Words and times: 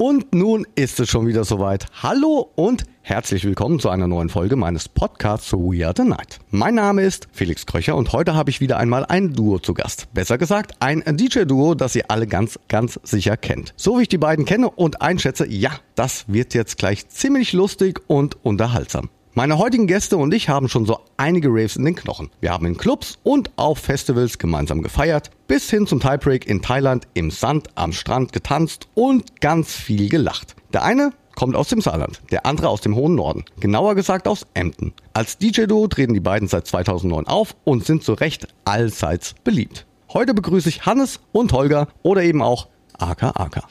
Und 0.00 0.34
nun 0.34 0.66
ist 0.76 0.98
es 0.98 1.10
schon 1.10 1.26
wieder 1.26 1.44
soweit. 1.44 1.84
Hallo 2.02 2.50
und 2.54 2.84
herzlich 3.02 3.44
willkommen 3.44 3.78
zu 3.80 3.90
einer 3.90 4.06
neuen 4.06 4.30
Folge 4.30 4.56
meines 4.56 4.88
Podcasts 4.88 5.52
We 5.52 5.84
Are 5.84 5.92
the 5.94 6.04
Night. 6.04 6.38
Mein 6.50 6.74
Name 6.76 7.02
ist 7.02 7.28
Felix 7.32 7.66
Kröcher 7.66 7.94
und 7.96 8.14
heute 8.14 8.34
habe 8.34 8.48
ich 8.48 8.62
wieder 8.62 8.78
einmal 8.78 9.04
ein 9.04 9.34
Duo 9.34 9.58
zu 9.58 9.74
Gast. 9.74 10.08
Besser 10.14 10.38
gesagt, 10.38 10.72
ein 10.80 11.02
DJ-Duo, 11.04 11.74
das 11.74 11.94
ihr 11.96 12.10
alle 12.10 12.26
ganz, 12.26 12.58
ganz 12.68 12.98
sicher 13.02 13.36
kennt. 13.36 13.74
So 13.76 13.98
wie 13.98 14.02
ich 14.04 14.08
die 14.08 14.16
beiden 14.16 14.46
kenne 14.46 14.70
und 14.70 15.02
einschätze, 15.02 15.46
ja, 15.46 15.72
das 15.96 16.24
wird 16.28 16.54
jetzt 16.54 16.78
gleich 16.78 17.06
ziemlich 17.10 17.52
lustig 17.52 18.00
und 18.06 18.42
unterhaltsam. 18.42 19.10
Meine 19.32 19.58
heutigen 19.58 19.86
Gäste 19.86 20.16
und 20.16 20.34
ich 20.34 20.48
haben 20.48 20.68
schon 20.68 20.86
so 20.86 20.98
einige 21.16 21.50
Raves 21.50 21.76
in 21.76 21.84
den 21.84 21.94
Knochen. 21.94 22.30
Wir 22.40 22.50
haben 22.50 22.66
in 22.66 22.76
Clubs 22.76 23.16
und 23.22 23.48
auf 23.54 23.78
Festivals 23.78 24.38
gemeinsam 24.38 24.82
gefeiert, 24.82 25.30
bis 25.46 25.70
hin 25.70 25.86
zum 25.86 26.00
Tiebreak 26.00 26.48
in 26.48 26.62
Thailand 26.62 27.06
im 27.14 27.30
Sand 27.30 27.68
am 27.76 27.92
Strand 27.92 28.32
getanzt 28.32 28.88
und 28.94 29.40
ganz 29.40 29.72
viel 29.72 30.08
gelacht. 30.08 30.56
Der 30.72 30.82
eine 30.82 31.12
kommt 31.36 31.54
aus 31.54 31.68
dem 31.68 31.80
Saarland, 31.80 32.20
der 32.32 32.44
andere 32.44 32.68
aus 32.68 32.80
dem 32.80 32.96
hohen 32.96 33.14
Norden, 33.14 33.44
genauer 33.60 33.94
gesagt 33.94 34.26
aus 34.26 34.48
Emden. 34.54 34.94
Als 35.12 35.38
DJ-Duo 35.38 35.86
treten 35.86 36.14
die 36.14 36.18
beiden 36.18 36.48
seit 36.48 36.66
2009 36.66 37.28
auf 37.28 37.54
und 37.62 37.84
sind 37.86 38.02
zu 38.02 38.14
Recht 38.14 38.48
allseits 38.64 39.34
beliebt. 39.44 39.86
Heute 40.12 40.34
begrüße 40.34 40.68
ich 40.68 40.86
Hannes 40.86 41.20
und 41.30 41.52
Holger 41.52 41.86
oder 42.02 42.24
eben 42.24 42.42
auch 42.42 42.66
Aka 43.00 43.32
Aka. 43.36 43.62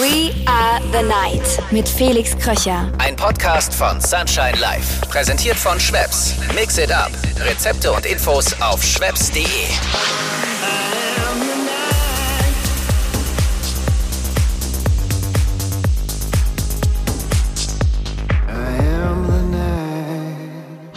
We 0.00 0.32
are 0.46 0.80
the 0.92 1.02
night 1.02 1.62
mit 1.70 1.88
Felix 1.88 2.36
Kröcher. 2.36 2.90
Ein 2.98 3.16
Podcast 3.16 3.74
von 3.74 4.00
Sunshine 4.00 4.58
Life. 4.60 5.06
Präsentiert 5.08 5.56
von 5.56 5.78
Schweppes. 5.78 6.34
Mix 6.54 6.78
it 6.78 6.90
up. 6.92 7.10
Rezepte 7.40 7.92
und 7.92 8.06
Infos 8.06 8.54
auf 8.60 8.82
schweppes.de. 8.82 9.44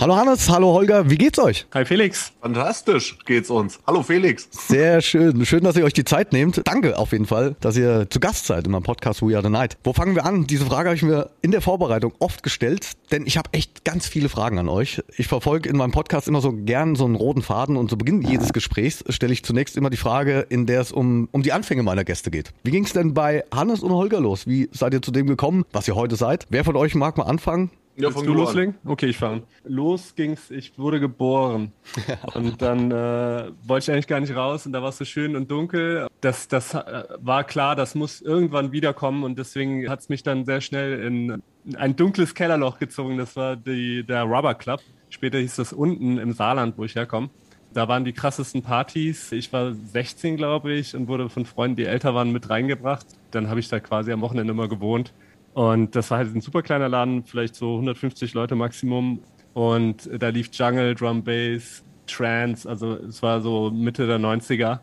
Hallo 0.01 0.15
Hannes, 0.15 0.49
hallo 0.49 0.73
Holger, 0.73 1.11
wie 1.11 1.15
geht's 1.15 1.37
euch? 1.37 1.67
Hi 1.75 1.85
Felix. 1.85 2.33
Fantastisch 2.41 3.19
geht's 3.23 3.51
uns. 3.51 3.79
Hallo 3.85 4.01
Felix. 4.01 4.47
Sehr 4.49 4.99
schön. 4.99 5.45
Schön, 5.45 5.63
dass 5.63 5.75
ihr 5.75 5.85
euch 5.85 5.93
die 5.93 6.05
Zeit 6.05 6.33
nehmt. 6.33 6.59
Danke 6.65 6.97
auf 6.97 7.11
jeden 7.11 7.27
Fall, 7.27 7.55
dass 7.59 7.77
ihr 7.77 8.09
zu 8.09 8.19
Gast 8.19 8.47
seid 8.47 8.65
in 8.65 8.71
meinem 8.71 8.81
Podcast 8.81 9.21
We 9.21 9.35
Are 9.35 9.43
the 9.43 9.51
Night. 9.51 9.77
Wo 9.83 9.93
fangen 9.93 10.15
wir 10.15 10.25
an? 10.25 10.47
Diese 10.47 10.65
Frage 10.65 10.89
habe 10.89 10.95
ich 10.95 11.03
mir 11.03 11.29
in 11.43 11.51
der 11.51 11.61
Vorbereitung 11.61 12.13
oft 12.17 12.41
gestellt, 12.41 12.93
denn 13.11 13.27
ich 13.27 13.37
habe 13.37 13.49
echt 13.51 13.85
ganz 13.85 14.07
viele 14.07 14.27
Fragen 14.27 14.57
an 14.57 14.69
euch. 14.69 15.03
Ich 15.17 15.27
verfolge 15.27 15.69
in 15.69 15.77
meinem 15.77 15.91
Podcast 15.91 16.27
immer 16.27 16.41
so 16.41 16.51
gern 16.51 16.95
so 16.95 17.05
einen 17.05 17.13
roten 17.13 17.43
Faden 17.43 17.77
und 17.77 17.91
zu 17.91 17.95
Beginn 17.95 18.23
jedes 18.23 18.53
Gesprächs 18.53 19.03
stelle 19.09 19.33
ich 19.33 19.45
zunächst 19.45 19.77
immer 19.77 19.91
die 19.91 19.97
Frage, 19.97 20.47
in 20.49 20.65
der 20.65 20.81
es 20.81 20.91
um, 20.91 21.29
um 21.31 21.43
die 21.43 21.51
Anfänge 21.51 21.83
meiner 21.83 22.05
Gäste 22.05 22.31
geht. 22.31 22.53
Wie 22.63 22.71
ging's 22.71 22.93
denn 22.93 23.13
bei 23.13 23.43
Hannes 23.53 23.83
und 23.83 23.91
Holger 23.91 24.19
los? 24.19 24.47
Wie 24.47 24.67
seid 24.71 24.95
ihr 24.95 25.03
zu 25.03 25.11
dem 25.11 25.27
gekommen, 25.27 25.63
was 25.71 25.87
ihr 25.87 25.93
heute 25.93 26.15
seid? 26.15 26.47
Wer 26.49 26.63
von 26.63 26.75
euch 26.75 26.95
mag 26.95 27.19
mal 27.19 27.25
anfangen? 27.25 27.69
Ja, 28.01 28.09
Willst 28.09 28.25
du 28.25 28.33
loslegen? 28.33 28.75
Okay, 28.85 29.07
ich 29.07 29.17
fange. 29.17 29.43
Los 29.63 30.15
ging's, 30.15 30.49
ich 30.51 30.77
wurde 30.77 30.99
geboren. 30.99 31.71
und 32.33 32.61
dann 32.61 32.91
äh, 32.91 33.51
wollte 33.63 33.83
ich 33.83 33.91
eigentlich 33.91 34.07
gar 34.07 34.19
nicht 34.19 34.35
raus 34.35 34.65
und 34.65 34.73
da 34.73 34.81
war 34.81 34.89
es 34.89 34.97
so 34.97 35.05
schön 35.05 35.35
und 35.35 35.49
dunkel. 35.51 36.07
Das, 36.21 36.47
das 36.47 36.73
äh, 36.73 37.03
war 37.19 37.43
klar, 37.43 37.75
das 37.75 37.95
muss 37.95 38.21
irgendwann 38.21 38.71
wiederkommen 38.71 39.23
und 39.23 39.37
deswegen 39.37 39.89
hat 39.89 39.99
es 39.99 40.09
mich 40.09 40.23
dann 40.23 40.45
sehr 40.45 40.61
schnell 40.61 40.99
in 41.03 41.41
ein 41.75 41.95
dunkles 41.95 42.33
Kellerloch 42.33 42.79
gezogen. 42.79 43.17
Das 43.17 43.35
war 43.35 43.55
die, 43.55 44.03
der 44.03 44.23
Rubber 44.23 44.55
Club. 44.55 44.81
Später 45.09 45.37
hieß 45.37 45.57
das 45.57 45.73
unten 45.73 46.17
im 46.17 46.33
Saarland, 46.33 46.77
wo 46.77 46.85
ich 46.85 46.95
herkomme. 46.95 47.29
Da 47.73 47.87
waren 47.87 48.03
die 48.03 48.11
krassesten 48.11 48.61
Partys. 48.61 49.31
Ich 49.31 49.53
war 49.53 49.73
16, 49.73 50.35
glaube 50.35 50.73
ich, 50.73 50.93
und 50.93 51.07
wurde 51.07 51.29
von 51.29 51.45
Freunden, 51.45 51.77
die 51.77 51.85
älter 51.85 52.13
waren, 52.13 52.31
mit 52.31 52.49
reingebracht. 52.49 53.05
Dann 53.31 53.49
habe 53.49 53.61
ich 53.61 53.69
da 53.69 53.79
quasi 53.79 54.11
am 54.11 54.21
Wochenende 54.21 54.51
immer 54.51 54.67
gewohnt. 54.67 55.13
Und 55.53 55.95
das 55.95 56.09
war 56.11 56.19
halt 56.19 56.33
ein 56.33 56.41
super 56.41 56.61
kleiner 56.61 56.89
Laden, 56.89 57.23
vielleicht 57.25 57.55
so 57.55 57.75
150 57.75 58.33
Leute 58.33 58.55
Maximum. 58.55 59.19
Und 59.53 60.09
da 60.17 60.29
lief 60.29 60.49
Jungle, 60.53 60.95
Drum 60.95 61.23
Bass, 61.23 61.83
Trance, 62.07 62.67
also 62.67 62.95
es 62.95 63.21
war 63.21 63.41
so 63.41 63.69
Mitte 63.69 64.07
der 64.07 64.19
90er. 64.19 64.79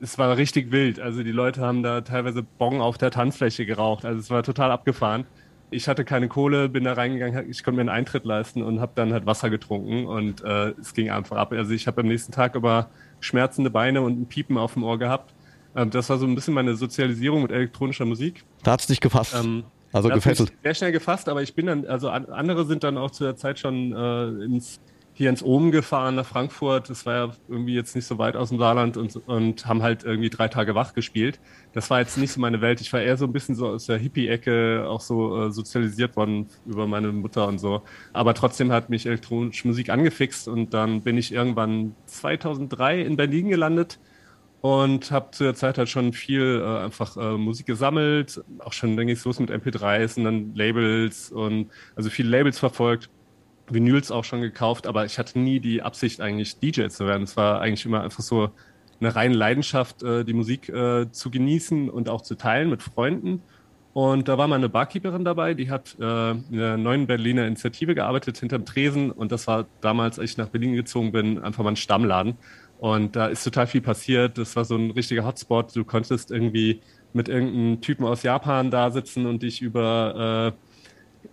Es 0.00 0.18
war 0.18 0.36
richtig 0.36 0.72
wild. 0.72 0.98
Also 0.98 1.22
die 1.22 1.32
Leute 1.32 1.60
haben 1.60 1.82
da 1.82 2.00
teilweise 2.00 2.42
Bong 2.42 2.80
auf 2.80 2.96
der 2.98 3.10
Tanzfläche 3.10 3.66
geraucht. 3.66 4.04
Also 4.04 4.18
es 4.18 4.30
war 4.30 4.42
total 4.42 4.70
abgefahren. 4.70 5.26
Ich 5.70 5.86
hatte 5.86 6.04
keine 6.04 6.26
Kohle, 6.26 6.68
bin 6.68 6.82
da 6.82 6.94
reingegangen, 6.94 7.48
ich 7.48 7.62
konnte 7.62 7.76
mir 7.76 7.82
einen 7.82 7.90
Eintritt 7.90 8.24
leisten 8.24 8.62
und 8.62 8.80
habe 8.80 8.90
dann 8.96 9.12
halt 9.12 9.26
Wasser 9.26 9.50
getrunken 9.50 10.06
und 10.06 10.42
äh, 10.42 10.70
es 10.80 10.94
ging 10.94 11.10
einfach 11.10 11.36
ab. 11.36 11.52
Also 11.52 11.72
ich 11.72 11.86
habe 11.86 12.00
am 12.00 12.08
nächsten 12.08 12.32
Tag 12.32 12.56
über 12.56 12.90
schmerzende 13.20 13.70
Beine 13.70 14.00
und 14.00 14.20
ein 14.20 14.26
Piepen 14.26 14.58
auf 14.58 14.72
dem 14.72 14.82
Ohr 14.82 14.98
gehabt. 14.98 15.32
Ähm, 15.76 15.90
das 15.90 16.10
war 16.10 16.18
so 16.18 16.26
ein 16.26 16.34
bisschen 16.34 16.54
meine 16.54 16.74
Sozialisierung 16.74 17.42
mit 17.42 17.52
elektronischer 17.52 18.04
Musik. 18.04 18.44
Da 18.64 18.72
hat's 18.72 18.88
dich 18.88 19.00
gefasst. 19.00 19.36
Ähm, 19.38 19.62
also 19.92 20.08
das 20.08 20.16
gefesselt. 20.16 20.52
Sehr 20.62 20.74
schnell 20.74 20.92
gefasst, 20.92 21.28
aber 21.28 21.42
ich 21.42 21.54
bin 21.54 21.66
dann, 21.66 21.86
also 21.86 22.08
andere 22.10 22.64
sind 22.66 22.84
dann 22.84 22.96
auch 22.96 23.10
zu 23.10 23.24
der 23.24 23.36
Zeit 23.36 23.58
schon 23.58 23.92
äh, 23.92 24.44
ins, 24.44 24.80
hier 25.14 25.28
ins 25.28 25.42
Ohm 25.42 25.70
gefahren 25.72 26.14
nach 26.14 26.26
Frankfurt. 26.26 26.88
Das 26.88 27.04
war 27.06 27.14
ja 27.14 27.32
irgendwie 27.48 27.74
jetzt 27.74 27.94
nicht 27.96 28.06
so 28.06 28.16
weit 28.18 28.36
aus 28.36 28.50
dem 28.50 28.58
Saarland 28.58 28.96
und, 28.96 29.16
und 29.28 29.66
haben 29.66 29.82
halt 29.82 30.04
irgendwie 30.04 30.30
drei 30.30 30.48
Tage 30.48 30.74
wach 30.74 30.94
gespielt. 30.94 31.40
Das 31.72 31.90
war 31.90 31.98
jetzt 31.98 32.16
nicht 32.18 32.32
so 32.32 32.40
meine 32.40 32.60
Welt. 32.60 32.80
Ich 32.80 32.92
war 32.92 33.00
eher 33.00 33.16
so 33.16 33.26
ein 33.26 33.32
bisschen 33.32 33.54
so 33.54 33.68
aus 33.68 33.86
der 33.86 33.98
Hippie-Ecke 33.98 34.86
auch 34.88 35.00
so 35.00 35.46
äh, 35.46 35.50
sozialisiert 35.50 36.16
worden 36.16 36.46
über 36.66 36.86
meine 36.86 37.08
Mutter 37.08 37.48
und 37.48 37.58
so. 37.58 37.82
Aber 38.12 38.34
trotzdem 38.34 38.70
hat 38.72 38.90
mich 38.90 39.06
elektronische 39.06 39.66
Musik 39.66 39.90
angefixt 39.90 40.46
und 40.46 40.72
dann 40.72 41.02
bin 41.02 41.18
ich 41.18 41.32
irgendwann 41.32 41.94
2003 42.06 43.02
in 43.02 43.16
Berlin 43.16 43.48
gelandet 43.48 43.98
und 44.60 45.10
habe 45.10 45.30
zu 45.30 45.44
der 45.44 45.54
Zeit 45.54 45.78
halt 45.78 45.88
schon 45.88 46.12
viel 46.12 46.62
äh, 46.62 46.84
einfach 46.84 47.16
äh, 47.16 47.36
Musik 47.38 47.66
gesammelt, 47.66 48.42
auch 48.58 48.72
schon, 48.72 48.96
ging 48.96 49.08
es 49.08 49.24
los 49.24 49.40
mit 49.40 49.50
MP3s 49.50 50.18
und 50.18 50.24
dann 50.24 50.54
Labels 50.54 51.30
und 51.30 51.70
also 51.96 52.10
viele 52.10 52.28
Labels 52.28 52.58
verfolgt, 52.58 53.08
Vinyls 53.70 54.10
auch 54.10 54.24
schon 54.24 54.40
gekauft, 54.40 54.86
aber 54.86 55.04
ich 55.06 55.18
hatte 55.18 55.38
nie 55.38 55.60
die 55.60 55.82
Absicht 55.82 56.20
eigentlich 56.20 56.58
DJ 56.58 56.88
zu 56.88 57.06
werden. 57.06 57.22
Es 57.22 57.36
war 57.36 57.60
eigentlich 57.60 57.86
immer 57.86 58.02
einfach 58.02 58.22
so 58.22 58.50
eine 59.00 59.14
reine 59.14 59.34
Leidenschaft, 59.34 60.02
äh, 60.02 60.24
die 60.24 60.34
Musik 60.34 60.68
äh, 60.68 61.10
zu 61.10 61.30
genießen 61.30 61.88
und 61.88 62.08
auch 62.08 62.20
zu 62.20 62.34
teilen 62.34 62.68
mit 62.68 62.82
Freunden. 62.82 63.42
Und 63.92 64.28
da 64.28 64.38
war 64.38 64.46
mal 64.46 64.56
eine 64.56 64.68
Barkeeperin 64.68 65.24
dabei, 65.24 65.54
die 65.54 65.70
hat 65.70 65.96
äh, 65.98 66.30
in 66.30 66.52
der 66.52 66.76
neuen 66.76 67.06
Berliner 67.06 67.46
Initiative 67.46 67.94
gearbeitet 67.94 68.38
hinterm 68.38 68.64
Tresen 68.64 69.10
und 69.10 69.32
das 69.32 69.46
war 69.48 69.66
damals, 69.80 70.18
als 70.18 70.32
ich 70.32 70.36
nach 70.36 70.48
Berlin 70.48 70.74
gezogen 70.74 71.10
bin, 71.10 71.40
einfach 71.40 71.64
mal 71.64 71.70
ein 71.70 71.76
Stammladen. 71.76 72.36
Und 72.80 73.14
da 73.14 73.26
ist 73.26 73.44
total 73.44 73.66
viel 73.66 73.82
passiert. 73.82 74.38
Das 74.38 74.56
war 74.56 74.64
so 74.64 74.74
ein 74.74 74.90
richtiger 74.90 75.24
Hotspot. 75.26 75.76
Du 75.76 75.84
konntest 75.84 76.30
irgendwie 76.30 76.80
mit 77.12 77.28
irgendeinem 77.28 77.82
Typen 77.82 78.06
aus 78.06 78.22
Japan 78.22 78.70
da 78.70 78.90
sitzen 78.90 79.26
und 79.26 79.42
dich 79.42 79.60
über, 79.60 80.54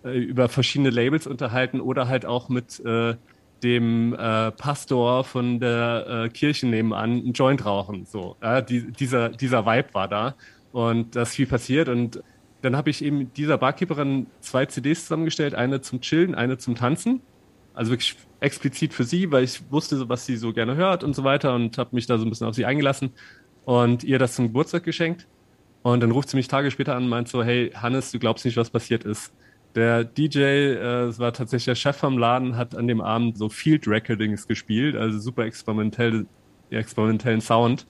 äh, 0.04 0.18
über 0.18 0.50
verschiedene 0.50 0.90
Labels 0.90 1.26
unterhalten 1.26 1.80
oder 1.80 2.06
halt 2.06 2.26
auch 2.26 2.50
mit 2.50 2.84
äh, 2.84 3.14
dem 3.62 4.12
äh, 4.12 4.50
Pastor 4.52 5.24
von 5.24 5.58
der 5.58 6.24
äh, 6.26 6.28
Kirche 6.28 6.66
nebenan 6.66 7.12
einen 7.12 7.32
Joint 7.32 7.64
rauchen. 7.64 8.04
So, 8.04 8.36
ja, 8.42 8.60
die, 8.60 8.92
dieser, 8.92 9.30
dieser 9.30 9.64
Vibe 9.64 9.94
war 9.94 10.06
da 10.06 10.34
und 10.72 11.16
da 11.16 11.22
ist 11.22 11.34
viel 11.34 11.46
passiert 11.46 11.88
und 11.88 12.22
dann 12.60 12.76
habe 12.76 12.90
ich 12.90 13.02
eben 13.02 13.32
dieser 13.32 13.56
Barkeeperin 13.56 14.26
zwei 14.40 14.66
CDs 14.66 15.02
zusammengestellt, 15.02 15.54
eine 15.54 15.80
zum 15.80 16.02
Chillen, 16.02 16.34
eine 16.34 16.58
zum 16.58 16.74
Tanzen. 16.74 17.22
Also 17.78 17.92
wirklich 17.92 18.16
explizit 18.40 18.92
für 18.92 19.04
sie, 19.04 19.30
weil 19.30 19.44
ich 19.44 19.70
wusste, 19.70 20.08
was 20.08 20.26
sie 20.26 20.36
so 20.36 20.52
gerne 20.52 20.74
hört 20.74 21.04
und 21.04 21.14
so 21.14 21.22
weiter 21.22 21.54
und 21.54 21.78
habe 21.78 21.94
mich 21.94 22.06
da 22.06 22.18
so 22.18 22.24
ein 22.26 22.28
bisschen 22.28 22.48
auf 22.48 22.56
sie 22.56 22.64
eingelassen 22.64 23.12
und 23.64 24.02
ihr 24.02 24.18
das 24.18 24.34
zum 24.34 24.48
Geburtstag 24.48 24.82
geschenkt. 24.82 25.28
Und 25.82 26.00
dann 26.00 26.10
ruft 26.10 26.28
sie 26.28 26.36
mich 26.36 26.48
Tage 26.48 26.72
später 26.72 26.96
an 26.96 27.04
und 27.04 27.08
meint 27.08 27.28
so, 27.28 27.44
hey 27.44 27.70
Hannes, 27.70 28.10
du 28.10 28.18
glaubst 28.18 28.44
nicht, 28.44 28.56
was 28.56 28.70
passiert 28.70 29.04
ist. 29.04 29.32
Der 29.76 30.02
DJ, 30.02 30.40
äh, 30.40 31.04
es 31.04 31.20
war 31.20 31.32
tatsächlich 31.32 31.66
der 31.66 31.76
Chef 31.76 31.96
vom 31.96 32.18
Laden, 32.18 32.56
hat 32.56 32.74
an 32.74 32.88
dem 32.88 33.00
Abend 33.00 33.38
so 33.38 33.48
Field 33.48 33.86
Recordings 33.86 34.48
gespielt, 34.48 34.96
also 34.96 35.20
super 35.20 35.44
experimentell, 35.44 36.26
experimentellen 36.70 37.40
Sound. 37.40 37.86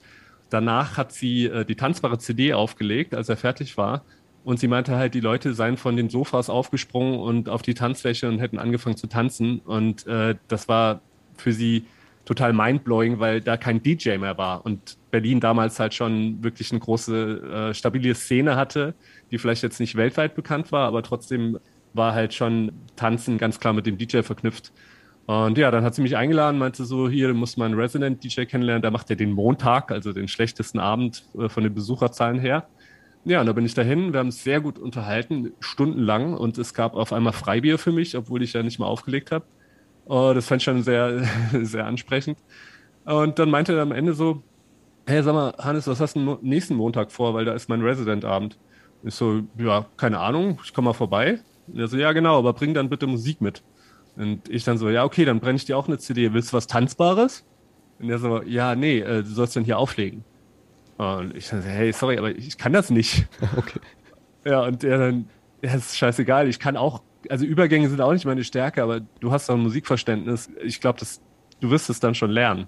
Danach 0.51 0.97
hat 0.97 1.13
sie 1.13 1.45
äh, 1.45 1.65
die 1.65 1.75
tanzbare 1.75 2.19
CD 2.19 2.53
aufgelegt, 2.53 3.15
als 3.15 3.27
er 3.27 3.37
fertig 3.37 3.75
war 3.75 4.05
und 4.43 4.59
sie 4.59 4.67
meinte 4.67 4.95
halt, 4.95 5.13
die 5.13 5.19
Leute 5.19 5.53
seien 5.53 5.77
von 5.77 5.95
den 5.95 6.09
Sofas 6.09 6.49
aufgesprungen 6.49 7.19
und 7.19 7.49
auf 7.49 7.61
die 7.61 7.73
Tanzfläche 7.73 8.27
und 8.27 8.39
hätten 8.39 8.57
angefangen 8.57 8.97
zu 8.97 9.07
tanzen. 9.07 9.59
Und 9.59 10.07
äh, 10.07 10.35
das 10.47 10.67
war 10.67 11.01
für 11.37 11.53
sie 11.53 11.85
total 12.25 12.53
mindblowing, 12.53 13.19
weil 13.19 13.41
da 13.41 13.57
kein 13.57 13.81
DJ 13.81 14.17
mehr 14.17 14.37
war. 14.37 14.65
Und 14.65 14.97
Berlin 15.11 15.39
damals 15.39 15.79
halt 15.79 15.93
schon 15.93 16.43
wirklich 16.43 16.71
eine 16.71 16.79
große, 16.79 17.69
äh, 17.69 17.73
stabile 17.73 18.13
Szene 18.15 18.55
hatte, 18.55 18.93
die 19.31 19.37
vielleicht 19.37 19.63
jetzt 19.63 19.79
nicht 19.79 19.95
weltweit 19.95 20.35
bekannt 20.35 20.71
war, 20.71 20.87
aber 20.87 21.01
trotzdem 21.01 21.57
war 21.93 22.13
halt 22.13 22.33
schon 22.33 22.71
Tanzen 22.95 23.39
ganz 23.39 23.59
klar 23.59 23.73
mit 23.73 23.87
dem 23.87 23.97
DJ 23.97 24.21
verknüpft. 24.21 24.71
Und 25.25 25.57
ja, 25.57 25.69
dann 25.69 25.83
hat 25.83 25.93
sie 25.95 26.01
mich 26.01 26.17
eingeladen, 26.17 26.59
meinte 26.59 26.85
so, 26.85 27.09
hier, 27.09 27.27
du 27.27 27.33
musst 27.33 27.57
mal 27.57 27.65
einen 27.65 27.79
Resident-DJ 27.79 28.45
kennenlernen, 28.45 28.81
der 28.81 28.91
macht 28.91 29.09
ja 29.09 29.15
den 29.15 29.31
Montag, 29.31 29.91
also 29.91 30.11
den 30.13 30.27
schlechtesten 30.27 30.79
Abend 30.79 31.23
äh, 31.37 31.49
von 31.49 31.63
den 31.63 31.73
Besucherzahlen 31.73 32.39
her. 32.39 32.67
Ja, 33.25 33.41
und 33.41 33.47
da 33.47 33.53
bin 33.53 33.65
ich 33.65 33.73
dahin. 33.73 34.13
Wir 34.13 34.19
haben 34.19 34.29
es 34.29 34.43
sehr 34.43 34.61
gut 34.61 34.79
unterhalten, 34.79 35.53
stundenlang. 35.59 36.33
Und 36.33 36.57
es 36.57 36.73
gab 36.73 36.95
auf 36.95 37.13
einmal 37.13 37.33
Freibier 37.33 37.77
für 37.77 37.91
mich, 37.91 38.17
obwohl 38.17 38.41
ich 38.43 38.53
ja 38.53 38.63
nicht 38.63 38.79
mal 38.79 38.87
aufgelegt 38.87 39.31
habe. 39.31 39.45
Oh, 40.05 40.31
das 40.33 40.47
fand 40.47 40.61
ich 40.61 40.65
schon 40.65 40.83
sehr, 40.83 41.23
sehr 41.63 41.85
ansprechend. 41.85 42.39
Und 43.05 43.39
dann 43.39 43.49
meinte 43.51 43.73
er 43.75 43.83
am 43.83 43.91
Ende 43.91 44.13
so, 44.13 44.43
hey, 45.07 45.23
sag 45.23 45.33
mal, 45.33 45.53
Hannes, 45.59 45.87
was 45.87 45.99
hast 46.01 46.15
du 46.15 46.39
nächsten 46.41 46.75
Montag 46.75 47.11
vor? 47.11 47.33
Weil 47.33 47.45
da 47.45 47.53
ist 47.53 47.69
mein 47.69 47.81
Resident-Abend. 47.81 48.59
Ich 49.03 49.15
so, 49.15 49.43
ja, 49.57 49.87
keine 49.97 50.19
Ahnung, 50.19 50.59
ich 50.63 50.73
komme 50.73 50.87
mal 50.87 50.93
vorbei. 50.93 51.41
Und 51.67 51.79
er 51.79 51.87
so, 51.87 51.97
ja, 51.97 52.13
genau, 52.13 52.37
aber 52.39 52.53
bring 52.53 52.73
dann 52.73 52.89
bitte 52.89 53.07
Musik 53.07 53.41
mit. 53.41 53.63
Und 54.15 54.49
ich 54.49 54.63
dann 54.65 54.77
so, 54.77 54.89
ja, 54.89 55.05
okay, 55.05 55.25
dann 55.25 55.39
brenne 55.41 55.57
ich 55.57 55.65
dir 55.65 55.77
auch 55.77 55.87
eine 55.87 55.99
CD. 55.99 56.33
Willst 56.33 56.53
du 56.53 56.57
was 56.57 56.67
Tanzbares? 56.67 57.47
Und 57.99 58.09
er 58.09 58.19
so, 58.19 58.43
ja, 58.43 58.75
nee, 58.75 58.99
äh, 58.99 59.23
du 59.23 59.29
sollst 59.29 59.55
dann 59.55 59.65
hier 59.65 59.77
auflegen. 59.79 60.28
Und 60.99 61.33
ich 61.33 61.47
so, 61.47 61.57
hey, 61.57 61.93
sorry, 61.93 62.17
aber 62.17 62.31
ich 62.31 62.57
kann 62.57 62.73
das 62.73 62.89
nicht. 62.89 63.25
Okay. 63.57 63.79
Ja, 64.45 64.63
und 64.63 64.83
er 64.83 64.97
dann, 64.97 65.29
ja, 65.63 65.73
ist 65.75 65.97
scheißegal, 65.97 66.47
ich 66.49 66.59
kann 66.59 66.77
auch, 66.77 67.03
also 67.29 67.45
Übergänge 67.45 67.89
sind 67.89 68.01
auch 68.01 68.13
nicht 68.13 68.25
meine 68.25 68.43
Stärke, 68.43 68.83
aber 68.83 69.01
du 69.01 69.31
hast 69.31 69.49
doch 69.49 69.55
ein 69.55 69.61
Musikverständnis. 69.61 70.49
Ich 70.63 70.81
glaube, 70.81 70.99
du 71.61 71.69
wirst 71.71 71.89
es 71.89 71.99
dann 71.99 72.15
schon 72.15 72.31
lernen. 72.31 72.67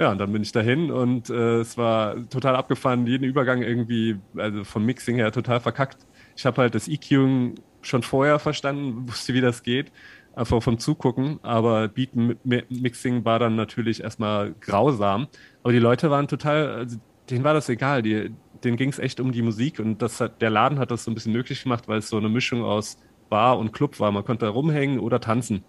Ja, 0.00 0.12
und 0.12 0.18
dann 0.18 0.32
bin 0.32 0.42
ich 0.42 0.52
dahin 0.52 0.90
und 0.90 1.30
äh, 1.30 1.60
es 1.60 1.76
war 1.78 2.28
total 2.30 2.56
abgefahren, 2.56 3.06
jeden 3.06 3.24
Übergang 3.24 3.62
irgendwie, 3.62 4.20
also 4.36 4.64
vom 4.64 4.84
Mixing 4.86 5.16
her 5.16 5.32
total 5.32 5.60
verkackt. 5.60 6.06
Ich 6.36 6.46
habe 6.46 6.62
halt 6.62 6.74
das 6.74 6.88
EQing 6.88 7.56
schon 7.82 8.02
vorher 8.02 8.38
verstanden, 8.38 9.08
wusste, 9.08 9.34
wie 9.34 9.42
das 9.42 9.62
geht, 9.62 9.92
einfach 10.34 10.62
vom 10.62 10.78
Zugucken, 10.78 11.40
aber 11.42 11.88
Beat 11.88 12.12
Mixing 12.14 13.24
war 13.24 13.38
dann 13.38 13.56
natürlich 13.56 14.02
erstmal 14.02 14.54
grausam. 14.60 15.28
Aber 15.62 15.72
die 15.72 15.78
Leute 15.80 16.10
waren 16.10 16.28
total, 16.28 16.68
also 16.74 16.98
denen 17.30 17.44
war 17.44 17.54
das 17.54 17.68
egal, 17.68 18.02
die, 18.02 18.34
denen 18.64 18.76
ging 18.76 18.90
es 18.90 18.98
echt 18.98 19.20
um 19.20 19.32
die 19.32 19.42
Musik 19.42 19.78
und 19.78 20.02
das 20.02 20.20
hat, 20.20 20.40
der 20.42 20.50
Laden 20.50 20.78
hat 20.78 20.90
das 20.90 21.04
so 21.04 21.10
ein 21.10 21.14
bisschen 21.14 21.32
möglich 21.32 21.62
gemacht, 21.62 21.88
weil 21.88 21.98
es 21.98 22.08
so 22.08 22.16
eine 22.16 22.28
Mischung 22.28 22.62
aus 22.62 22.98
Bar 23.28 23.58
und 23.58 23.72
Club 23.72 23.98
war. 24.00 24.12
Man 24.12 24.24
konnte 24.24 24.44
da 24.44 24.50
rumhängen 24.50 24.98
oder 24.98 25.20
tanzen. 25.20 25.64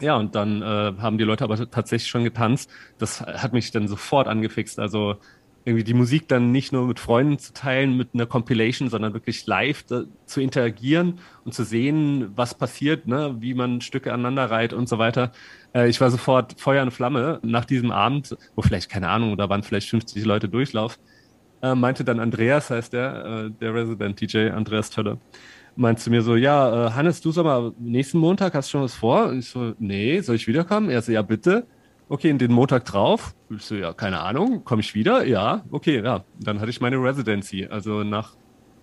Ja, 0.00 0.16
und 0.16 0.34
dann 0.34 0.62
äh, 0.62 0.94
haben 0.98 1.18
die 1.18 1.24
Leute 1.24 1.44
aber 1.44 1.70
tatsächlich 1.70 2.10
schon 2.10 2.24
getanzt. 2.24 2.70
Das 2.98 3.20
hat 3.20 3.52
mich 3.52 3.70
dann 3.70 3.86
sofort 3.86 4.26
angefixt. 4.28 4.78
Also 4.78 5.16
irgendwie 5.64 5.84
die 5.84 5.94
Musik 5.94 6.28
dann 6.28 6.50
nicht 6.50 6.72
nur 6.72 6.86
mit 6.86 6.98
Freunden 6.98 7.38
zu 7.38 7.52
teilen, 7.52 7.96
mit 7.96 8.10
einer 8.14 8.26
Compilation, 8.26 8.88
sondern 8.88 9.14
wirklich 9.14 9.46
live 9.46 9.84
da, 9.84 10.04
zu 10.26 10.40
interagieren 10.40 11.20
und 11.44 11.54
zu 11.54 11.64
sehen, 11.64 12.32
was 12.34 12.54
passiert, 12.54 13.06
ne? 13.06 13.36
wie 13.40 13.54
man 13.54 13.80
Stücke 13.80 14.12
aneinander 14.12 14.50
reiht 14.50 14.72
und 14.72 14.88
so 14.88 14.98
weiter. 14.98 15.32
Äh, 15.74 15.88
ich 15.88 16.00
war 16.00 16.10
sofort 16.10 16.60
Feuer 16.60 16.82
und 16.82 16.90
Flamme 16.90 17.38
nach 17.42 17.64
diesem 17.64 17.92
Abend, 17.92 18.36
wo 18.56 18.62
vielleicht, 18.62 18.90
keine 18.90 19.08
Ahnung, 19.08 19.36
da 19.36 19.48
waren 19.48 19.62
vielleicht 19.62 19.88
50 19.88 20.24
Leute 20.24 20.48
Durchlauf, 20.48 20.98
äh, 21.62 21.74
meinte 21.74 22.04
dann 22.04 22.18
Andreas, 22.18 22.70
heißt 22.70 22.92
der, 22.92 23.24
äh, 23.24 23.50
der 23.60 23.74
Resident 23.74 24.20
DJ, 24.20 24.50
Andreas 24.50 24.90
Tölle, 24.90 25.18
meinte 25.76 26.02
zu 26.02 26.10
mir 26.10 26.22
so, 26.22 26.36
ja, 26.36 26.88
äh, 26.88 26.90
Hannes, 26.92 27.20
du 27.20 27.30
sag 27.30 27.44
mal, 27.44 27.72
nächsten 27.78 28.18
Montag 28.18 28.54
hast 28.54 28.68
du 28.68 28.72
schon 28.72 28.82
was 28.82 28.94
vor? 28.94 29.28
Und 29.28 29.38
ich 29.38 29.48
so, 29.48 29.74
nee, 29.78 30.20
soll 30.20 30.36
ich 30.36 30.46
wiederkommen? 30.48 30.90
Er 30.90 31.02
so, 31.02 31.12
ja, 31.12 31.22
bitte. 31.22 31.66
Okay, 32.12 32.28
in 32.28 32.36
den 32.36 32.52
Montag 32.52 32.84
drauf. 32.84 33.34
Ich 33.48 33.62
so, 33.62 33.74
ja, 33.74 33.94
keine 33.94 34.20
Ahnung, 34.20 34.64
komme 34.64 34.82
ich 34.82 34.94
wieder? 34.94 35.24
Ja, 35.26 35.64
okay, 35.70 36.04
ja. 36.04 36.24
Dann 36.38 36.60
hatte 36.60 36.68
ich 36.68 36.78
meine 36.78 37.02
Residency, 37.02 37.68
also 37.70 38.04
nach 38.04 38.34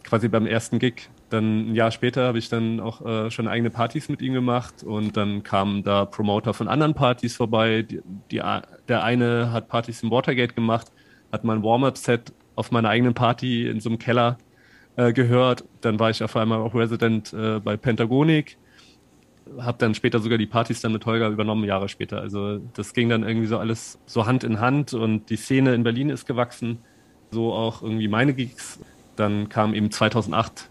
quasi 0.04 0.28
beim 0.28 0.48
ersten 0.48 0.80
Gig. 0.80 1.12
Dann 1.30 1.70
ein 1.70 1.76
Jahr 1.76 1.92
später 1.92 2.26
habe 2.26 2.40
ich 2.40 2.50
dann 2.50 2.80
auch 2.80 3.06
äh, 3.06 3.30
schon 3.30 3.48
eigene 3.48 3.70
Partys 3.70 4.10
mit 4.10 4.24
ihm 4.24 4.34
gemacht 4.34 4.81
und 4.81 5.16
dann 5.16 5.44
kamen 5.44 5.84
da 5.84 6.06
Promoter 6.06 6.56
von 6.56 6.68
anderen 6.68 6.96
Partys 6.96 7.36
vorbei. 7.36 7.84
Die, 7.84 8.02
die, 8.31 8.42
der 8.88 9.04
eine 9.04 9.52
hat 9.52 9.68
Partys 9.68 10.02
im 10.02 10.10
Watergate 10.10 10.56
gemacht, 10.56 10.92
hat 11.31 11.44
mein 11.44 11.62
Warm-Up-Set 11.62 12.34
auf 12.56 12.72
meiner 12.72 12.90
eigenen 12.90 13.14
Party 13.14 13.70
in 13.70 13.80
so 13.80 13.90
einem 13.90 14.00
Keller 14.00 14.40
äh, 14.96 15.14
gehört. 15.14 15.66
Dann 15.81 16.00
war 16.00 16.10
ich 16.10 16.24
auf 16.24 16.36
einmal 16.36 16.62
auch 16.62 16.74
Resident 16.74 17.31
äh, 17.34 17.60
bei 17.60 17.78
Pentagonik. 17.78 18.58
Habe 19.57 19.78
dann 19.78 19.96
später 19.96 20.19
sogar 20.19 20.38
die 20.38 20.46
Partys 20.46 20.81
dann 20.81 20.92
mit 20.92 21.06
Holger 21.06 21.30
übernommen, 21.30 21.63
Jahre 21.63 21.90
später. 21.90 22.22
Also 22.22 22.60
das 22.74 22.94
ging 22.94 23.10
dann 23.10 23.24
irgendwie 23.24 23.48
so 23.48 23.57
alles 23.57 24.00
so 24.06 24.25
Hand 24.25 24.44
in 24.44 24.60
Hand 24.60 24.94
und 24.94 25.30
die 25.30 25.36
Szene 25.36 25.74
in 25.74 25.84
Berlin 25.84 26.10
ist 26.10 26.25
gewachsen. 26.25 26.80
So 27.31 27.54
auch 27.54 27.81
irgendwie 27.81 28.07
meine 28.07 28.34
Gigs. 28.34 28.80
Dann 29.16 29.50
kam 29.50 29.74
eben 29.74 29.92
2008. 29.92 30.69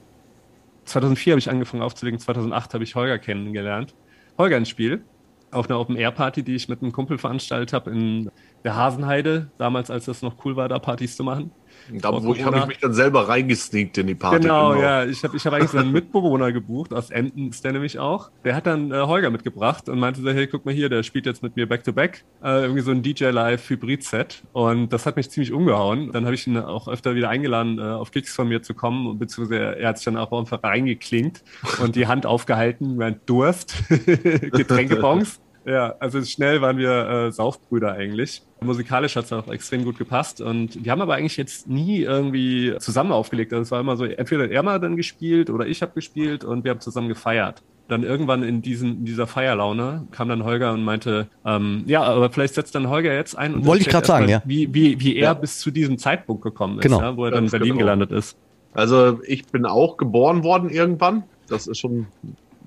2004 0.85 1.33
habe 1.33 1.39
ich 1.39 1.51
angefangen 1.51 1.83
aufzulegen, 1.83 2.19
2008 2.19 2.75
habe 2.75 2.85
ich 2.85 2.95
Holger 2.95 3.19
kennengelernt. 3.19 3.95
Holger 4.39 4.57
ins 4.57 4.69
Spiel 4.69 5.03
auf 5.51 5.69
einer 5.69 5.79
Open-Air-Party, 5.81 6.43
die 6.43 6.55
ich 6.55 6.69
mit 6.69 6.83
einem 6.83 6.93
Kumpel 6.93 7.19
veranstaltet 7.19 7.73
habe 7.73 7.91
in 7.91 8.31
der 8.65 8.77
Hasenheide, 8.77 9.51
damals 9.59 9.91
als 9.91 10.05
das 10.05 10.23
noch 10.23 10.45
cool 10.45 10.57
war, 10.57 10.69
da 10.69 10.79
Partys 10.79 11.17
zu 11.17 11.25
machen. 11.25 11.51
Da 11.93 12.23
wo 12.23 12.35
ich, 12.35 12.45
habe 12.45 12.59
ich 12.59 12.67
mich 12.67 12.79
dann 12.79 12.93
selber 12.93 13.29
reingesneakt 13.29 13.99
in 13.99 14.07
die 14.07 14.15
Party. 14.15 14.41
Genau, 14.41 14.73
genau. 14.73 14.83
ja. 14.83 15.05
Ich 15.05 15.23
habe 15.25 15.37
ich 15.37 15.47
hab 15.47 15.53
eigentlich 15.53 15.71
so 15.71 15.79
einen 15.79 15.93
Mitbewohner 15.93 16.53
gebucht, 16.53 16.93
aus 16.93 17.11
Emden 17.11 17.51
ist 17.51 17.65
der 17.65 17.73
nämlich 17.73 17.99
auch. 17.99 18.31
Der 18.45 18.55
hat 18.55 18.67
dann 18.67 18.91
äh, 18.91 18.97
Holger 18.97 19.31
mitgebracht 19.31 19.89
und 19.89 19.99
meinte 19.99 20.21
so, 20.21 20.31
hey, 20.31 20.47
guck 20.47 20.65
mal 20.65 20.75
hier, 20.75 20.89
der 20.89 21.03
spielt 21.03 21.27
jetzt 21.27 21.43
mit 21.43 21.57
mir 21.57 21.69
Back-to-Back. 21.69 22.25
Äh, 22.43 22.63
irgendwie 22.63 22.83
so 22.83 22.91
ein 22.91 23.03
DJ-Live-Hybrid-Set. 23.03 24.43
Und 24.53 24.93
das 24.93 25.07
hat 25.07 25.17
mich 25.17 25.31
ziemlich 25.31 25.53
umgehauen. 25.53 26.13
Dann 26.13 26.25
habe 26.25 26.35
ich 26.35 26.47
ihn 26.47 26.57
auch 26.59 26.89
öfter 26.89 27.15
wieder 27.15 27.29
eingeladen, 27.29 27.79
äh, 27.79 27.83
auf 27.83 28.11
Gigs 28.11 28.35
von 28.35 28.49
mir 28.49 28.63
zu 28.63 28.75
kommen. 28.75 29.19
Beziehungsweise 29.19 29.77
er 29.77 29.89
hat 29.89 29.99
sich 29.99 30.05
dann 30.05 30.17
auch 30.17 30.33
einfach 30.33 30.63
reingeklinkt 30.63 31.43
und 31.83 31.97
die 31.97 32.07
Hand 32.07 32.27
aufgehalten, 32.27 32.99
während 32.99 33.29
Durst, 33.29 33.75
Getränkebons. 33.89 35.41
Ja, 35.69 35.95
also 36.01 36.23
schnell 36.23 36.63
waren 36.63 36.79
wir 36.79 37.09
äh, 37.09 37.33
Saufbrüder 37.33 37.93
eigentlich. 37.93 38.43
Musikalisch 38.63 39.17
hat 39.17 39.27
es 39.27 39.33
auch 39.33 39.49
extrem 39.49 39.85
gut 39.85 39.99
gepasst 39.99 40.41
und 40.41 40.83
wir 40.83 40.91
haben 40.91 41.03
aber 41.03 41.15
eigentlich 41.15 41.37
jetzt 41.37 41.69
nie 41.69 42.01
irgendwie 42.01 42.75
zusammen 42.79 43.13
aufgelegt. 43.13 43.53
Also 43.53 43.63
es 43.63 43.71
war 43.71 43.81
immer 43.81 43.97
so, 43.97 44.05
entweder 44.05 44.51
er 44.51 44.63
mal 44.63 44.81
dann 44.81 44.97
gespielt 44.97 45.51
oder 45.51 45.67
ich 45.67 45.83
habe 45.83 45.93
gespielt 45.95 46.43
und 46.43 46.65
wir 46.65 46.71
haben 46.71 46.81
zusammen 46.81 47.09
gefeiert. 47.09 47.63
Dann 47.87 48.03
irgendwann 48.03 48.43
in, 48.43 48.63
diesen, 48.63 48.99
in 48.99 49.05
dieser 49.05 49.27
Feierlaune 49.27 50.09
kam 50.11 50.31
dann 50.31 50.43
Holger 50.43 50.73
und 50.73 50.85
meinte, 50.85 51.29
ähm, 51.45 51.85
ja, 51.87 52.03
aber 52.03 52.31
vielleicht 52.31 52.55
setzt 52.55 52.75
dann 52.75 52.89
Holger 52.89 53.15
jetzt 53.15 53.37
ein. 53.37 53.55
Und 53.55 53.67
Wollte 53.67 53.83
ich 53.83 53.89
gerade 53.91 54.07
sagen, 54.07 54.29
ja. 54.29 54.43
Wie, 54.47 54.73
wie, 54.73 54.99
wie 55.01 55.17
er 55.17 55.23
ja. 55.23 55.35
bis 55.35 55.59
zu 55.59 55.71
diesem 55.71 55.99
Zeitpunkt 55.99 56.43
gekommen 56.43 56.79
ist, 56.79 56.83
genau. 56.83 57.01
ja, 57.01 57.17
wo 57.17 57.27
er 57.27 57.31
dann 57.31 57.45
in 57.45 57.51
Berlin 57.51 57.69
genau. 57.69 57.81
gelandet 57.81 58.13
ist. 58.13 58.39
Also 58.73 59.21
ich 59.27 59.47
bin 59.47 59.67
auch 59.67 59.99
geboren 59.99 60.45
worden 60.45 60.71
irgendwann. 60.71 61.25
Das 61.49 61.67
ist 61.67 61.79
schon 61.79 62.07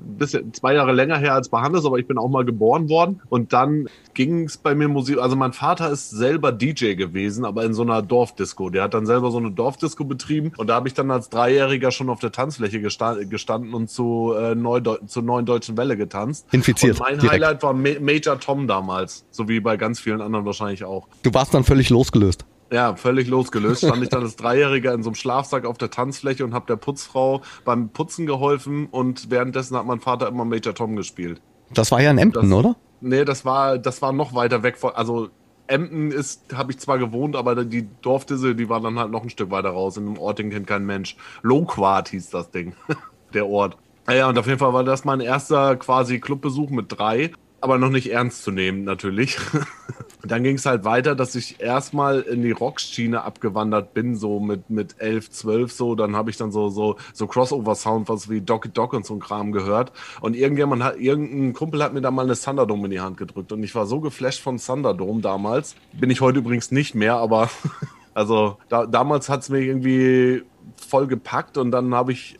bisschen 0.01 0.53
zwei 0.53 0.73
Jahre 0.73 0.91
länger 0.91 1.17
her 1.17 1.33
als 1.33 1.49
bei 1.49 1.61
Hannes, 1.61 1.85
aber 1.85 1.97
ich 1.97 2.07
bin 2.07 2.17
auch 2.17 2.29
mal 2.29 2.45
geboren 2.45 2.89
worden. 2.89 3.21
Und 3.29 3.53
dann 3.53 3.87
ging 4.13 4.45
es 4.45 4.57
bei 4.57 4.75
mir 4.75 4.87
Musik. 4.87 5.17
Also 5.19 5.35
mein 5.35 5.53
Vater 5.53 5.89
ist 5.89 6.09
selber 6.09 6.51
DJ 6.51 6.93
gewesen, 6.93 7.45
aber 7.45 7.63
in 7.63 7.73
so 7.73 7.81
einer 7.83 8.01
Dorfdisco. 8.01 8.69
Der 8.69 8.83
hat 8.83 8.93
dann 8.93 9.05
selber 9.05 9.31
so 9.31 9.37
eine 9.37 9.51
Dorfdisco 9.51 10.03
betrieben 10.03 10.51
und 10.57 10.67
da 10.67 10.75
habe 10.75 10.87
ich 10.87 10.93
dann 10.93 11.11
als 11.11 11.29
Dreijähriger 11.29 11.91
schon 11.91 12.09
auf 12.09 12.19
der 12.19 12.31
Tanzfläche 12.31 12.81
gestanden 12.81 13.73
und 13.73 13.89
zu, 13.89 14.33
äh, 14.37 14.55
Neudeu 14.55 14.97
zur 15.05 15.23
neuen 15.23 15.45
deutschen 15.45 15.77
Welle 15.77 15.97
getanzt. 15.97 16.47
Infiziert. 16.51 16.99
Und 16.99 17.07
mein 17.07 17.19
direkt. 17.19 17.33
Highlight 17.33 17.63
war 17.63 17.73
Major 17.73 18.39
Tom 18.39 18.67
damals, 18.67 19.25
so 19.31 19.47
wie 19.47 19.59
bei 19.59 19.77
ganz 19.77 19.99
vielen 19.99 20.21
anderen 20.21 20.45
wahrscheinlich 20.45 20.83
auch. 20.83 21.07
Du 21.23 21.33
warst 21.33 21.53
dann 21.53 21.63
völlig 21.63 21.89
losgelöst. 21.89 22.45
Ja, 22.71 22.95
völlig 22.95 23.27
losgelöst. 23.27 23.83
Stand 23.83 24.01
ich 24.01 24.09
dann 24.09 24.23
als 24.23 24.37
Dreijähriger 24.37 24.93
in 24.93 25.03
so 25.03 25.09
einem 25.09 25.15
Schlafsack 25.15 25.65
auf 25.65 25.77
der 25.77 25.89
Tanzfläche 25.89 26.45
und 26.45 26.53
habe 26.53 26.65
der 26.67 26.77
Putzfrau 26.77 27.41
beim 27.65 27.89
Putzen 27.89 28.25
geholfen 28.25 28.87
und 28.89 29.29
währenddessen 29.29 29.75
hat 29.75 29.85
mein 29.85 29.99
Vater 29.99 30.29
immer 30.29 30.45
Major 30.45 30.73
Tom 30.73 30.95
gespielt. 30.95 31.41
Das 31.73 31.91
war 31.91 32.01
ja 32.01 32.11
in 32.11 32.17
Emden, 32.17 32.49
das, 32.49 32.59
oder? 32.59 32.75
Nee, 33.01 33.25
das 33.25 33.43
war, 33.43 33.77
das 33.77 34.01
war 34.01 34.13
noch 34.13 34.33
weiter 34.33 34.63
weg 34.63 34.77
von, 34.77 34.91
also 34.91 35.29
Emden 35.67 36.11
ist, 36.11 36.53
habe 36.53 36.71
ich 36.71 36.79
zwar 36.79 36.97
gewohnt, 36.97 37.35
aber 37.35 37.65
die 37.65 37.87
Dorfdisse, 38.01 38.55
die 38.55 38.69
war 38.69 38.79
dann 38.79 38.99
halt 38.99 39.11
noch 39.11 39.23
ein 39.23 39.29
Stück 39.29 39.51
weiter 39.51 39.69
raus. 39.69 39.97
In 39.97 40.07
einem 40.07 40.17
Ort, 40.17 40.39
den 40.39 40.49
kennt 40.49 40.67
kein 40.67 40.85
Mensch. 40.85 41.17
Loquat 41.41 42.09
hieß 42.09 42.29
das 42.29 42.51
Ding, 42.51 42.73
der 43.33 43.47
Ort. 43.47 43.77
Ja, 44.09 44.29
und 44.29 44.37
auf 44.37 44.47
jeden 44.47 44.59
Fall 44.59 44.73
war 44.73 44.83
das 44.83 45.03
mein 45.03 45.19
erster 45.19 45.75
quasi 45.75 46.19
Clubbesuch 46.19 46.69
mit 46.69 46.85
drei 46.89 47.31
aber 47.61 47.77
noch 47.77 47.89
nicht 47.89 48.11
ernst 48.11 48.43
zu 48.43 48.51
nehmen, 48.51 48.83
natürlich. 48.83 49.37
Dann 50.23 50.43
ging 50.43 50.55
es 50.55 50.65
halt 50.65 50.83
weiter, 50.83 51.15
dass 51.15 51.35
ich 51.35 51.59
erstmal 51.59 52.21
in 52.21 52.41
die 52.41 52.51
Rockschiene 52.51 53.23
abgewandert 53.23 53.93
bin, 53.93 54.15
so 54.15 54.39
mit, 54.39 54.69
mit 54.69 54.95
11, 54.99 55.31
12 55.31 55.71
so. 55.71 55.95
Dann 55.95 56.15
habe 56.15 56.29
ich 56.29 56.37
dann 56.37 56.51
so, 56.51 56.69
so, 56.69 56.97
so 57.13 57.27
Crossover-Sound, 57.27 58.09
was 58.09 58.29
wie 58.29 58.41
Doc 58.41 58.73
Doc 58.73 58.93
und 58.93 59.05
so 59.05 59.15
ein 59.15 59.19
Kram 59.19 59.51
gehört. 59.51 59.91
Und 60.21 60.35
irgendjemand 60.35 60.83
hat, 60.83 60.99
irgendein 60.99 61.53
Kumpel 61.53 61.83
hat 61.83 61.93
mir 61.93 62.01
da 62.01 62.11
mal 62.11 62.25
eine 62.25 62.35
Thunderdome 62.35 62.85
in 62.85 62.91
die 62.91 62.99
Hand 62.99 63.17
gedrückt. 63.17 63.51
Und 63.51 63.63
ich 63.63 63.75
war 63.75 63.85
so 63.85 63.99
geflasht 63.99 64.41
von 64.41 64.57
Thunderdome 64.57 65.21
damals. 65.21 65.75
Bin 65.93 66.09
ich 66.09 66.21
heute 66.21 66.39
übrigens 66.39 66.71
nicht 66.71 66.95
mehr, 66.95 67.15
aber 67.15 67.49
also 68.13 68.57
da, 68.69 68.85
damals 68.85 69.29
hat 69.29 69.41
es 69.41 69.49
mir 69.49 69.59
irgendwie 69.59 70.43
voll 70.75 71.07
gepackt 71.07 71.57
und 71.57 71.71
dann 71.71 71.93
habe 71.95 72.11
ich 72.11 72.37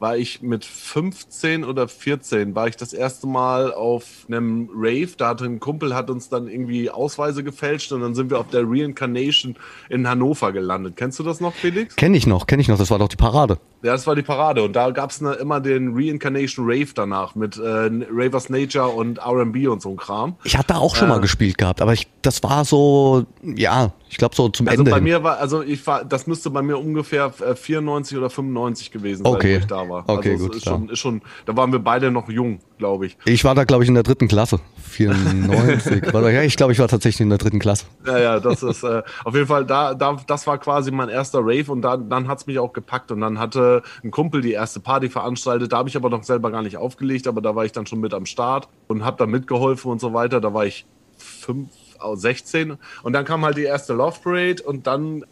war 0.00 0.16
ich 0.16 0.40
mit 0.40 0.64
15 0.64 1.62
oder 1.62 1.86
14, 1.86 2.54
war 2.54 2.66
ich 2.66 2.76
das 2.76 2.94
erste 2.94 3.26
Mal 3.26 3.72
auf 3.72 4.24
einem 4.28 4.70
Rave. 4.74 5.10
Da 5.16 5.28
hat 5.28 5.42
ein 5.42 5.60
Kumpel 5.60 5.94
hat 5.94 6.08
uns 6.08 6.30
dann 6.30 6.48
irgendwie 6.48 6.90
Ausweise 6.90 7.44
gefälscht 7.44 7.92
und 7.92 8.00
dann 8.00 8.14
sind 8.14 8.30
wir 8.30 8.38
auf 8.38 8.48
der 8.48 8.62
Reincarnation 8.64 9.56
in 9.90 10.08
Hannover 10.08 10.52
gelandet. 10.52 10.96
Kennst 10.96 11.18
du 11.18 11.22
das 11.22 11.40
noch, 11.40 11.52
Felix? 11.52 11.96
Kenn 11.96 12.14
ich 12.14 12.26
noch, 12.26 12.46
kenn 12.46 12.58
ich 12.58 12.68
noch. 12.68 12.78
Das 12.78 12.90
war 12.90 12.98
doch 12.98 13.08
die 13.08 13.16
Parade. 13.16 13.58
Ja, 13.82 13.92
das 13.92 14.06
war 14.06 14.14
die 14.14 14.22
Parade 14.22 14.62
und 14.62 14.74
da 14.74 14.90
gab 14.90 15.10
es 15.10 15.20
ne, 15.20 15.34
immer 15.34 15.60
den 15.60 15.94
Reincarnation 15.94 16.66
Rave 16.66 16.88
danach 16.94 17.34
mit 17.34 17.58
äh, 17.58 17.90
Ravers 18.10 18.48
Nature 18.50 18.88
und 18.88 19.18
R&B 19.18 19.68
und 19.68 19.82
so 19.82 19.90
ein 19.90 19.96
Kram. 19.96 20.36
Ich 20.44 20.56
hatte 20.56 20.76
auch 20.76 20.96
schon 20.96 21.08
äh, 21.08 21.12
mal 21.12 21.20
gespielt 21.20 21.56
gehabt, 21.56 21.80
aber 21.80 21.92
ich, 21.92 22.06
das 22.22 22.42
war 22.42 22.64
so, 22.64 23.26
ja, 23.42 23.92
ich 24.10 24.18
glaube 24.18 24.34
so 24.34 24.48
zum 24.48 24.68
also 24.68 24.80
Ende. 24.80 24.92
Also 24.92 25.00
bei 25.00 25.02
mir 25.02 25.22
war, 25.22 25.38
also 25.38 25.62
ich 25.62 25.86
war, 25.86 26.04
das 26.04 26.26
müsste 26.26 26.50
bei 26.50 26.62
mir 26.62 26.78
ungefähr 26.78 27.30
94 27.30 28.14
äh, 28.14 28.18
oder 28.18 28.28
95 28.28 28.90
gewesen 28.90 29.24
sein, 29.24 29.32
okay. 29.32 29.54
wo 29.54 29.58
ich 29.60 29.66
da 29.66 29.88
war. 29.88 29.89
Okay, 29.90 30.32
also 30.32 30.46
gut, 30.46 30.56
Ist 30.56 30.64
schon, 30.64 30.88
ist 30.88 30.98
schon, 30.98 31.22
da 31.46 31.56
waren 31.56 31.72
wir 31.72 31.78
beide 31.78 32.10
noch 32.10 32.28
jung, 32.28 32.60
glaube 32.78 33.06
ich. 33.06 33.16
Ich 33.24 33.44
war 33.44 33.54
da, 33.54 33.64
glaube 33.64 33.84
ich, 33.84 33.88
in 33.88 33.94
der 33.94 34.02
dritten 34.02 34.28
Klasse. 34.28 34.60
94. 34.90 36.02
Warte, 36.12 36.30
ja, 36.30 36.42
ich 36.42 36.56
glaube, 36.56 36.72
ich 36.72 36.78
war 36.78 36.88
tatsächlich 36.88 37.20
in 37.20 37.28
der 37.28 37.38
dritten 37.38 37.58
Klasse. 37.58 37.86
Ja, 38.06 38.18
ja, 38.18 38.40
das 38.40 38.62
ist 38.62 38.82
äh, 38.82 39.02
auf 39.24 39.34
jeden 39.34 39.46
Fall, 39.46 39.64
da, 39.64 39.94
da, 39.94 40.16
das 40.26 40.46
war 40.46 40.58
quasi 40.58 40.90
mein 40.90 41.08
erster 41.08 41.40
Rave 41.40 41.70
und 41.70 41.82
dann, 41.82 42.08
dann 42.08 42.28
hat's 42.28 42.46
mich 42.46 42.58
auch 42.58 42.72
gepackt 42.72 43.10
und 43.10 43.20
dann 43.20 43.38
hatte 43.38 43.82
ein 44.02 44.10
Kumpel 44.10 44.40
die 44.40 44.52
erste 44.52 44.80
Party 44.80 45.08
veranstaltet. 45.08 45.72
Da 45.72 45.78
habe 45.78 45.88
ich 45.88 45.96
aber 45.96 46.10
noch 46.10 46.24
selber 46.24 46.50
gar 46.50 46.62
nicht 46.62 46.76
aufgelegt, 46.76 47.26
aber 47.26 47.40
da 47.40 47.54
war 47.54 47.64
ich 47.64 47.72
dann 47.72 47.86
schon 47.86 48.00
mit 48.00 48.14
am 48.14 48.26
Start 48.26 48.68
und 48.88 49.04
habe 49.04 49.16
da 49.16 49.26
mitgeholfen 49.26 49.90
und 49.90 50.00
so 50.00 50.12
weiter. 50.12 50.40
Da 50.40 50.52
war 50.54 50.66
ich 50.66 50.86
fünf, 51.16 51.70
oh, 52.02 52.14
16 52.14 52.76
und 53.02 53.12
dann 53.12 53.24
kam 53.24 53.44
halt 53.44 53.56
die 53.56 53.64
erste 53.64 53.94
Love 53.94 54.18
Parade 54.22 54.62
und 54.62 54.86
dann 54.86 55.24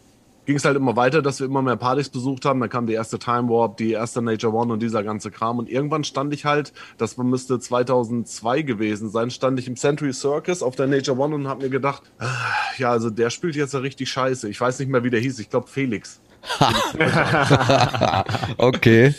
ging 0.49 0.57
es 0.57 0.65
halt 0.65 0.77
immer 0.77 0.95
weiter, 0.95 1.21
dass 1.21 1.39
wir 1.39 1.45
immer 1.45 1.61
mehr 1.61 1.75
Partys 1.75 2.09
besucht 2.09 2.43
haben. 2.43 2.59
Dann 2.59 2.71
kam 2.71 2.87
die 2.87 2.93
erste 2.93 3.19
Time 3.19 3.49
Warp, 3.49 3.77
die 3.77 3.91
erste 3.91 4.19
Nature 4.19 4.51
One 4.51 4.73
und 4.73 4.81
dieser 4.81 5.03
ganze 5.03 5.29
Kram. 5.29 5.59
Und 5.59 5.69
irgendwann 5.69 6.03
stand 6.03 6.33
ich 6.33 6.43
halt, 6.43 6.73
das 6.97 7.17
müsste 7.17 7.59
2002 7.59 8.63
gewesen 8.63 9.11
sein, 9.11 9.29
stand 9.29 9.59
ich 9.59 9.67
im 9.67 9.75
Century 9.75 10.11
Circus 10.11 10.63
auf 10.63 10.75
der 10.75 10.87
Nature 10.87 11.19
One 11.19 11.35
und 11.35 11.47
habe 11.47 11.61
mir 11.65 11.69
gedacht, 11.69 12.01
ah, 12.17 12.33
ja, 12.79 12.89
also 12.89 13.11
der 13.11 13.29
spielt 13.29 13.55
jetzt 13.55 13.75
ja 13.75 13.81
richtig 13.81 14.09
scheiße. 14.09 14.49
Ich 14.49 14.59
weiß 14.59 14.79
nicht 14.79 14.89
mehr, 14.89 15.03
wie 15.03 15.11
der 15.11 15.19
hieß. 15.19 15.37
Ich 15.37 15.51
glaube 15.51 15.67
Felix. 15.67 16.19
Okay. 18.57 19.13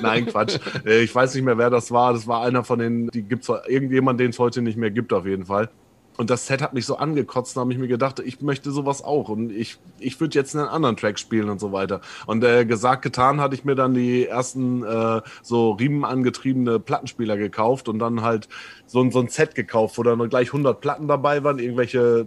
Nein, 0.00 0.24
Quatsch. 0.24 0.58
Äh, 0.86 1.02
Ich 1.02 1.14
weiß 1.14 1.34
nicht 1.34 1.44
mehr, 1.44 1.58
wer 1.58 1.68
das 1.68 1.90
war. 1.90 2.14
Das 2.14 2.26
war 2.26 2.42
einer 2.42 2.64
von 2.64 2.78
den, 2.78 3.08
die 3.08 3.22
gibt's 3.22 3.50
irgendjemand, 3.68 4.18
den 4.18 4.30
es 4.30 4.38
heute 4.38 4.62
nicht 4.62 4.78
mehr 4.78 4.90
gibt, 4.90 5.12
auf 5.12 5.26
jeden 5.26 5.44
Fall. 5.44 5.68
Und 6.16 6.30
das 6.30 6.46
Set 6.46 6.62
hat 6.62 6.74
mich 6.74 6.86
so 6.86 6.96
angekotzt, 6.96 7.56
da 7.56 7.60
habe 7.62 7.72
ich 7.72 7.78
mir 7.78 7.88
gedacht, 7.88 8.20
ich 8.20 8.40
möchte 8.40 8.70
sowas 8.70 9.02
auch. 9.02 9.28
Und 9.28 9.50
ich, 9.50 9.78
ich 9.98 10.20
würde 10.20 10.38
jetzt 10.38 10.54
einen 10.54 10.68
anderen 10.68 10.96
Track 10.96 11.18
spielen 11.18 11.48
und 11.48 11.58
so 11.60 11.72
weiter. 11.72 12.00
Und 12.26 12.44
äh, 12.44 12.64
gesagt, 12.64 13.02
getan, 13.02 13.40
hatte 13.40 13.56
ich 13.56 13.64
mir 13.64 13.74
dann 13.74 13.94
die 13.94 14.26
ersten 14.26 14.84
äh, 14.84 15.22
so 15.42 15.72
riemenangetriebene 15.72 16.78
Plattenspieler 16.78 17.36
gekauft 17.36 17.88
und 17.88 17.98
dann 17.98 18.22
halt 18.22 18.48
so, 18.86 19.00
ein- 19.00 19.10
so 19.10 19.18
ein 19.18 19.28
Set 19.28 19.56
gekauft, 19.56 19.98
wo 19.98 20.04
dann 20.04 20.28
gleich 20.28 20.52
100 20.52 20.80
Platten 20.80 21.08
dabei 21.08 21.42
waren, 21.42 21.58
irgendwelche 21.58 22.26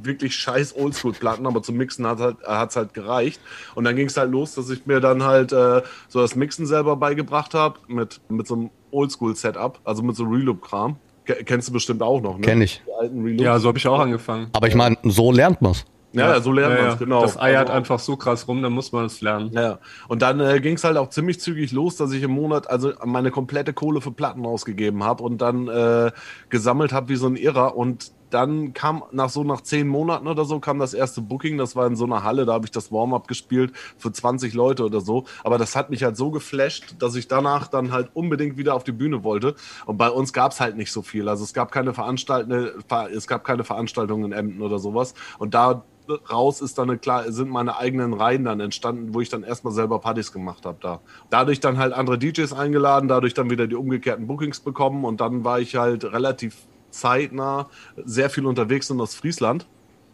wirklich 0.00 0.36
scheiß 0.36 0.76
Oldschool-Platten, 0.76 1.46
aber 1.46 1.62
zum 1.62 1.76
Mixen 1.76 2.06
hat 2.06 2.20
halt, 2.20 2.36
halt 2.46 2.94
gereicht. 2.94 3.40
Und 3.74 3.84
dann 3.84 3.96
ging 3.96 4.06
es 4.06 4.16
halt 4.16 4.30
los, 4.30 4.54
dass 4.54 4.70
ich 4.70 4.86
mir 4.86 5.00
dann 5.00 5.24
halt 5.24 5.52
äh, 5.52 5.82
so 6.08 6.20
das 6.20 6.36
Mixen 6.36 6.66
selber 6.66 6.96
beigebracht 6.96 7.54
habe 7.54 7.80
mit, 7.88 8.20
mit 8.28 8.46
so 8.46 8.54
einem 8.54 8.70
Oldschool-Setup, 8.92 9.80
also 9.84 10.02
mit 10.02 10.14
so 10.16 10.24
Reloop-Kram. 10.24 11.00
Ke- 11.28 11.44
Kennst 11.44 11.68
du 11.68 11.74
bestimmt 11.74 12.02
auch 12.02 12.22
noch, 12.22 12.36
ne? 12.38 12.40
Kenn 12.40 12.62
ich. 12.62 12.80
Die 12.86 12.92
alten 12.98 13.22
Reloops. 13.22 13.42
Ja, 13.44 13.58
so 13.58 13.68
habe 13.68 13.76
ich 13.76 13.86
auch 13.86 13.98
angefangen. 14.00 14.48
Aber 14.54 14.66
ich 14.66 14.74
meine, 14.74 14.96
so 15.02 15.30
lernt 15.30 15.60
man's. 15.60 15.84
ja, 16.14 16.32
ja, 16.32 16.40
so 16.40 16.52
lernt 16.52 16.70
Ja, 16.74 16.76
man 16.80 16.86
ja. 16.88 16.92
es, 16.94 16.98
genau. 16.98 17.20
Das 17.20 17.38
eiert 17.38 17.60
Also- 17.68 17.72
einfach 17.74 17.98
so 17.98 18.16
krass 18.16 18.48
rum, 18.48 18.62
dann 18.62 18.72
muss 18.72 18.92
man 18.92 19.04
es 19.04 19.20
lernen. 19.20 19.50
Ja, 19.52 19.78
und 20.08 20.22
dann 20.22 20.40
äh, 20.40 20.58
ging 20.60 20.76
es 20.76 20.84
halt 20.84 20.96
auch 20.96 21.10
ziemlich 21.10 21.38
zügig 21.38 21.70
los, 21.72 21.96
dass 21.96 22.12
ich 22.12 22.22
im 22.22 22.30
Monat 22.30 22.70
also 22.70 22.92
meine 23.04 23.30
komplette 23.30 23.74
Kohle 23.74 24.00
für 24.00 24.10
Platten 24.10 24.46
ausgegeben 24.46 25.04
habe 25.04 25.22
und 25.22 25.42
dann 25.42 25.68
äh, 25.68 26.10
gesammelt 26.48 26.92
habe 26.94 27.10
wie 27.10 27.16
so 27.16 27.26
ein 27.26 27.36
Irrer. 27.36 27.76
Und 27.76 28.10
dann 28.30 28.72
kam 28.72 29.04
nach 29.12 29.30
so 29.30 29.44
nach 29.44 29.60
zehn 29.60 29.88
Monaten 29.88 30.26
oder 30.26 30.44
so 30.44 30.60
kam 30.60 30.78
das 30.78 30.94
erste 30.94 31.20
Booking. 31.20 31.58
Das 31.58 31.76
war 31.76 31.86
in 31.86 31.96
so 31.96 32.04
einer 32.04 32.22
Halle, 32.22 32.46
da 32.46 32.54
habe 32.54 32.66
ich 32.66 32.70
das 32.70 32.92
Warm-up 32.92 33.28
gespielt 33.28 33.72
für 33.96 34.12
20 34.12 34.54
Leute 34.54 34.84
oder 34.84 35.00
so. 35.00 35.24
Aber 35.44 35.58
das 35.58 35.76
hat 35.76 35.90
mich 35.90 36.02
halt 36.02 36.16
so 36.16 36.30
geflasht, 36.30 36.96
dass 36.98 37.14
ich 37.14 37.28
danach 37.28 37.68
dann 37.68 37.92
halt 37.92 38.10
unbedingt 38.14 38.56
wieder 38.56 38.74
auf 38.74 38.84
die 38.84 38.92
Bühne 38.92 39.24
wollte. 39.24 39.54
Und 39.86 39.96
bei 39.96 40.10
uns 40.10 40.32
gab 40.32 40.52
es 40.52 40.60
halt 40.60 40.76
nicht 40.76 40.92
so 40.92 41.02
viel. 41.02 41.28
Also 41.28 41.44
es 41.44 41.54
gab 41.54 41.72
keine 41.72 41.94
Veranstaltungen, 41.94 42.70
es 43.14 43.26
gab 43.26 43.44
keine 43.44 43.64
Veranstaltungen 43.64 44.24
in 44.26 44.32
Emden 44.32 44.62
oder 44.62 44.78
sowas. 44.78 45.14
Und 45.38 45.54
da 45.54 45.84
raus 46.30 46.60
ist 46.60 46.78
dann 46.78 46.90
eine 46.90 46.98
klar 46.98 47.30
sind 47.30 47.50
meine 47.50 47.76
eigenen 47.76 48.14
Reihen 48.14 48.44
dann 48.44 48.60
entstanden, 48.60 49.14
wo 49.14 49.20
ich 49.20 49.28
dann 49.28 49.42
erstmal 49.42 49.72
selber 49.72 49.98
Partys 49.98 50.32
gemacht 50.32 50.64
habe 50.64 50.78
da. 50.80 51.00
Dadurch 51.30 51.60
dann 51.60 51.78
halt 51.78 51.92
andere 51.92 52.18
DJs 52.18 52.52
eingeladen, 52.52 53.08
dadurch 53.08 53.34
dann 53.34 53.50
wieder 53.50 53.66
die 53.66 53.76
umgekehrten 53.76 54.26
Bookings 54.26 54.60
bekommen 54.60 55.04
und 55.04 55.20
dann 55.20 55.44
war 55.44 55.60
ich 55.60 55.76
halt 55.76 56.04
relativ 56.04 56.66
zeitnah 56.90 57.68
sehr 57.96 58.30
viel 58.30 58.46
unterwegs 58.46 58.90
in 58.90 59.00
Ostfriesland, 59.00 59.66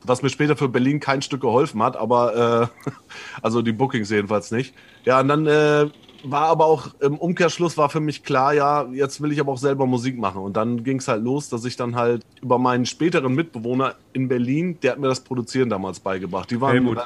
was 0.04 0.22
mir 0.22 0.30
später 0.30 0.56
für 0.56 0.68
Berlin 0.68 1.00
kein 1.00 1.22
Stück 1.22 1.40
geholfen 1.40 1.82
hat, 1.82 1.96
aber 1.96 2.70
äh, 2.86 2.90
also 3.42 3.62
die 3.62 3.72
Bookings 3.72 4.10
jedenfalls 4.10 4.50
nicht. 4.50 4.74
Ja, 5.04 5.20
und 5.20 5.28
dann 5.28 5.46
äh, 5.46 5.88
war 6.24 6.48
aber 6.48 6.66
auch 6.66 6.88
im 7.00 7.16
Umkehrschluss 7.16 7.76
war 7.76 7.90
für 7.90 8.00
mich 8.00 8.24
klar, 8.24 8.54
ja, 8.54 8.86
jetzt 8.92 9.20
will 9.20 9.32
ich 9.32 9.40
aber 9.40 9.52
auch 9.52 9.58
selber 9.58 9.86
Musik 9.86 10.18
machen. 10.18 10.42
Und 10.42 10.56
dann 10.56 10.82
ging 10.82 10.98
es 10.98 11.08
halt 11.08 11.22
los, 11.22 11.48
dass 11.48 11.64
ich 11.64 11.76
dann 11.76 11.96
halt 11.96 12.22
über 12.40 12.58
meinen 12.58 12.86
späteren 12.86 13.34
Mitbewohner 13.34 13.94
in 14.12 14.28
Berlin, 14.28 14.78
der 14.82 14.92
hat 14.92 14.98
mir 14.98 15.08
das 15.08 15.20
Produzieren 15.20 15.68
damals 15.68 16.00
beigebracht. 16.00 16.50
Die 16.50 16.60
waren 16.60 16.72
Helmut. 16.72 16.98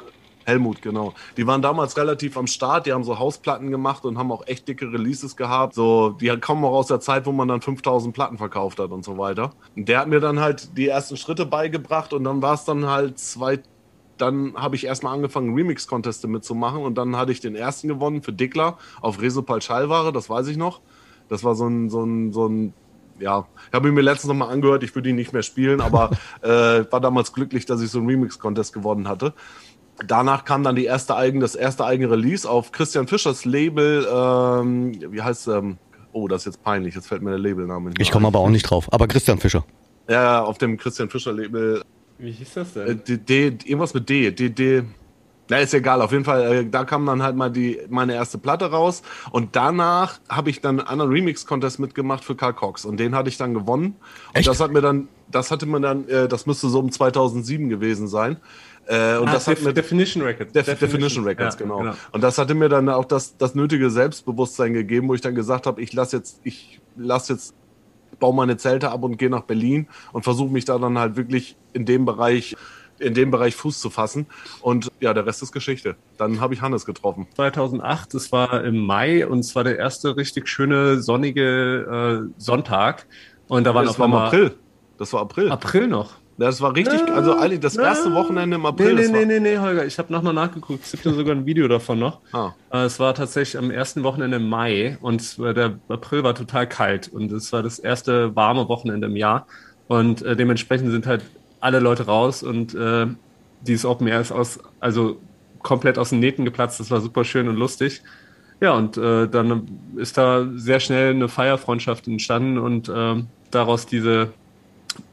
Helmut, 0.48 0.80
genau. 0.80 1.12
Die 1.36 1.46
waren 1.46 1.60
damals 1.60 1.96
relativ 1.98 2.38
am 2.38 2.46
Start, 2.46 2.86
die 2.86 2.92
haben 2.94 3.04
so 3.04 3.18
Hausplatten 3.18 3.70
gemacht 3.70 4.06
und 4.06 4.16
haben 4.16 4.32
auch 4.32 4.46
echt 4.46 4.66
dicke 4.66 4.90
Releases 4.90 5.36
gehabt. 5.36 5.74
So, 5.74 6.10
die 6.10 6.34
kommen 6.38 6.64
auch 6.64 6.72
aus 6.72 6.86
der 6.86 7.00
Zeit, 7.00 7.26
wo 7.26 7.32
man 7.32 7.48
dann 7.48 7.60
5000 7.60 8.14
Platten 8.14 8.38
verkauft 8.38 8.80
hat 8.80 8.90
und 8.90 9.04
so 9.04 9.18
weiter. 9.18 9.50
Und 9.76 9.90
der 9.90 10.00
hat 10.00 10.08
mir 10.08 10.20
dann 10.20 10.40
halt 10.40 10.76
die 10.78 10.88
ersten 10.88 11.18
Schritte 11.18 11.44
beigebracht 11.44 12.14
und 12.14 12.24
dann 12.24 12.40
war 12.40 12.54
es 12.54 12.64
dann 12.64 12.86
halt 12.86 13.18
zwei, 13.18 13.60
dann 14.16 14.54
habe 14.56 14.74
ich 14.74 14.86
erstmal 14.86 15.14
angefangen, 15.14 15.54
Remix-Conteste 15.54 16.28
mitzumachen 16.28 16.80
und 16.82 16.96
dann 16.96 17.14
hatte 17.14 17.30
ich 17.30 17.40
den 17.40 17.54
ersten 17.54 17.86
gewonnen 17.86 18.22
für 18.22 18.32
Dickler 18.32 18.78
auf 19.02 19.20
Resopal 19.20 19.60
Schallware, 19.60 20.12
das 20.12 20.30
weiß 20.30 20.48
ich 20.48 20.56
noch. 20.56 20.80
Das 21.28 21.44
war 21.44 21.56
so 21.56 21.66
ein, 21.68 21.90
so 21.90 22.02
ein, 22.02 22.32
so 22.32 22.48
ein 22.48 22.72
ja, 23.20 23.46
ich 23.68 23.74
habe 23.74 23.88
ihn 23.88 23.94
mir 23.94 24.00
letztens 24.00 24.28
nochmal 24.28 24.50
angehört, 24.50 24.82
ich 24.82 24.94
würde 24.94 25.10
ihn 25.10 25.16
nicht 25.16 25.32
mehr 25.32 25.42
spielen, 25.42 25.80
aber 25.80 26.10
äh, 26.42 26.90
war 26.90 27.00
damals 27.00 27.32
glücklich, 27.32 27.66
dass 27.66 27.80
ich 27.80 27.90
so 27.90 27.98
einen 27.98 28.08
Remix-Contest 28.08 28.72
gewonnen 28.72 29.08
hatte. 29.08 29.34
Danach 30.06 30.44
kam 30.44 30.62
dann 30.62 30.76
die 30.76 30.84
erste 30.84 31.16
eigene, 31.16 31.42
das 31.42 31.54
erste 31.54 31.84
eigene 31.84 32.10
Release 32.10 32.48
auf 32.48 32.72
Christian 32.72 33.08
Fischers 33.08 33.44
Label, 33.44 34.06
ähm, 34.10 35.12
wie 35.12 35.22
heißt 35.22 35.48
ähm, 35.48 35.78
oh, 36.12 36.28
das 36.28 36.42
ist 36.42 36.46
jetzt 36.46 36.62
peinlich, 36.62 36.94
jetzt 36.94 37.08
fällt 37.08 37.22
mir 37.22 37.30
der 37.30 37.38
Labelname 37.38 37.90
nicht 37.90 38.00
Ich 38.00 38.10
komme 38.10 38.28
aber 38.28 38.38
auch 38.38 38.50
nicht 38.50 38.64
drauf. 38.64 38.92
Aber 38.92 39.08
Christian 39.08 39.38
Fischer. 39.38 39.64
Ja, 40.08 40.42
auf 40.42 40.58
dem 40.58 40.76
Christian 40.76 41.10
Fischer 41.10 41.32
Label, 41.32 41.82
Wie 42.18 42.30
hieß 42.30 42.54
das 42.54 42.76
äh, 42.76 42.94
denn? 42.94 43.02
D, 43.04 43.16
D, 43.18 43.46
irgendwas 43.64 43.92
mit 43.92 44.08
D, 44.08 44.30
D, 44.30 44.50
D, 44.50 44.84
na, 45.50 45.58
ist 45.58 45.72
egal, 45.72 46.02
auf 46.02 46.12
jeden 46.12 46.24
Fall, 46.24 46.52
äh, 46.52 46.66
da 46.68 46.84
kam 46.84 47.06
dann 47.06 47.22
halt 47.22 47.34
mal 47.34 47.50
die, 47.50 47.80
meine 47.88 48.14
erste 48.14 48.36
Platte 48.36 48.70
raus 48.70 49.02
und 49.30 49.56
danach 49.56 50.20
habe 50.28 50.50
ich 50.50 50.60
dann 50.60 50.78
einen 50.78 50.88
anderen 50.88 51.10
Remix-Contest 51.10 51.78
mitgemacht 51.78 52.22
für 52.22 52.36
Karl 52.36 52.52
Cox 52.52 52.84
und 52.84 52.98
den 52.98 53.14
hatte 53.14 53.30
ich 53.30 53.38
dann 53.38 53.54
gewonnen. 53.54 53.96
Echt? 54.34 54.46
Und 54.46 54.52
das 54.52 54.60
hat 54.60 54.72
mir 54.72 54.82
dann, 54.82 55.08
das 55.30 55.50
hatte 55.50 55.64
mir 55.64 55.80
dann, 55.80 56.06
äh, 56.08 56.28
das 56.28 56.46
müsste 56.46 56.68
so 56.68 56.78
um 56.80 56.92
2007 56.92 57.70
gewesen 57.70 58.08
sein. 58.08 58.36
Äh, 58.90 59.18
und 59.18 59.28
Ah, 59.28 59.33
das 59.35 59.47
hat 59.47 59.59
Def- 59.59 59.64
mir 59.64 59.73
Definition 59.75 60.23
Records. 60.25 60.52
Def 60.52 60.66
Definition, 60.78 61.25
Records, 61.25 61.57
Ja, 61.57 61.61
genau. 61.61 61.95
Und 62.12 62.23
das 62.23 62.38
hatte 62.38 62.54
mir 62.54 62.71
dann 62.71 62.88
auch 62.88 63.04
das, 63.04 63.37
das 63.37 63.54
nötige 63.54 63.90
Selbstbewusstsein 63.90 64.73
gegeben, 64.73 65.09
wo 65.09 65.14
ich 65.14 65.21
dann 65.21 65.35
gesagt 65.35 65.66
habe, 65.66 65.83
ich 65.83 65.92
lasse 65.92 66.16
jetzt, 66.16 66.40
ich 66.45 66.80
lasse 66.97 67.35
jetzt, 67.35 67.54
baue 68.18 68.35
meine 68.35 68.57
Zelte 68.57 68.90
ab 68.90 69.02
und 69.04 69.18
gehe 69.18 69.28
nach 69.30 69.42
Berlin 69.42 69.88
und 70.12 70.23
versuche 70.23 70.50
mich 70.50 70.64
da 70.64 70.78
dann 70.78 70.99
halt 70.99 71.16
wirklich 71.16 71.57
in 71.75 71.85
dem 71.85 72.07
Bereich, 72.07 72.57
in 72.99 73.12
dem 73.12 73.30
Bereich 73.30 73.54
Fuß 73.57 73.78
zu 73.78 73.90
fassen. 73.90 74.26
Und 74.62 74.88
ja, 75.00 75.12
der 75.12 75.26
Rest 75.26 75.42
ist 75.42 75.52
Geschichte. 75.52 75.95
Dann 76.16 76.40
habe 76.40 76.54
ich 76.54 76.62
Hannes 76.62 76.87
getroffen. 76.87 77.26
2008, 77.37 78.14
das 78.14 78.33
war 78.33 78.64
im 78.64 78.78
Mai 78.78 79.26
und 79.26 79.40
es 79.40 79.54
war 79.54 79.64
der 79.64 79.76
erste 79.76 80.16
richtig 80.16 80.49
schöne 80.49 81.02
sonnige 81.02 82.26
äh, 82.26 82.40
Sonntag. 82.40 83.07
Und 83.49 83.64
da 83.64 83.75
waren 83.75 83.85
das 83.85 83.97
auf 83.97 83.99
war 84.00 84.07
im 84.07 84.14
April. 84.14 84.54
Das 84.97 85.12
war 85.12 85.21
April. 85.21 85.50
April 85.52 85.88
noch. 85.88 86.14
Das 86.38 86.61
war 86.61 86.75
richtig, 86.75 87.02
also 87.11 87.37
eigentlich 87.37 87.59
das 87.59 87.76
erste 87.76 88.14
Wochenende 88.14 88.54
im 88.54 88.64
April. 88.64 88.95
Nee, 88.95 89.09
nee, 89.09 89.12
war, 89.12 89.25
nee, 89.26 89.40
nee, 89.40 89.59
Holger, 89.59 89.85
ich 89.85 89.99
habe 89.99 90.12
nochmal 90.12 90.33
nachgeguckt. 90.33 90.85
Es 90.85 90.92
gibt 90.92 91.04
ja 91.04 91.12
sogar 91.12 91.35
ein 91.35 91.47
Video 91.47 91.66
davon 91.66 91.99
noch. 91.99 92.21
Ah. 92.33 92.52
Äh, 92.73 92.85
Es 92.85 93.00
war 93.00 93.12
tatsächlich 93.14 93.59
am 93.59 93.73
ersten 93.73 94.04
Wochenende 94.04 94.37
im 94.37 94.49
Mai 94.49 94.99
und 95.00 95.37
der 95.38 95.80
April 95.88 96.23
war 96.23 96.37
total 96.37 96.68
kalt 96.68 97.09
und 97.09 97.33
es 97.33 97.52
war 97.52 97.64
das 97.64 97.80
erste 97.80 98.37
warme 98.37 98.68
Wochenende 98.68 99.09
im 99.09 99.16
Jahr. 99.16 99.49
Und 99.88 100.23
äh, 100.23 100.37
dementsprechend 100.37 100.92
sind 100.92 101.09
halt 101.09 101.25
alle 101.59 101.80
Leute 101.80 102.07
raus 102.07 102.45
und 102.45 102.73
äh, 102.73 103.07
dieses 103.62 103.85
Open 103.85 104.07
Air 104.07 104.21
ist 104.21 104.30
aus, 104.30 104.61
also 104.78 105.16
komplett 105.62 105.99
aus 105.99 106.11
den 106.11 106.21
Nähten 106.21 106.45
geplatzt. 106.45 106.78
Das 106.78 106.92
war 106.92 107.00
super 107.00 107.25
schön 107.25 107.49
und 107.49 107.57
lustig. 107.57 108.02
Ja, 108.61 108.75
und 108.75 108.97
äh, 108.97 109.26
dann 109.28 109.68
ist 109.97 110.16
da 110.16 110.47
sehr 110.54 110.78
schnell 110.78 111.11
eine 111.14 111.28
Feierfreundschaft 111.28 112.07
entstanden 112.07 112.59
und 112.59 112.92
ähm, 112.95 113.26
daraus 113.50 113.87
diese 113.87 114.33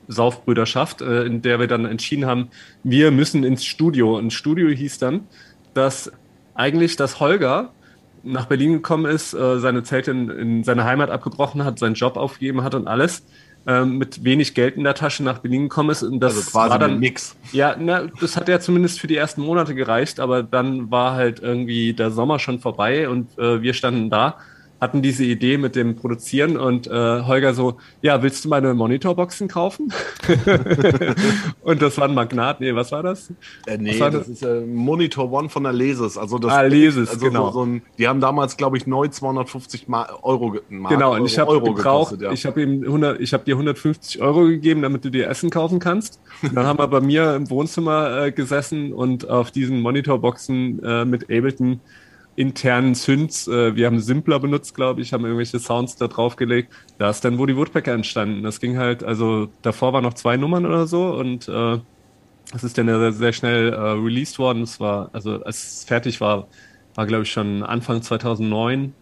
Saufbrüderschaft, 0.07 1.01
äh, 1.01 1.23
in 1.23 1.41
der 1.41 1.59
wir 1.59 1.67
dann 1.67 1.85
entschieden 1.85 2.25
haben, 2.25 2.49
wir 2.83 3.11
müssen 3.11 3.43
ins 3.43 3.65
Studio. 3.65 4.17
Und 4.17 4.31
Studio 4.31 4.69
hieß 4.69 4.99
dann, 4.99 5.27
dass 5.73 6.11
eigentlich 6.53 6.95
das 6.95 7.19
Holger 7.19 7.71
nach 8.23 8.45
Berlin 8.47 8.73
gekommen 8.73 9.05
ist, 9.05 9.33
äh, 9.33 9.59
seine 9.59 9.83
Zelte 9.83 10.11
in, 10.11 10.29
in 10.29 10.63
seine 10.63 10.83
Heimat 10.85 11.09
abgebrochen 11.11 11.63
hat, 11.63 11.79
seinen 11.79 11.93
Job 11.95 12.17
aufgegeben 12.17 12.63
hat 12.63 12.73
und 12.73 12.87
alles, 12.87 13.25
ähm, 13.67 13.97
mit 13.97 14.23
wenig 14.23 14.53
Geld 14.55 14.77
in 14.77 14.83
der 14.83 14.95
Tasche 14.95 15.23
nach 15.23 15.39
Berlin 15.39 15.63
gekommen 15.63 15.89
ist. 15.91 16.03
Und 16.03 16.19
das 16.19 16.35
Also 16.35 16.51
quasi 16.51 16.69
war 16.71 16.79
dann 16.79 16.91
ein 16.93 16.99
Mix. 16.99 17.35
ja, 17.51 17.75
na, 17.79 18.07
das 18.19 18.35
hat 18.35 18.47
ja 18.47 18.59
zumindest 18.59 18.99
für 18.99 19.07
die 19.07 19.15
ersten 19.15 19.41
Monate 19.41 19.75
gereicht, 19.75 20.19
aber 20.19 20.43
dann 20.43 20.89
war 20.91 21.13
halt 21.13 21.39
irgendwie 21.39 21.93
der 21.93 22.11
Sommer 22.11 22.39
schon 22.39 22.59
vorbei 22.59 23.09
und 23.09 23.37
äh, 23.37 23.61
wir 23.61 23.73
standen 23.73 24.09
da 24.09 24.37
hatten 24.85 25.01
diese 25.01 25.23
Idee 25.25 25.57
mit 25.57 25.75
dem 25.75 25.95
Produzieren 25.95 26.57
und 26.57 26.87
äh, 26.87 26.91
Holger 27.23 27.53
so, 27.53 27.77
ja, 28.01 28.21
willst 28.23 28.45
du 28.45 28.49
meine 28.49 28.73
Monitorboxen 28.73 29.47
kaufen? 29.47 29.91
und 31.63 31.81
das 31.81 31.97
war 31.97 32.07
ein 32.07 32.13
Magnat, 32.13 32.61
nee, 32.61 32.73
was 32.75 32.91
war 32.91 33.03
das? 33.03 33.31
Äh, 33.65 33.77
nee, 33.77 33.99
war 33.99 34.11
das, 34.11 34.21
das? 34.27 34.29
ist 34.29 34.43
äh, 34.43 34.61
Monitor 34.61 35.31
One 35.31 35.49
von 35.49 35.63
der 35.63 35.73
Leses. 35.73 36.17
Also 36.17 36.37
das 36.37 36.51
Ah, 36.51 36.61
Leses, 36.61 37.09
also 37.09 37.25
genau. 37.25 37.47
So, 37.47 37.59
so 37.59 37.65
ein, 37.65 37.81
die 37.97 38.07
haben 38.07 38.21
damals, 38.21 38.57
glaube 38.57 38.77
ich, 38.77 38.87
neu 38.87 39.07
250 39.07 39.87
Ma 39.87 40.07
Euro, 40.21 40.51
ge- 40.51 40.61
Mark, 40.69 40.93
Genau, 40.93 41.11
Euro, 41.11 41.21
und 41.21 41.25
ich 41.25 41.37
habe 41.39 41.53
gebraucht, 41.53 41.77
gekostet, 41.77 42.21
ja. 42.21 42.31
ich 42.31 42.45
habe 42.45 42.61
ihm 42.61 42.83
100, 42.83 43.19
ich 43.19 43.33
habe 43.33 43.43
dir 43.43 43.55
150 43.55 44.21
Euro 44.21 44.45
gegeben, 44.45 44.81
damit 44.81 45.03
du 45.03 45.09
dir 45.09 45.27
Essen 45.27 45.49
kaufen 45.49 45.79
kannst. 45.79 46.19
Und 46.41 46.55
dann 46.55 46.65
haben 46.65 46.79
wir 46.79 46.87
bei 46.87 47.01
mir 47.01 47.35
im 47.35 47.49
Wohnzimmer 47.49 48.25
äh, 48.25 48.31
gesessen 48.31 48.93
und 48.93 49.29
auf 49.29 49.51
diesen 49.51 49.81
Monitorboxen 49.81 50.83
äh, 50.83 51.05
mit 51.05 51.23
Ableton 51.23 51.81
internen 52.35 52.95
Synths, 52.95 53.47
äh, 53.47 53.75
wir 53.75 53.85
haben 53.85 53.99
Simpler 53.99 54.39
benutzt, 54.39 54.75
glaube 54.75 55.01
ich, 55.01 55.13
haben 55.13 55.23
irgendwelche 55.23 55.59
Sounds 55.59 55.95
da 55.95 56.07
draufgelegt. 56.07 56.71
Da 56.97 57.09
ist 57.09 57.23
dann 57.23 57.37
Woody 57.37 57.55
Woodpecker 57.55 57.93
entstanden. 57.93 58.43
Das 58.43 58.59
ging 58.59 58.77
halt, 58.77 59.03
also 59.03 59.49
davor 59.61 59.93
waren 59.93 60.03
noch 60.03 60.13
zwei 60.15 60.37
Nummern 60.37 60.65
oder 60.65 60.87
so 60.87 61.13
und 61.15 61.47
äh, 61.47 61.77
ist 62.53 62.77
dann 62.77 62.87
sehr, 62.87 63.13
sehr 63.13 63.33
schnell 63.33 63.73
äh, 63.73 63.77
released 63.77 64.37
worden. 64.39 64.63
Es 64.63 64.79
war, 64.79 65.09
also 65.13 65.43
als 65.43 65.77
es 65.77 65.83
fertig 65.85 66.21
war, 66.21 66.47
war 66.93 67.05
glaube 67.05 67.23
ich 67.23 67.31
schon 67.31 67.63
Anfang 67.63 68.01
2009, 68.01 68.93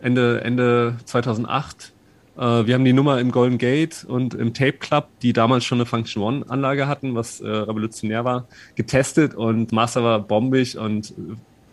Ende, 0.00 0.40
Ende 0.42 0.96
2008. 1.04 1.92
Äh, 2.36 2.40
wir 2.40 2.74
haben 2.74 2.84
die 2.84 2.92
Nummer 2.92 3.20
im 3.20 3.32
Golden 3.32 3.58
Gate 3.58 4.04
und 4.08 4.34
im 4.34 4.54
Tape 4.54 4.78
Club, 4.78 5.08
die 5.20 5.32
damals 5.32 5.64
schon 5.64 5.78
eine 5.78 5.86
Function 5.86 6.22
One 6.22 6.44
Anlage 6.48 6.86
hatten, 6.86 7.14
was 7.14 7.40
äh, 7.40 7.48
revolutionär 7.48 8.24
war, 8.24 8.46
getestet 8.74 9.34
und 9.34 9.72
Master 9.72 10.02
war 10.02 10.20
bombig 10.20 10.78
und 10.78 11.14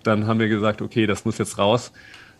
dann 0.03 0.27
haben 0.27 0.39
wir 0.39 0.47
gesagt, 0.49 0.81
okay, 0.81 1.05
das 1.07 1.25
muss 1.25 1.37
jetzt 1.37 1.57
raus. 1.57 1.91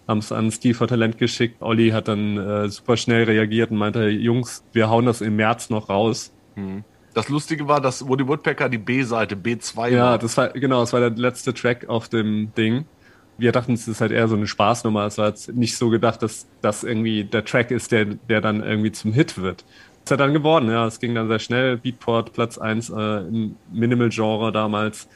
Haben 0.08 0.20
es 0.20 0.32
an 0.32 0.52
Steve 0.52 0.74
for 0.74 0.88
Talent 0.88 1.18
geschickt. 1.18 1.62
Olli 1.62 1.90
hat 1.90 2.08
dann 2.08 2.38
äh, 2.38 2.70
super 2.70 2.98
schnell 2.98 3.26
reagiert 3.26 3.70
und 3.72 3.78
meinte, 3.78 4.10
Jungs, 4.10 4.64
wir 4.74 4.90
hauen 4.90 5.06
das 5.06 5.22
im 5.22 5.36
März 5.36 5.70
noch 5.70 5.90
raus. 5.90 6.34
Das 7.14 7.30
Lustige 7.30 7.68
war, 7.68 7.80
dass 7.80 8.08
Woody 8.08 8.28
Woodpecker 8.28 8.70
die 8.70 8.78
B-Seite, 8.78 9.36
B2 9.36 9.90
Ja, 9.90 10.04
war. 10.04 10.18
das 10.18 10.36
war, 10.38 10.50
genau, 10.50 10.80
das 10.82 10.94
war 10.94 11.00
der 11.00 11.12
letzte 11.12 11.54
Track 11.54 11.88
auf 11.90 12.10
dem 12.10 12.54
Ding. 12.56 12.86
Wir 13.38 13.52
dachten, 13.52 13.74
es 13.74 13.88
ist 13.88 14.02
halt 14.02 14.12
eher 14.12 14.28
so 14.28 14.36
eine 14.36 14.48
Spaßnummer. 14.48 15.06
Es 15.06 15.18
war 15.18 15.28
jetzt 15.30 15.54
nicht 15.54 15.78
so 15.78 15.90
gedacht, 15.90 16.22
dass 16.24 16.48
das 16.62 16.84
irgendwie 16.84 17.24
der 17.24 17.46
Track 17.46 17.72
ist, 17.72 17.92
der, 17.92 18.06
der 18.06 18.42
dann 18.42 18.62
irgendwie 18.64 18.92
zum 18.92 19.14
Hit 19.14 19.40
wird. 19.42 19.64
Ist 20.04 20.12
er 20.12 20.18
dann 20.18 20.34
geworden, 20.34 20.70
ja. 20.70 20.86
Es 20.88 21.00
ging 21.00 21.16
dann 21.16 21.28
sehr 21.28 21.40
schnell. 21.40 21.78
Beatport 21.78 22.34
Platz 22.34 22.58
1 22.58 22.90
äh, 22.90 22.94
im 23.28 23.56
Minimal-Genre 23.72 24.52
damals. 24.52 25.08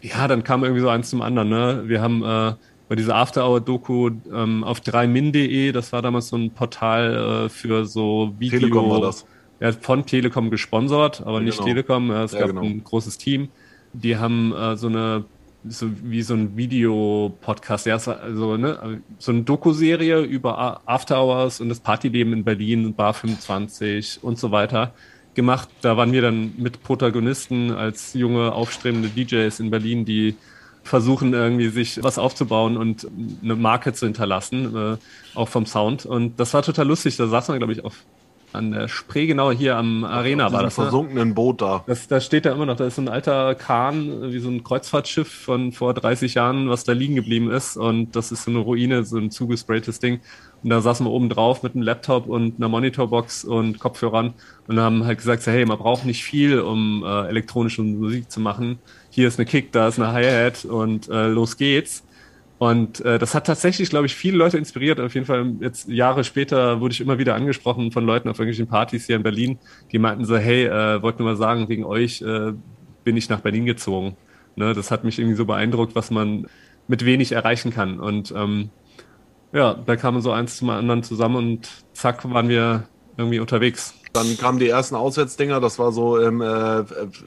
Ja, 0.00 0.28
dann 0.28 0.44
kam 0.44 0.62
irgendwie 0.62 0.82
so 0.82 0.88
eins 0.88 1.10
zum 1.10 1.22
anderen, 1.22 1.48
ne? 1.48 1.82
Wir 1.86 2.00
haben 2.00 2.22
äh, 2.22 2.54
bei 2.88 2.94
dieser 2.96 3.16
After-Hour-Doku 3.16 4.10
ähm, 4.32 4.64
auf 4.64 4.80
3min.de, 4.80 5.72
das 5.72 5.92
war 5.92 6.02
damals 6.02 6.28
so 6.28 6.36
ein 6.36 6.52
Portal 6.54 7.46
äh, 7.46 7.48
für 7.48 7.84
so 7.84 8.34
Video. 8.38 8.60
Telekom 8.60 8.90
war 8.90 9.00
das. 9.00 9.26
Ja, 9.60 9.72
von 9.72 10.06
Telekom 10.06 10.50
gesponsert, 10.50 11.20
aber 11.20 11.40
nicht 11.40 11.58
genau. 11.58 11.68
Telekom. 11.68 12.10
Ja, 12.10 12.24
Es 12.24 12.32
Ja, 12.32 12.40
gab 12.40 12.50
genau. 12.50 12.62
ein 12.62 12.84
großes 12.84 13.18
Team. 13.18 13.48
Die 13.92 14.16
haben 14.16 14.54
äh, 14.54 14.76
so 14.76 14.86
eine, 14.86 15.24
so 15.64 15.88
wie 16.02 16.22
so 16.22 16.34
ein 16.34 16.56
Videopodcast, 16.56 17.86
ja, 17.86 17.96
also, 17.96 18.56
ne, 18.56 19.02
so 19.18 19.32
eine 19.32 19.42
Doku-Serie 19.42 20.20
über 20.20 20.80
After 20.86 21.20
Hours 21.20 21.60
und 21.60 21.68
das 21.68 21.80
Partyleben 21.80 22.32
in 22.32 22.44
Berlin, 22.44 22.94
Bar 22.94 23.14
25 23.14 24.22
und 24.22 24.38
so 24.38 24.52
weiter 24.52 24.94
gemacht. 25.38 25.68
Da 25.82 25.96
waren 25.96 26.10
wir 26.10 26.20
dann 26.20 26.52
mit 26.58 26.82
Protagonisten 26.82 27.70
als 27.70 28.12
junge, 28.12 28.52
aufstrebende 28.52 29.08
DJs 29.08 29.60
in 29.60 29.70
Berlin, 29.70 30.04
die 30.04 30.34
versuchen 30.82 31.32
irgendwie 31.32 31.68
sich 31.68 32.02
was 32.02 32.18
aufzubauen 32.18 32.76
und 32.76 33.06
eine 33.42 33.54
Marke 33.54 33.92
zu 33.92 34.06
hinterlassen, 34.06 34.74
äh, 34.76 34.96
auch 35.36 35.48
vom 35.48 35.64
Sound. 35.64 36.06
Und 36.06 36.40
das 36.40 36.54
war 36.54 36.62
total 36.62 36.88
lustig. 36.88 37.16
Da 37.16 37.28
saß 37.28 37.48
man, 37.48 37.58
glaube 37.58 37.72
ich, 37.72 37.84
auf 37.84 38.04
an 38.52 38.72
der 38.72 38.88
Spree, 38.88 39.26
genau 39.26 39.50
hier 39.50 39.76
am 39.76 40.04
Arena 40.04 40.46
Auf 40.46 40.52
war 40.52 40.62
das. 40.62 40.76
Ne? 40.76 40.84
versunkenen 40.84 41.34
Boot 41.34 41.60
da. 41.60 41.84
Das, 41.86 42.08
das 42.08 42.24
steht 42.24 42.46
da 42.46 42.52
immer 42.52 42.66
noch. 42.66 42.76
Da 42.76 42.86
ist 42.86 42.96
so 42.96 43.02
ein 43.02 43.08
alter 43.08 43.54
Kahn, 43.54 44.32
wie 44.32 44.38
so 44.38 44.48
ein 44.48 44.64
Kreuzfahrtschiff 44.64 45.28
von 45.28 45.72
vor 45.72 45.94
30 45.94 46.34
Jahren, 46.34 46.68
was 46.68 46.84
da 46.84 46.92
liegen 46.92 47.14
geblieben 47.14 47.50
ist. 47.50 47.76
Und 47.76 48.16
das 48.16 48.32
ist 48.32 48.44
so 48.44 48.50
eine 48.50 48.60
Ruine, 48.60 49.04
so 49.04 49.18
ein 49.18 49.30
zugespraytes 49.30 49.98
Ding. 49.98 50.20
Und 50.62 50.70
da 50.70 50.80
saßen 50.80 51.06
wir 51.06 51.10
oben 51.10 51.28
drauf 51.28 51.62
mit 51.62 51.74
einem 51.74 51.82
Laptop 51.82 52.26
und 52.26 52.56
einer 52.56 52.68
Monitorbox 52.68 53.44
und 53.44 53.78
Kopfhörern 53.78 54.34
und 54.66 54.80
haben 54.80 55.04
halt 55.04 55.18
gesagt, 55.18 55.42
so, 55.42 55.50
hey, 55.50 55.64
man 55.64 55.78
braucht 55.78 56.04
nicht 56.04 56.24
viel, 56.24 56.60
um 56.60 57.04
äh, 57.04 57.28
elektronische 57.28 57.82
Musik 57.82 58.30
zu 58.30 58.40
machen. 58.40 58.78
Hier 59.10 59.28
ist 59.28 59.38
eine 59.38 59.46
Kick, 59.46 59.72
da 59.72 59.88
ist 59.88 60.00
eine 60.00 60.12
Hi-Hat 60.12 60.64
und 60.64 61.08
äh, 61.08 61.28
los 61.28 61.56
geht's. 61.56 62.02
Und 62.58 63.00
äh, 63.04 63.18
das 63.18 63.34
hat 63.34 63.46
tatsächlich, 63.46 63.88
glaube 63.88 64.06
ich, 64.06 64.16
viele 64.16 64.36
Leute 64.36 64.58
inspiriert. 64.58 64.98
Auf 64.98 65.14
jeden 65.14 65.26
Fall 65.26 65.54
jetzt 65.60 65.88
Jahre 65.88 66.24
später 66.24 66.80
wurde 66.80 66.92
ich 66.92 67.00
immer 67.00 67.18
wieder 67.18 67.36
angesprochen 67.36 67.92
von 67.92 68.04
Leuten 68.04 68.28
auf 68.28 68.38
irgendwelchen 68.38 68.66
Partys 68.66 69.06
hier 69.06 69.16
in 69.16 69.22
Berlin, 69.22 69.58
die 69.92 69.98
meinten 69.98 70.24
so, 70.24 70.36
hey, 70.36 70.66
äh, 70.66 71.00
wollte 71.00 71.22
nur 71.22 71.30
mal 71.30 71.36
sagen, 71.36 71.68
wegen 71.68 71.84
euch 71.84 72.20
äh, 72.20 72.52
bin 73.04 73.16
ich 73.16 73.28
nach 73.28 73.40
Berlin 73.40 73.64
gezogen. 73.64 74.16
Ne, 74.56 74.74
das 74.74 74.90
hat 74.90 75.04
mich 75.04 75.20
irgendwie 75.20 75.36
so 75.36 75.44
beeindruckt, 75.44 75.94
was 75.94 76.10
man 76.10 76.48
mit 76.88 77.04
wenig 77.04 77.30
erreichen 77.30 77.70
kann. 77.70 78.00
Und 78.00 78.34
ähm, 78.36 78.70
ja, 79.52 79.74
da 79.74 79.94
kamen 79.94 80.20
so 80.20 80.32
eins 80.32 80.56
zum 80.56 80.70
anderen 80.70 81.04
zusammen 81.04 81.36
und 81.36 81.68
zack, 81.92 82.28
waren 82.28 82.48
wir 82.48 82.88
irgendwie 83.16 83.38
unterwegs. 83.38 83.94
Dann 84.18 84.36
kamen 84.38 84.58
die 84.58 84.68
ersten 84.68 84.94
Auswärtsdinger, 84.94 85.60
das 85.60 85.78
war 85.78 85.92
so 85.92 86.18
im, 86.18 86.40
äh, 86.40 86.84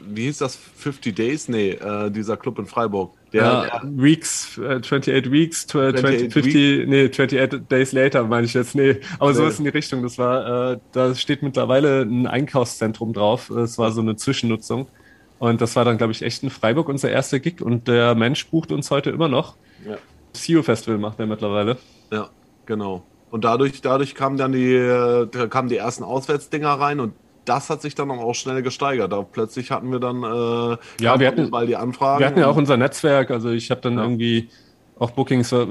wie 0.08 0.23
hieß 0.23 0.39
das, 0.39 0.56
50 0.56 1.15
Days? 1.15 1.47
Nee, 1.47 1.71
äh, 1.71 2.10
dieser 2.12 2.38
Club 2.38 2.60
in 2.60 2.65
Freiburg. 2.65 3.13
Der, 3.34 3.41
ja, 3.43 3.82
Weeks, 3.84 4.58
äh, 4.58 4.75
28 4.80 5.32
Weeks, 5.32 5.65
tw- 5.65 5.91
20, 5.97 6.27
28 6.27 6.34
50, 6.34 6.88
nee, 6.88 7.06
28 7.10 7.62
Days 7.69 7.91
later 7.93 8.23
meine 8.25 8.45
ich 8.45 8.54
jetzt, 8.54 8.75
nee, 8.75 8.97
aber 9.19 9.34
so 9.34 9.43
Nee. 9.43 9.47
ist 9.49 9.60
in 9.60 9.65
die 9.65 9.71
Richtung. 9.71 10.04
Das 10.04 10.17
war, 10.17 10.73
äh, 10.73 10.77
da 10.91 11.15
steht 11.15 11.41
mittlerweile 11.41 12.01
ein 12.01 12.27
Einkaufszentrum 12.27 13.13
drauf. 13.13 13.49
Es 13.49 13.77
war 13.77 13.91
so 13.91 14.01
eine 14.01 14.15
Zwischennutzung. 14.17 14.88
Und 15.39 15.60
das 15.62 15.75
war 15.75 15.86
dann, 15.86 15.97
glaube 15.97 16.12
ich, 16.12 16.21
echt 16.21 16.43
in 16.43 16.49
Freiburg 16.51 16.88
unser 16.89 17.10
erster 17.10 17.39
Gig 17.39 17.62
und 17.62 17.88
der 17.88 18.13
Mensch 18.15 18.45
bucht 18.47 18.71
uns 18.71 18.91
heute 18.91 19.10
immer 19.10 19.27
noch. 19.27 19.56
Ja. 19.88 19.97
CEO 20.34 20.62
Festival 20.62 20.99
macht 20.99 21.19
er 21.19 21.25
mittlerweile. 21.25 21.77
Ja, 22.12 22.30
genau. 22.65 23.04
Und 23.31 23.43
dadurch, 23.45 23.81
dadurch 23.81 24.13
kamen 24.13 24.37
dann 24.37 24.51
die, 24.51 24.73
äh, 24.73 25.25
da 25.31 25.47
kamen 25.47 25.69
die 25.69 25.77
ersten 25.77 26.03
Auswärtsdinger 26.03 26.69
rein 26.69 26.99
und 26.99 27.13
das 27.45 27.69
hat 27.69 27.81
sich 27.81 27.95
dann 27.95 28.11
auch 28.11 28.33
schnell 28.35 28.61
gesteigert. 28.61 29.11
Da 29.11 29.23
plötzlich 29.23 29.71
hatten 29.71 29.91
wir 29.91 29.99
dann 29.99 30.17
äh, 30.23 30.77
Ja, 31.03 31.19
wir 31.19 31.27
hatten- 31.27 31.49
mal 31.49 31.65
die 31.65 31.75
Anfragen. 31.75 32.19
Wir 32.19 32.27
hatten 32.27 32.39
ja 32.39 32.47
auch 32.47 32.55
unser 32.57 32.77
Netzwerk, 32.77 33.31
also 33.31 33.49
ich 33.49 33.71
habe 33.71 33.81
dann 33.81 33.95
Ja. 33.97 34.03
irgendwie 34.03 34.49
auch 34.99 35.11
Bookings 35.11 35.51
äh, 35.51 35.65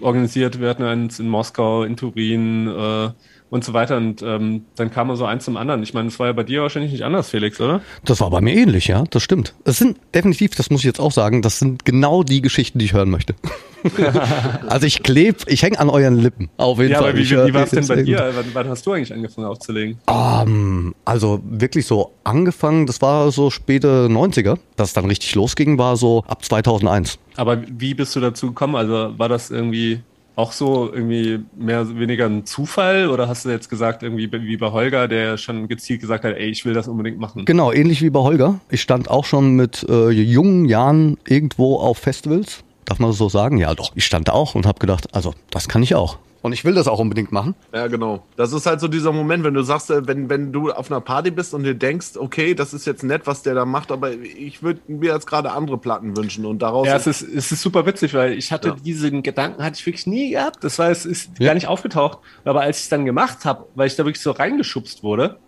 organisiert. 0.00 0.60
Wir 0.60 0.68
hatten 0.70 0.82
eins 0.82 1.20
in 1.20 1.28
Moskau, 1.28 1.84
in 1.84 1.96
Turin 1.96 2.66
äh, 2.68 3.10
und 3.54 3.62
so 3.64 3.72
weiter. 3.72 3.96
Und 3.96 4.20
ähm, 4.20 4.64
dann 4.74 4.90
kam 4.90 5.14
so 5.14 5.24
eins 5.26 5.44
zum 5.44 5.56
anderen. 5.56 5.84
Ich 5.84 5.94
meine, 5.94 6.08
es 6.08 6.18
war 6.18 6.26
ja 6.26 6.32
bei 6.32 6.42
dir 6.42 6.62
wahrscheinlich 6.62 6.90
nicht 6.90 7.04
anders, 7.04 7.30
Felix, 7.30 7.60
oder? 7.60 7.82
Das 8.04 8.20
war 8.20 8.28
bei 8.28 8.40
mir 8.40 8.52
ähnlich, 8.52 8.88
ja, 8.88 9.04
das 9.10 9.22
stimmt. 9.22 9.54
Es 9.64 9.78
sind 9.78 9.96
definitiv, 10.12 10.56
das 10.56 10.70
muss 10.70 10.80
ich 10.80 10.86
jetzt 10.86 10.98
auch 10.98 11.12
sagen, 11.12 11.40
das 11.40 11.60
sind 11.60 11.84
genau 11.84 12.24
die 12.24 12.42
Geschichten, 12.42 12.80
die 12.80 12.86
ich 12.86 12.94
hören 12.94 13.10
möchte. 13.10 13.36
also 14.66 14.86
ich 14.86 15.04
kleb, 15.04 15.44
ich 15.46 15.62
hänge 15.62 15.78
an 15.78 15.88
euren 15.88 16.18
Lippen, 16.18 16.48
auf 16.56 16.78
jeden 16.78 16.90
Ja, 16.90 16.98
Fall. 16.98 17.10
aber 17.10 17.18
wie, 17.18 17.22
Ich 17.22 17.30
wie, 17.30 17.36
wie 17.46 17.54
war 17.54 17.62
es 17.62 17.70
denn 17.70 17.86
bei 17.86 18.02
dir? 18.02 18.32
Wann, 18.34 18.44
wann 18.54 18.68
hast 18.68 18.84
du 18.86 18.92
eigentlich 18.92 19.12
angefangen 19.12 19.46
aufzulegen? 19.46 19.98
Ähm, 20.08 20.94
also 21.04 21.40
wirklich 21.48 21.86
so 21.86 22.10
angefangen, 22.24 22.86
das 22.86 23.00
war 23.02 23.30
so 23.30 23.50
späte 23.50 24.08
90er, 24.10 24.58
dass 24.76 24.88
es 24.88 24.94
dann 24.94 25.04
richtig 25.04 25.32
losging, 25.36 25.78
war 25.78 25.96
so 25.96 26.24
ab 26.26 26.44
2001. 26.44 27.18
Aber 27.36 27.62
wie 27.68 27.94
bist 27.94 28.16
du 28.16 28.20
dazu 28.20 28.48
gekommen? 28.48 28.74
Also 28.74 29.16
war 29.16 29.28
das 29.28 29.50
irgendwie 29.52 30.00
auch 30.36 30.52
so 30.52 30.92
irgendwie 30.92 31.40
mehr 31.56 31.82
oder 31.82 31.98
weniger 31.98 32.26
ein 32.26 32.44
Zufall 32.44 33.08
oder 33.08 33.28
hast 33.28 33.44
du 33.44 33.50
jetzt 33.50 33.68
gesagt, 33.68 34.02
irgendwie 34.02 34.30
wie 34.32 34.56
bei 34.56 34.72
Holger, 34.72 35.06
der 35.08 35.38
schon 35.38 35.68
gezielt 35.68 36.00
gesagt 36.00 36.24
hat, 36.24 36.34
ey, 36.34 36.48
ich 36.48 36.64
will 36.64 36.74
das 36.74 36.88
unbedingt 36.88 37.18
machen? 37.18 37.44
Genau, 37.44 37.72
ähnlich 37.72 38.02
wie 38.02 38.10
bei 38.10 38.20
Holger. 38.20 38.60
Ich 38.70 38.82
stand 38.82 39.10
auch 39.10 39.24
schon 39.24 39.54
mit 39.54 39.86
äh, 39.88 40.10
jungen 40.10 40.64
Jahren 40.66 41.18
irgendwo 41.26 41.76
auf 41.78 41.98
Festivals. 41.98 42.64
Darf 42.84 42.98
man 42.98 43.10
das 43.10 43.18
so 43.18 43.28
sagen? 43.28 43.58
Ja, 43.58 43.74
doch. 43.74 43.92
Ich 43.94 44.04
stand 44.04 44.28
da 44.28 44.32
auch 44.32 44.54
und 44.54 44.66
habe 44.66 44.78
gedacht, 44.78 45.14
also 45.14 45.34
das 45.50 45.68
kann 45.68 45.82
ich 45.82 45.94
auch. 45.94 46.18
Und 46.44 46.52
ich 46.52 46.62
will 46.66 46.74
das 46.74 46.88
auch 46.88 46.98
unbedingt 46.98 47.32
machen. 47.32 47.54
Ja, 47.74 47.86
genau. 47.86 48.26
Das 48.36 48.52
ist 48.52 48.66
halt 48.66 48.78
so 48.78 48.86
dieser 48.86 49.12
Moment, 49.12 49.44
wenn 49.44 49.54
du 49.54 49.62
sagst, 49.62 49.90
äh, 49.90 50.06
wenn, 50.06 50.28
wenn 50.28 50.52
du 50.52 50.70
auf 50.72 50.90
einer 50.90 51.00
Party 51.00 51.30
bist 51.30 51.54
und 51.54 51.62
dir 51.64 51.74
denkst, 51.74 52.18
okay, 52.18 52.54
das 52.54 52.74
ist 52.74 52.84
jetzt 52.86 53.02
nett, 53.02 53.22
was 53.24 53.42
der 53.42 53.54
da 53.54 53.64
macht, 53.64 53.90
aber 53.90 54.12
ich 54.12 54.62
würde 54.62 54.82
mir 54.86 55.14
jetzt 55.14 55.26
gerade 55.26 55.52
andere 55.52 55.78
Platten 55.78 56.18
wünschen 56.18 56.44
und 56.44 56.60
daraus. 56.60 56.86
Ja, 56.86 56.96
es 56.96 57.06
ist, 57.06 57.22
es 57.22 57.50
ist 57.50 57.62
super 57.62 57.86
witzig, 57.86 58.12
weil 58.12 58.34
ich 58.34 58.52
hatte 58.52 58.68
Ja. 58.68 58.74
diesen 58.74 59.22
Gedanken, 59.22 59.62
hatte 59.64 59.78
ich 59.78 59.86
wirklich 59.86 60.06
nie 60.06 60.32
gehabt. 60.32 60.62
Das 60.62 60.78
war, 60.78 60.90
es 60.90 61.06
ist 61.06 61.30
Ja. 61.38 61.46
gar 61.46 61.54
nicht 61.54 61.66
aufgetaucht. 61.66 62.18
Aber 62.44 62.60
als 62.60 62.76
ich 62.76 62.82
es 62.84 62.88
dann 62.90 63.06
gemacht 63.06 63.46
habe, 63.46 63.64
weil 63.74 63.86
ich 63.86 63.96
da 63.96 64.04
wirklich 64.04 64.20
so 64.22 64.30
reingeschubst 64.32 65.02
wurde, 65.02 65.38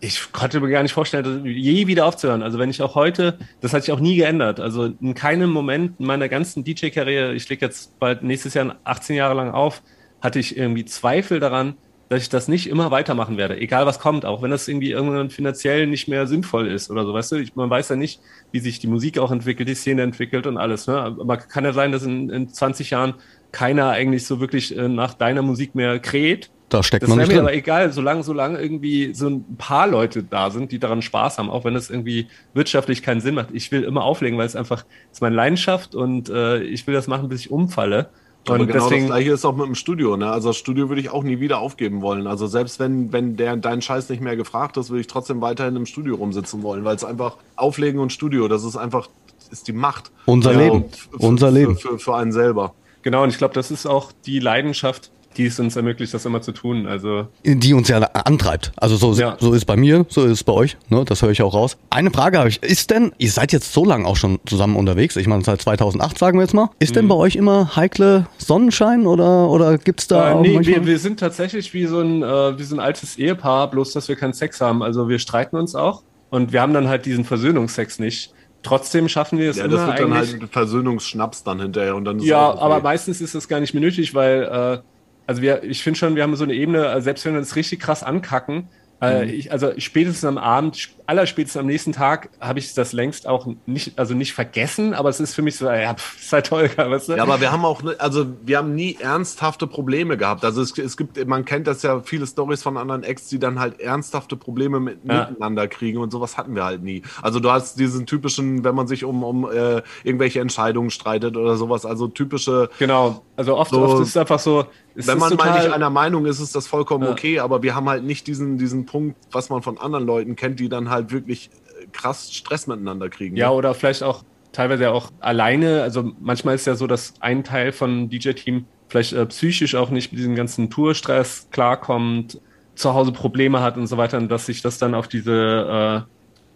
ich 0.00 0.32
konnte 0.32 0.60
mir 0.60 0.70
gar 0.70 0.82
nicht 0.82 0.94
vorstellen, 0.94 1.44
je 1.44 1.86
wieder 1.86 2.06
aufzuhören. 2.06 2.42
Also 2.42 2.58
wenn 2.58 2.70
ich 2.70 2.80
auch 2.80 2.94
heute, 2.94 3.38
das 3.60 3.74
hat 3.74 3.82
sich 3.82 3.92
auch 3.92 4.00
nie 4.00 4.16
geändert. 4.16 4.58
Also 4.60 4.86
in 4.86 5.14
keinem 5.14 5.50
Moment 5.50 6.00
in 6.00 6.06
meiner 6.06 6.30
ganzen 6.30 6.64
DJ-Karriere, 6.64 7.34
ich 7.34 7.46
lege 7.50 7.66
jetzt 7.66 7.98
bald 7.98 8.22
nächstes 8.22 8.54
Jahr 8.54 8.76
18 8.84 9.16
Jahre 9.16 9.34
lang 9.34 9.50
auf, 9.50 9.82
hatte 10.20 10.38
ich 10.38 10.56
irgendwie 10.56 10.84
Zweifel 10.84 11.40
daran, 11.40 11.76
dass 12.08 12.22
ich 12.22 12.28
das 12.28 12.46
nicht 12.46 12.68
immer 12.68 12.90
weitermachen 12.90 13.36
werde, 13.36 13.58
egal 13.58 13.84
was 13.84 13.98
kommt, 13.98 14.24
auch 14.24 14.40
wenn 14.42 14.50
das 14.50 14.68
irgendwie 14.68 14.92
irgendwann 14.92 15.30
finanziell 15.30 15.86
nicht 15.86 16.06
mehr 16.06 16.26
sinnvoll 16.26 16.68
ist 16.68 16.90
oder 16.90 17.04
so, 17.04 17.12
weißt 17.12 17.32
du, 17.32 17.36
ich, 17.36 17.56
man 17.56 17.68
weiß 17.68 17.88
ja 17.88 17.96
nicht, 17.96 18.20
wie 18.52 18.60
sich 18.60 18.78
die 18.78 18.86
Musik 18.86 19.18
auch 19.18 19.32
entwickelt, 19.32 19.68
die 19.68 19.74
Szene 19.74 20.02
entwickelt 20.02 20.46
und 20.46 20.56
alles, 20.56 20.86
ne? 20.86 20.96
aber 20.96 21.36
kann 21.36 21.64
ja 21.64 21.72
sein, 21.72 21.90
dass 21.90 22.04
in, 22.04 22.30
in 22.30 22.48
20 22.48 22.90
Jahren 22.90 23.14
keiner 23.50 23.90
eigentlich 23.90 24.26
so 24.26 24.38
wirklich 24.40 24.76
äh, 24.76 24.88
nach 24.88 25.14
deiner 25.14 25.42
Musik 25.42 25.74
mehr 25.74 25.98
kräht. 25.98 26.50
Da 26.68 26.82
steckt 26.82 27.04
Das 27.04 27.08
man 27.08 27.18
nicht 27.18 27.28
mir 27.28 27.34
drin. 27.34 27.44
aber 27.44 27.54
egal, 27.54 27.92
solange, 27.92 28.22
solange 28.22 28.60
irgendwie 28.60 29.14
so 29.14 29.28
ein 29.28 29.56
paar 29.56 29.86
Leute 29.86 30.24
da 30.24 30.50
sind, 30.50 30.72
die 30.72 30.78
daran 30.78 31.00
Spaß 31.00 31.38
haben, 31.38 31.48
auch 31.48 31.64
wenn 31.64 31.76
es 31.76 31.90
irgendwie 31.90 32.26
wirtschaftlich 32.54 33.02
keinen 33.02 33.20
Sinn 33.20 33.36
macht. 33.36 33.48
Ich 33.52 33.70
will 33.70 33.84
immer 33.84 34.02
auflegen, 34.02 34.36
weil 34.36 34.46
es 34.46 34.56
einfach 34.56 34.84
ist 35.12 35.22
meine 35.22 35.36
Leidenschaft 35.36 35.94
und 35.94 36.28
äh, 36.28 36.58
ich 36.62 36.86
will 36.86 36.94
das 36.94 37.06
machen, 37.06 37.28
bis 37.28 37.40
ich 37.40 37.50
umfalle. 37.50 38.10
Aber 38.48 38.60
Und 38.60 38.66
genau 38.66 38.78
das 38.80 38.88
deswegen, 38.88 39.06
gleiche 39.06 39.32
ist 39.32 39.44
auch 39.44 39.56
mit 39.56 39.66
dem 39.66 39.74
Studio. 39.74 40.16
Ne? 40.16 40.30
Also 40.30 40.50
das 40.50 40.56
Studio 40.56 40.88
würde 40.88 41.00
ich 41.00 41.10
auch 41.10 41.22
nie 41.22 41.40
wieder 41.40 41.58
aufgeben 41.58 42.00
wollen. 42.02 42.26
Also 42.26 42.46
selbst 42.46 42.78
wenn, 42.80 43.12
wenn 43.12 43.36
der, 43.36 43.56
dein 43.56 43.82
Scheiß 43.82 44.08
nicht 44.08 44.22
mehr 44.22 44.36
gefragt 44.36 44.76
ist, 44.76 44.90
würde 44.90 45.00
ich 45.00 45.06
trotzdem 45.06 45.40
weiterhin 45.40 45.76
im 45.76 45.86
Studio 45.86 46.14
rumsitzen 46.16 46.62
wollen, 46.62 46.84
weil 46.84 46.96
es 46.96 47.04
einfach 47.04 47.36
Auflegen 47.56 48.00
und 48.00 48.12
Studio, 48.12 48.48
das 48.48 48.64
ist 48.64 48.76
einfach, 48.76 49.08
ist 49.50 49.68
die 49.68 49.72
Macht. 49.72 50.10
Unser 50.26 50.54
Leben. 50.54 50.84
f- 50.92 51.08
Unser 51.18 51.50
Leben. 51.50 51.76
Für, 51.76 51.90
für, 51.90 51.98
für 51.98 52.16
einen 52.16 52.32
selber. 52.32 52.74
genau, 53.02 53.22
und 53.24 53.30
ich 53.30 53.38
glaube, 53.38 53.54
das 53.54 53.70
ist 53.70 53.86
auch 53.86 54.12
die 54.26 54.38
Leidenschaft, 54.38 55.10
die 55.36 55.46
es 55.46 55.58
uns 55.60 55.76
ermöglicht, 55.76 56.12
das 56.14 56.24
immer 56.24 56.40
zu 56.42 56.52
tun. 56.52 56.86
Also 56.86 57.28
die 57.44 57.74
uns 57.74 57.88
ja 57.88 57.98
antreibt. 57.98 58.72
Also 58.76 58.96
so, 58.96 59.12
Ja. 59.12 59.36
so 59.38 59.52
ist 59.52 59.64
bei 59.64 59.76
mir, 59.76 60.06
so 60.08 60.24
ist 60.24 60.30
es 60.32 60.44
bei 60.44 60.52
euch, 60.52 60.76
ne? 60.88 61.04
das 61.04 61.22
höre 61.22 61.30
ich 61.30 61.42
auch 61.42 61.54
raus. 61.54 61.76
Eine 61.90 62.10
Frage 62.10 62.38
habe 62.38 62.48
ich, 62.48 62.62
ist 62.62 62.90
denn, 62.90 63.12
ihr 63.18 63.30
seid 63.30 63.52
jetzt 63.52 63.72
so 63.72 63.84
lange 63.84 64.06
auch 64.06 64.16
schon 64.16 64.38
zusammen 64.46 64.76
unterwegs, 64.76 65.16
ich 65.16 65.26
meine 65.26 65.44
seit 65.44 65.60
2008 65.62 66.18
sagen 66.18 66.38
wir 66.38 66.42
jetzt 66.42 66.54
mal, 66.54 66.70
ist 66.78 66.90
Mhm. 66.90 66.94
denn 66.94 67.08
bei 67.08 67.14
euch 67.14 67.36
immer 67.36 67.76
heikle 67.76 68.26
Sonnenschein 68.38 69.06
oder, 69.06 69.48
oder 69.50 69.78
gibt's 69.78 70.06
da 70.08 70.30
Äh, 70.30 70.34
auch 70.34 70.40
nee, 70.42 70.58
wir, 70.62 70.86
wir 70.86 70.98
sind 70.98 71.20
tatsächlich 71.20 71.72
wie 71.74 71.86
so, 71.86 72.00
ein, 72.00 72.22
äh, 72.22 72.58
wie 72.58 72.62
so 72.64 72.76
ein 72.76 72.80
altes 72.80 73.16
Ehepaar, 73.18 73.70
bloß 73.70 73.92
dass 73.92 74.08
wir 74.08 74.16
keinen 74.16 74.32
Sex 74.32 74.60
haben. 74.60 74.82
Also 74.82 75.08
wir 75.08 75.18
streiten 75.18 75.56
uns 75.56 75.74
auch 75.74 76.02
und 76.30 76.52
wir 76.52 76.60
haben 76.62 76.72
dann 76.74 76.88
halt 76.88 77.06
diesen 77.06 77.24
Versöhnungsex 77.24 77.98
nicht. 77.98 78.32
Trotzdem 78.62 79.08
schaffen 79.08 79.38
wir 79.38 79.50
es 79.50 79.58
Ja, 79.58 79.66
immer 79.66 79.76
das 79.76 79.86
wird 79.86 80.00
dann 80.00 80.14
halt 80.14 80.42
ein 80.42 80.48
Versöhnungsschnaps 80.48 81.44
dann 81.44 81.60
hinterher 81.60 81.94
und 81.94 82.04
dann 82.04 82.18
ist 82.18 82.24
ja, 82.24 82.52
aber 82.58 82.80
meistens 82.80 83.20
ist 83.20 83.34
das 83.34 83.46
gar 83.46 83.60
nicht 83.60 83.74
mehr 83.74 83.80
nötig, 83.80 84.12
weil 84.14 84.42
äh, 84.42 84.78
also 85.26 85.42
wir, 85.42 85.62
ich 85.64 85.82
finde 85.82 85.98
schon, 85.98 86.16
wir 86.16 86.22
haben 86.22 86.36
so 86.36 86.44
eine 86.44 86.54
Ebene, 86.54 86.86
äh, 86.92 87.00
selbst 87.02 87.24
wenn 87.24 87.32
wir 87.34 87.40
uns 87.40 87.56
richtig 87.56 87.80
krass 87.80 88.02
ankacken, 88.02 88.70
äh, 89.02 89.24
Mhm. 89.24 89.30
ich, 89.30 89.52
also 89.52 89.72
spätestens 89.78 90.24
am 90.24 90.38
Abend, 90.38 90.76
sp- 90.80 91.02
allerspätestens 91.06 91.60
am 91.60 91.66
nächsten 91.66 91.92
Tag 91.92 92.30
habe 92.40 92.58
ich 92.58 92.72
das 92.74 92.92
längst 92.92 93.26
auch 93.26 93.46
nicht, 93.66 93.98
also 93.98 94.14
nicht 94.14 94.32
vergessen, 94.34 94.94
aber 94.94 95.08
es 95.10 95.20
ist 95.20 95.34
für 95.34 95.42
mich 95.42 95.56
so, 95.56 95.66
ja, 95.70 95.94
pff, 95.94 96.18
ist 96.20 96.32
halt 96.32 96.50
Holger, 96.50 96.90
weißt 96.90 97.08
du? 97.10 97.12
Ja, 97.14 97.22
aber 97.22 97.40
wir 97.40 97.50
haben 97.50 97.64
auch, 97.64 97.82
ne- 97.82 97.96
also 97.98 98.36
wir 98.42 98.58
haben 98.58 98.74
nie 98.74 98.98
ernsthafte 99.00 99.66
Probleme 99.66 100.18
gehabt. 100.18 100.44
Also 100.44 100.60
es, 100.60 100.76
es 100.76 100.98
gibt, 100.98 101.24
man 101.26 101.46
kennt 101.46 101.66
das 101.66 101.80
ja 101.82 102.02
viele 102.02 102.26
Stories 102.26 102.62
von 102.62 102.76
anderen 102.76 103.04
Ex, 103.04 103.28
die 103.28 103.38
dann 103.38 103.58
halt 103.58 103.80
ernsthafte 103.80 104.36
Probleme 104.36 104.80
mit, 104.80 105.02
Ja. 105.08 105.30
miteinander 105.30 105.66
kriegen 105.66 105.98
und 105.98 106.10
sowas 106.10 106.36
hatten 106.36 106.54
wir 106.54 106.64
halt 106.64 106.82
nie. 106.82 107.02
Also 107.22 107.40
du 107.40 107.50
hast 107.50 107.78
diesen 107.78 108.04
typischen, 108.04 108.64
wenn 108.64 108.74
man 108.74 108.86
sich 108.86 109.04
um, 109.04 109.24
um 109.24 109.50
äh, 109.50 109.82
irgendwelche 110.04 110.40
Entscheidungen 110.40 110.90
streitet 110.90 111.38
oder 111.38 111.56
sowas, 111.56 111.86
also 111.86 112.06
typische, 112.08 112.68
Genau, 112.78 113.26
also 113.36 113.56
oft, 113.56 113.72
So, 113.72 113.78
oft 113.78 113.98
ist 114.00 114.08
es 114.10 114.16
einfach 114.16 114.38
so, 114.38 114.66
es 114.96 115.06
wenn 115.06 115.18
ist 115.18 115.20
man 115.20 115.34
mal 115.36 115.58
nicht 115.58 115.72
einer 115.72 115.90
Meinung 115.90 116.26
ist, 116.26 116.40
ist 116.40 116.54
das 116.54 116.66
vollkommen 116.66 117.04
Ja. 117.04 117.10
okay, 117.10 117.38
aber 117.38 117.62
wir 117.62 117.74
haben 117.74 117.88
halt 117.88 118.04
nicht 118.04 118.26
diesen, 118.26 118.58
diesen 118.58 118.86
Punkt, 118.86 119.16
was 119.30 119.50
man 119.50 119.62
von 119.62 119.78
anderen 119.78 120.06
Leuten 120.06 120.36
kennt, 120.36 120.58
die 120.58 120.68
dann 120.68 120.88
halt 120.88 121.12
wirklich 121.12 121.50
äh, 121.80 121.86
krass 121.92 122.32
Stress 122.32 122.66
miteinander 122.66 123.08
kriegen. 123.08 123.36
Ja, 123.36 123.48
ne? 123.48 123.54
oder 123.54 123.74
vielleicht 123.74 124.02
auch 124.02 124.24
teilweise 124.52 124.84
ja 124.84 124.92
auch 124.92 125.10
alleine. 125.20 125.82
Also 125.82 126.12
manchmal 126.20 126.54
ist 126.54 126.66
ja 126.66 126.74
so, 126.74 126.86
dass 126.86 127.14
ein 127.20 127.44
Teil 127.44 127.72
von 127.72 128.08
DJ-Team 128.08 128.64
vielleicht 128.88 129.12
äh, 129.12 129.26
psychisch 129.26 129.74
auch 129.74 129.90
nicht 129.90 130.12
mit 130.12 130.18
diesem 130.18 130.34
ganzen 130.34 130.70
Tourstress 130.70 131.48
klarkommt, 131.50 132.40
zu 132.74 132.94
Hause 132.94 133.12
Probleme 133.12 133.60
hat 133.60 133.76
und 133.76 133.86
so 133.86 133.96
weiter, 133.96 134.18
und 134.18 134.28
dass 134.28 134.46
sich 134.46 134.62
das 134.62 134.78
dann 134.78 134.94
auf 134.94 135.08
diese 135.08 136.04
äh, 136.06 136.12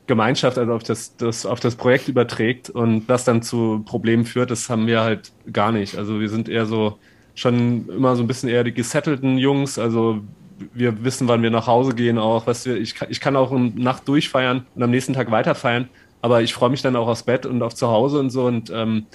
Gemeinschaft, 0.07 0.59
also 0.59 0.73
auf 0.73 0.83
das, 0.83 1.17
das, 1.17 1.47
auf 1.47 1.61
das 1.61 1.77
Projekt 1.77 2.09
überträgt 2.09 2.69
und 2.71 3.07
das 3.07 3.25
dann 3.25 3.43
zu 3.43 3.83
Problemen 3.85 4.25
führt, 4.25 4.51
das 4.51 4.69
haben 4.69 4.87
wir 4.87 5.03
halt 5.03 5.33
gar 5.53 5.73
nicht. 5.73 5.97
Also 5.97 6.21
wir 6.21 6.29
sind 6.29 6.49
eher 6.49 6.67
so 6.67 6.99
schon 7.35 7.89
immer 7.89 8.17
so 8.17 8.23
ein 8.23 8.27
bisschen 8.27 8.49
eher 8.49 8.65
die 8.65 8.75
gesettelten 8.75 9.39
Jungs, 9.39 9.79
also 9.79 10.23
wir 10.73 11.03
wissen, 11.05 11.29
wann 11.29 11.43
wir 11.43 11.51
nach 11.51 11.67
Hause 11.67 11.95
gehen 11.95 12.19
auch. 12.19 12.47
Weißt 12.47 12.67
du, 12.67 12.79
ich, 12.79 12.95
kann- 12.95 13.09
ich 13.11 13.21
kann 13.21 13.37
auch 13.37 13.51
eine 13.53 13.71
Nacht 13.71 14.07
durchfeiern 14.09 14.67
und 14.75 14.83
am 14.83 14.91
nächsten 14.91 15.15
Tag 15.15 15.31
weiterfeiern, 15.31 15.91
aber 16.21 16.43
ich 16.43 16.53
freue 16.55 16.71
mich 16.71 16.83
dann 16.83 16.97
auch 16.97 17.09
aufs 17.09 17.23
Bett 17.25 17.47
und 17.47 17.63
auf 17.63 17.75
zu 17.75 17.89
Hause 17.89 18.19
und 18.21 18.31
so. 18.31 18.45
Und 18.47 18.71
ähm, 18.71 19.09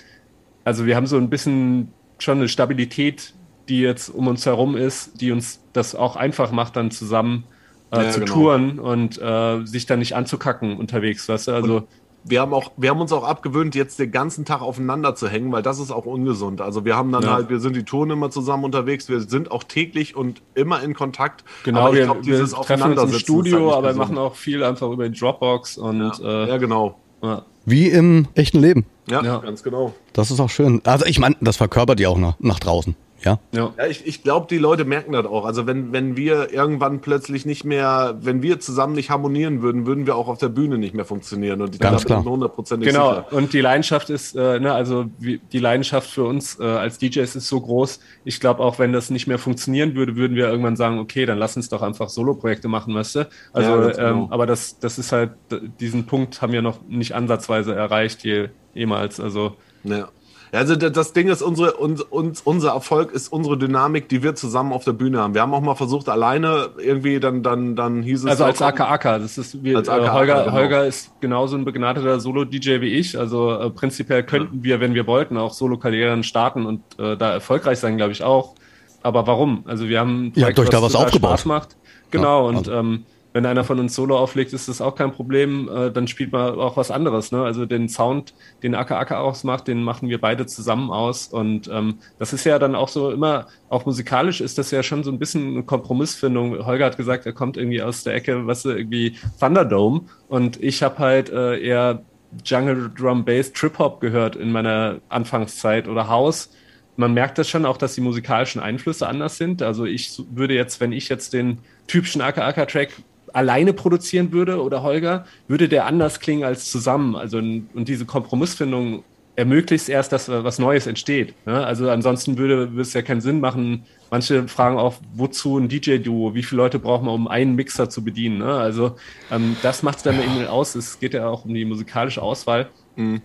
also 0.64 0.86
wir 0.86 0.96
haben 0.96 1.08
so 1.08 1.18
ein 1.18 1.30
bisschen 1.30 1.96
schon 2.20 2.40
eine 2.40 2.50
Stabilität, 2.50 3.36
die 3.70 3.80
jetzt 3.82 4.10
um 4.10 4.28
uns 4.28 4.46
herum 4.46 4.76
ist, 4.78 5.20
die 5.22 5.32
uns 5.32 5.66
das 5.74 5.96
auch 5.96 6.16
einfach 6.16 6.52
macht, 6.52 6.76
dann 6.76 6.92
zusammen 6.92 7.50
äh, 7.92 8.06
Ja, 8.06 8.08
zu 8.08 8.22
genau. 8.22 8.26
touren 8.26 8.80
und 8.80 9.18
äh, 9.22 9.66
sich 9.66 9.86
dann 9.86 10.00
nicht 10.00 10.16
anzukacken 10.16 10.78
unterwegs, 10.78 11.28
weißt 11.30 11.48
du? 11.48 11.52
Also 11.54 11.88
wir 12.28 12.42
haben 12.42 12.54
auch, 12.54 12.72
wir 12.76 12.90
haben 12.90 13.00
uns 13.02 13.12
auch 13.14 13.24
abgewöhnt, 13.24 13.76
jetzt 13.76 14.00
den 14.00 14.12
ganzen 14.12 14.46
Tag 14.46 14.62
aufeinander 14.62 15.14
zu 15.16 15.28
hängen, 15.30 15.52
weil 15.52 15.62
das 15.62 15.80
ist 15.80 15.92
auch 15.92 16.06
ungesund. 16.06 16.60
Also 16.60 16.84
wir 16.84 16.96
haben 16.96 17.12
dann 17.12 17.22
Ja. 17.24 17.34
halt, 17.36 17.50
wir 17.50 17.60
sind 17.60 17.76
die 17.76 17.84
Touren 17.84 18.10
immer 18.10 18.32
zusammen 18.32 18.64
unterwegs, 18.64 19.08
wir 19.10 19.22
sind 19.22 19.52
auch 19.52 19.64
täglich 19.64 20.16
und 20.16 20.42
immer 20.56 20.82
in 20.82 20.94
Kontakt. 20.96 21.44
genau, 21.64 21.82
Aber 21.82 21.90
ich 21.92 21.98
wir, 22.00 22.06
glaub, 22.06 22.18
wir 22.26 22.34
dieses 22.34 22.52
treffen 22.54 22.98
uns 22.98 23.14
im 23.14 23.20
Studio, 23.20 23.58
halt 23.58 23.64
nicht 23.66 23.74
aber 23.76 23.84
wir 23.84 23.88
gesund. 23.90 24.10
machen 24.10 24.18
auch 24.18 24.36
viel 24.36 24.64
einfach 24.64 24.90
über 24.90 25.08
die 25.08 25.18
Dropbox 25.20 25.78
und 25.78 26.00
ja, 26.20 26.44
äh, 26.46 26.50
ja, 26.50 26.58
genau. 26.58 26.98
ja. 27.22 27.44
Wie 27.66 27.90
im 27.90 28.28
echten 28.36 28.60
Leben. 28.60 28.86
Ja, 29.10 29.24
Ja. 29.24 29.38
ganz 29.38 29.62
genau. 29.64 29.94
Das 30.14 30.32
ist 30.32 30.40
auch 30.40 30.50
schön. 30.50 30.82
Also 30.84 31.06
ich 31.06 31.20
meine, 31.20 31.36
das 31.42 31.58
verkörpert 31.58 32.00
ihr 32.00 32.10
auch 32.10 32.18
nach, 32.18 32.36
nach 32.40 32.60
draußen. 32.60 32.96
Ja. 33.24 33.40
ja. 33.52 33.74
Ja, 33.78 33.88
ich, 33.88 34.06
ich 34.06 34.24
glaube, 34.24 34.48
die 34.50 34.58
Leute 34.58 34.86
merken 34.86 35.14
das 35.14 35.26
auch. 35.26 35.46
Also 35.46 35.66
wenn, 35.66 35.92
wenn 35.92 36.18
wir 36.18 36.54
irgendwann 36.54 37.02
plötzlich 37.02 37.46
nicht 37.46 37.64
mehr, 37.64 38.18
wenn 38.22 38.42
wir 38.42 38.60
zusammen 38.60 38.94
nicht 38.94 39.10
harmonieren 39.10 39.62
würden, 39.62 39.86
würden 39.86 40.06
wir 40.06 40.16
auch 40.16 40.28
auf 40.28 40.38
der 40.38 40.50
Bühne 40.50 40.78
nicht 40.78 40.94
mehr 40.94 41.06
funktionieren. 41.06 41.62
Und 41.62 41.76
ich 41.76 41.82
Ganz 41.82 42.06
klar. 42.06 42.24
hundertprozentig 42.24 42.90
Genau, 42.90 43.16
sicher. 43.16 43.34
und 43.34 43.54
die 43.54 43.62
Leidenschaft 43.62 44.10
ist, 44.10 44.36
äh, 44.36 44.60
ne, 44.60 44.74
also 44.74 45.06
wie, 45.18 45.40
die 45.52 45.60
Leidenschaft 45.60 46.10
für 46.10 46.24
uns 46.24 46.60
äh, 46.60 46.64
als 46.64 46.98
DJs 46.98 47.36
ist 47.36 47.48
so 47.48 47.62
groß. 47.62 48.00
Ich 48.26 48.40
glaube, 48.40 48.62
auch 48.62 48.80
wenn 48.80 48.94
das 48.94 49.10
nicht 49.10 49.28
mehr 49.28 49.40
funktionieren 49.40 49.96
würde, 49.96 50.16
würden 50.16 50.36
wir 50.36 50.48
irgendwann 50.50 50.76
sagen, 50.76 51.00
okay, 51.00 51.26
dann 51.26 51.38
lass 51.38 51.56
uns 51.56 51.70
doch 51.70 51.82
einfach 51.82 52.10
Solo-Projekte 52.10 52.68
machen, 52.68 52.94
weißt 52.94 53.16
du? 53.16 53.30
Also, 53.54 53.70
Ja, 53.70 53.88
genau. 53.92 54.24
ähm, 54.24 54.28
aber 54.30 54.46
das, 54.46 54.80
das 54.80 55.00
ist 55.00 55.12
halt, 55.12 55.32
diesen 55.80 56.06
Punkt 56.06 56.42
haben 56.42 56.54
wir 56.54 56.62
noch 56.62 56.82
nicht 56.88 57.14
ansatzweise 57.14 57.74
erreicht, 57.74 58.24
je, 58.24 58.50
jemals. 58.74 59.20
Also, 59.20 59.56
Ja. 59.84 60.10
Also 60.56 60.76
da- 60.76 60.90
das 60.90 61.14
Ding 61.14 61.28
ist, 61.30 61.42
unsere, 61.42 61.74
uns, 61.74 62.02
uns, 62.02 62.42
unser 62.42 62.70
Erfolg 62.72 63.12
ist 63.12 63.28
unsere 63.32 63.58
Dynamik, 63.58 64.10
die 64.10 64.24
wir 64.24 64.36
zusammen 64.36 64.74
auf 64.74 64.84
der 64.84 64.94
Bühne 64.94 65.20
haben. 65.20 65.34
Wir 65.34 65.42
haben 65.42 65.54
auch 65.54 65.62
mal 65.62 65.76
versucht, 65.76 66.10
alleine 66.10 66.70
irgendwie, 66.78 67.20
dann, 67.20 67.44
dann, 67.44 67.76
dann 67.76 68.02
hieß 68.04 68.24
es. 68.24 68.30
also 68.30 68.46
als 68.46 68.62
auch- 68.62 68.68
AKAK, 68.68 69.20
das 69.20 69.38
ist, 69.38 69.64
wir, 69.64 69.78
Als 69.78 69.88
äh, 69.88 69.92
AKAK, 69.92 70.14
Holger, 70.14 70.44
genau. 70.44 70.52
Holger 70.56 70.86
ist 70.86 71.12
genauso 71.22 71.56
ein 71.58 71.66
begnadeter 71.66 72.20
Solo-DJ 72.20 72.82
wie 72.82 72.90
ich. 72.94 73.18
Also 73.18 73.52
äh, 73.52 73.70
prinzipiell 73.70 74.24
könnten 74.24 74.64
wir, 74.64 74.80
wenn 74.80 74.94
wir 74.94 75.08
wollten, 75.08 75.38
auch 75.38 75.54
Solo-Karrieren 75.54 76.24
starten 76.24 76.66
und 76.66 76.82
äh, 77.00 77.16
da 77.18 77.32
erfolgreich 77.34 77.80
sein, 77.80 77.98
glaube 77.98 78.12
ich 78.14 78.24
auch. 78.24 78.56
Aber 79.04 79.28
warum? 79.28 79.64
Also 79.68 79.88
wir 79.88 80.00
haben 80.00 80.28
ein 80.28 80.34
Ihr 80.36 80.46
habt 80.48 80.58
euch 80.60 80.70
da 80.70 80.82
was 80.82 80.96
aufgebaut. 80.96 81.32
Spaß 81.40 81.46
macht. 81.46 81.78
Genau, 82.12 82.44
Ja, 82.44 82.48
und 82.50 82.58
also- 82.58 82.72
ähm, 82.72 83.04
wenn 83.36 83.46
einer 83.46 83.66
von 83.66 83.82
uns 83.82 83.94
Solo 83.94 84.18
auflegt, 84.18 84.54
ist 84.54 84.70
das 84.70 84.80
auch 84.80 84.96
kein 84.96 85.12
Problem. 85.12 85.68
Äh, 85.68 85.92
dann 85.92 86.08
spielt 86.08 86.32
man 86.32 86.58
auch 86.58 86.78
was 86.78 86.90
anderes. 86.90 87.34
Ne? 87.34 87.44
Also 87.44 87.66
den 87.66 87.90
Sound, 87.90 88.34
den 88.64 88.76
Aka 88.76 88.98
Aka 88.98 89.20
ausmacht, 89.20 89.68
den 89.68 89.84
machen 89.84 90.08
wir 90.08 90.22
beide 90.22 90.46
zusammen 90.46 90.90
aus. 90.90 91.28
Und 91.28 91.68
ähm, 91.68 91.96
das 92.18 92.32
ist 92.32 92.46
ja 92.46 92.60
dann 92.60 92.76
auch 92.76 92.88
so 92.88 93.12
immer, 93.12 93.48
auch 93.68 93.86
musikalisch 93.86 94.40
ist 94.40 94.58
das 94.58 94.72
ja 94.72 94.84
schon 94.84 95.04
so 95.04 95.12
ein 95.12 95.20
bisschen 95.20 95.50
eine 95.50 95.64
Kompromissfindung. 95.64 96.66
Holger 96.66 96.86
hat 96.86 96.96
gesagt, 96.96 97.26
er 97.26 97.34
kommt 97.34 97.58
irgendwie 97.58 97.82
aus 97.82 98.06
der 98.06 98.14
Ecke, 98.16 98.48
was 98.48 98.60
weißt 98.60 98.66
du, 98.66 98.70
irgendwie 98.70 99.18
Thunderdome. 99.38 100.04
Und 100.30 100.64
ich 100.64 100.82
habe 100.82 101.00
halt 101.00 101.30
äh, 101.30 101.60
eher 101.60 102.04
Jungle 102.46 102.90
Drum 102.98 103.26
Bass 103.26 103.52
Trip 103.52 103.78
Hop 103.80 104.00
gehört 104.00 104.38
in 104.38 104.54
meiner 104.54 105.02
Anfangszeit 105.10 105.90
oder 105.90 106.08
House 106.08 106.52
man 106.98 107.14
merkt 107.14 107.38
das 107.38 107.50
schon 107.50 107.66
auch, 107.66 107.76
dass 107.76 107.96
die 107.96 108.00
musikalischen 108.02 108.62
Einflüsse 108.62 109.06
anders 109.06 109.38
sind. 109.38 109.62
Also 109.62 109.84
ich 109.84 110.18
würde 110.32 110.54
jetzt, 110.54 110.80
wenn 110.80 110.94
ich 110.94 111.10
jetzt 111.10 111.34
den 111.34 111.58
typischen 111.88 112.22
Aka-Aka-Track 112.22 112.94
alleine 113.36 113.74
produzieren 113.74 114.32
würde 114.32 114.62
oder 114.64 114.82
Holger, 114.82 115.26
würde 115.48 115.68
der 115.68 115.86
anders 115.86 116.20
klingen 116.20 116.46
als 116.46 116.72
zusammen. 116.72 117.16
Also 117.16 117.38
und 117.38 117.70
diese 117.76 118.06
Kompromissfindung 118.06 119.04
ermöglicht 119.36 119.90
erst, 119.90 120.14
dass 120.14 120.30
was 120.30 120.60
Neues 120.60 120.88
entsteht. 120.88 121.34
Ne? 121.46 121.66
Also 121.66 121.90
ansonsten 121.90 122.38
würde, 122.38 122.72
würde 122.72 122.82
es 122.82 122.94
ja 122.94 123.02
keinen 123.02 123.20
Sinn 123.20 123.42
machen. 123.42 123.84
Manche 124.10 124.48
fragen 124.48 124.78
auch, 124.78 124.96
wozu 125.14 125.58
ein 125.58 125.68
DJ-Duo? 125.68 126.34
Wie 126.34 126.44
viele 126.44 126.62
Leute 126.62 126.80
braucht 126.80 127.04
man, 127.04 127.14
um 127.14 127.28
einen 127.28 127.56
Mixer 127.56 127.90
zu 127.90 128.06
bedienen? 128.06 128.38
Ne? 128.38 128.54
Also 128.54 128.96
ähm, 129.30 129.58
das 129.62 129.84
macht 129.84 129.98
es 129.98 130.04
dann 130.04 130.16
eben 130.16 130.48
aus. 130.48 130.74
Es 130.76 131.00
geht 131.00 131.14
ja 131.14 131.28
auch 131.28 131.44
um 131.44 131.54
die 131.54 131.66
musikalische 131.66 132.22
Auswahl. 132.22 132.70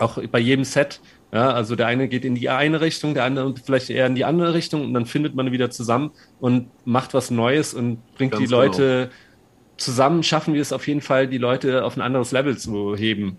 Auch 0.01 0.21
bei 0.33 0.41
jedem 0.41 0.65
Set 0.65 1.01
ja, 1.33 1.53
also 1.53 1.77
der 1.77 1.87
eine 1.87 2.09
geht 2.09 2.25
in 2.25 2.35
die 2.35 2.49
eine 2.49 2.81
Richtung, 2.81 3.15
der 3.15 3.25
andere 3.25 3.55
vielleicht 3.65 3.89
eher 3.89 4.07
in 4.07 4.17
die 4.17 4.25
andere 4.25 4.53
Richtung 4.53 4.85
und 4.85 4.95
dann 4.95 5.07
findet 5.07 5.37
man 5.37 5.53
wieder 5.53 5.71
zusammen 5.71 6.11
und 6.41 6.67
macht 6.85 7.15
was 7.15 7.31
Neues 7.31 7.73
und 7.73 7.99
bringt 8.17 8.33
Ganz 8.33 8.43
die 8.43 8.51
Leute 8.51 9.11
zusammen, 9.81 10.23
schaffen 10.23 10.55
wir 10.55 10.63
es 10.63 10.73
auf 10.73 10.87
jeden 10.87 11.01
Fall, 11.01 11.27
die 11.27 11.39
Leute 11.39 11.85
auf 11.85 11.97
ein 11.97 12.01
anderes 12.01 12.33
Level 12.33 12.57
zu 12.57 12.95
heben. 12.95 13.39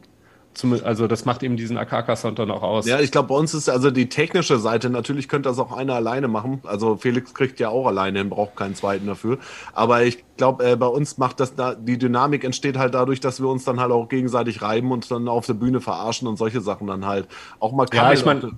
Zum, 0.54 0.78
also 0.84 1.08
das 1.08 1.24
macht 1.24 1.44
eben 1.44 1.56
diesen 1.56 1.78
Akaka-Sound 1.78 2.38
dann 2.38 2.52
auch 2.52 2.62
aus. 2.62 2.86
Ja, 2.86 3.00
ich 3.00 3.12
glaube, 3.12 3.30
bei 3.30 3.36
uns 3.36 3.54
ist 3.54 3.70
also 3.70 3.90
die 3.90 4.10
technische 4.10 4.60
Seite, 4.60 4.90
natürlich 4.90 5.30
könnte 5.30 5.48
das 5.48 5.60
auch 5.60 5.72
einer 5.72 5.94
alleine 5.94 6.28
machen. 6.28 6.60
Also 6.66 6.98
Felix 6.98 7.34
kriegt 7.34 7.62
ja 7.62 7.70
auch 7.70 7.88
alleine 7.88 8.20
hin, 8.20 8.30
braucht 8.30 8.58
keinen 8.58 8.76
zweiten 8.76 9.08
dafür. 9.08 9.38
Aber 9.72 10.04
ich 10.04 10.26
glaube, 10.36 10.70
äh, 10.70 10.76
bei 10.76 10.88
uns 10.88 11.18
macht 11.18 11.40
das 11.40 11.56
da, 11.56 11.74
die 11.74 11.98
Dynamik 11.98 12.44
entsteht 12.44 12.78
halt 12.78 12.96
dadurch, 12.96 13.22
dass 13.22 13.40
wir 13.40 13.48
uns 13.48 13.64
dann 13.64 13.80
halt 13.80 13.94
auch 13.94 14.10
gegenseitig 14.10 14.62
reiben 14.62 14.92
und 14.92 15.10
dann 15.10 15.30
auf 15.30 15.46
der 15.46 15.54
Bühne 15.54 15.80
verarschen 15.80 16.28
und 16.28 16.36
solche 16.36 16.60
Sachen 16.60 16.88
dann 16.88 17.06
halt 17.06 17.30
auch 17.62 17.72
mal 17.72 17.88
Ja, 17.94 18.12
ich 18.12 18.26
meine, 18.26 18.52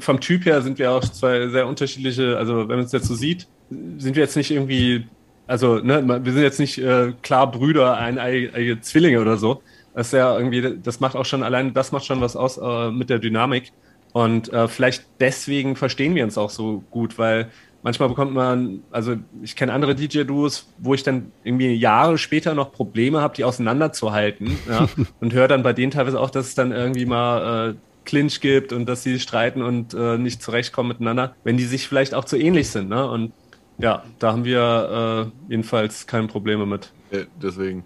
vom 0.00 0.18
Typ 0.20 0.44
her 0.44 0.60
sind 0.62 0.80
wir 0.80 0.90
auch 0.90 1.04
zwei 1.04 1.48
sehr 1.48 1.68
unterschiedliche, 1.68 2.36
also 2.36 2.68
wenn 2.68 2.78
man 2.78 2.86
es 2.86 2.90
jetzt 2.90 3.06
so 3.06 3.14
sieht, 3.14 3.46
sind 3.70 4.16
wir 4.16 4.24
jetzt 4.24 4.36
nicht 4.36 4.50
irgendwie, 4.50 5.06
also 5.48 5.78
ne, 5.78 6.06
wir 6.24 6.32
sind 6.32 6.42
jetzt 6.42 6.60
nicht 6.60 6.78
äh, 6.78 7.12
klar 7.22 7.50
Brüder, 7.50 7.96
eineige 7.96 8.80
Zwillinge 8.80 9.20
oder 9.20 9.36
so. 9.36 9.62
Das 9.94 10.08
ist 10.08 10.12
ja 10.12 10.38
irgendwie, 10.38 10.78
das 10.80 11.00
macht 11.00 11.16
auch 11.16 11.24
schon 11.24 11.42
allein, 11.42 11.74
das 11.74 11.90
macht 11.90 12.04
schon 12.04 12.20
was 12.20 12.36
aus 12.36 12.58
äh, 12.58 12.90
mit 12.92 13.10
der 13.10 13.18
Dynamik. 13.18 13.72
Und 14.12 14.52
äh, 14.52 14.68
vielleicht 14.68 15.06
deswegen 15.20 15.74
verstehen 15.74 16.14
wir 16.14 16.22
uns 16.24 16.38
auch 16.38 16.50
so 16.50 16.84
gut, 16.90 17.18
weil 17.18 17.50
manchmal 17.82 18.08
bekommt 18.08 18.34
man, 18.34 18.82
also 18.90 19.16
ich 19.42 19.56
kenne 19.56 19.72
andere 19.72 19.94
DJ-Duos, 19.94 20.68
wo 20.78 20.94
ich 20.94 21.02
dann 21.02 21.32
irgendwie 21.44 21.74
Jahre 21.74 22.18
später 22.18 22.54
noch 22.54 22.70
Probleme 22.70 23.20
habe, 23.20 23.34
die 23.34 23.44
auseinanderzuhalten. 23.44 24.58
Ja, 24.68 24.88
und 25.20 25.32
höre 25.32 25.48
dann 25.48 25.62
bei 25.62 25.72
denen 25.72 25.90
teilweise 25.90 26.20
auch, 26.20 26.30
dass 26.30 26.46
es 26.46 26.54
dann 26.54 26.72
irgendwie 26.72 27.06
mal 27.06 27.70
äh, 27.70 27.74
Clinch 28.04 28.40
gibt 28.40 28.72
und 28.72 28.86
dass 28.86 29.02
sie 29.02 29.18
streiten 29.18 29.62
und 29.62 29.94
äh, 29.94 30.18
nicht 30.18 30.42
zurechtkommen 30.42 30.88
miteinander, 30.88 31.34
wenn 31.44 31.56
die 31.56 31.64
sich 31.64 31.88
vielleicht 31.88 32.14
auch 32.14 32.24
zu 32.24 32.36
ähnlich 32.36 32.70
sind. 32.70 32.88
Ne? 32.88 33.08
Und 33.08 33.32
ja, 33.78 34.02
da 34.18 34.32
haben 34.32 34.44
wir 34.44 35.30
äh, 35.48 35.50
jedenfalls 35.50 36.06
keine 36.06 36.26
Probleme 36.26 36.66
mit. 36.66 36.92
Ja, 37.10 37.20
deswegen. 37.40 37.84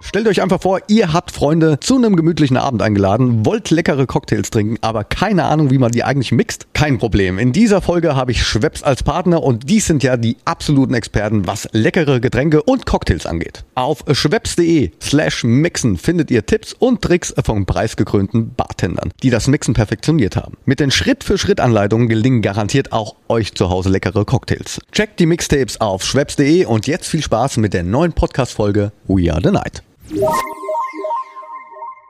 Stellt 0.00 0.28
euch 0.28 0.42
einfach 0.42 0.60
vor, 0.60 0.80
ihr 0.88 1.12
habt 1.12 1.30
Freunde 1.30 1.80
zu 1.80 1.96
einem 1.96 2.16
gemütlichen 2.16 2.56
Abend 2.56 2.82
eingeladen, 2.82 3.46
wollt 3.46 3.70
leckere 3.70 4.06
Cocktails 4.06 4.50
trinken, 4.50 4.76
aber 4.82 5.04
keine 5.04 5.44
Ahnung, 5.44 5.70
wie 5.70 5.78
man 5.78 5.90
die 5.90 6.04
eigentlich 6.04 6.32
mixt. 6.32 6.66
Kein 6.74 6.98
Problem. 6.98 7.38
In 7.38 7.52
dieser 7.52 7.80
Folge 7.80 8.14
habe 8.14 8.30
ich 8.30 8.44
Schweppes 8.44 8.82
als 8.82 9.02
Partner 9.02 9.42
und 9.42 9.70
die 9.70 9.80
sind 9.80 10.02
ja 10.02 10.16
die 10.16 10.36
absoluten 10.44 10.94
Experten, 10.94 11.46
was 11.46 11.68
leckere 11.72 12.20
Getränke 12.20 12.62
und 12.62 12.84
Cocktails 12.84 13.24
angeht. 13.24 13.64
Auf 13.74 14.04
schweppes.de 14.10 14.90
slash 15.00 15.44
mixen 15.44 15.96
findet 15.96 16.30
ihr 16.30 16.44
Tipps 16.44 16.74
und 16.74 17.00
Tricks 17.00 17.34
von 17.42 17.64
preisgekrönten 17.64 18.54
Bartendern, 18.54 19.12
die 19.22 19.30
das 19.30 19.46
Mixen 19.48 19.72
perfektioniert 19.74 20.36
haben. 20.36 20.58
Mit 20.66 20.80
den 20.80 20.90
Schritt-für-Schritt-Anleitungen 20.90 22.08
gelingen 22.08 22.42
garantiert 22.42 22.92
auch 22.92 23.16
euch 23.28 23.54
zu 23.54 23.70
Hause 23.70 23.88
leckere 23.88 24.26
Cocktails. 24.26 24.80
Checkt 24.92 25.20
die 25.20 25.26
Mixtapes 25.26 25.80
auf 25.80 26.04
schweppes.de 26.04 26.66
und 26.66 26.86
jetzt 26.86 27.08
viel 27.08 27.22
Spaß 27.22 27.56
mit 27.56 27.72
der 27.72 27.82
neuen 27.82 28.12
Podcast-Folge 28.12 28.92
We 29.08 29.32
Are 29.32 29.40
The 29.42 29.50
Night. 29.50 29.82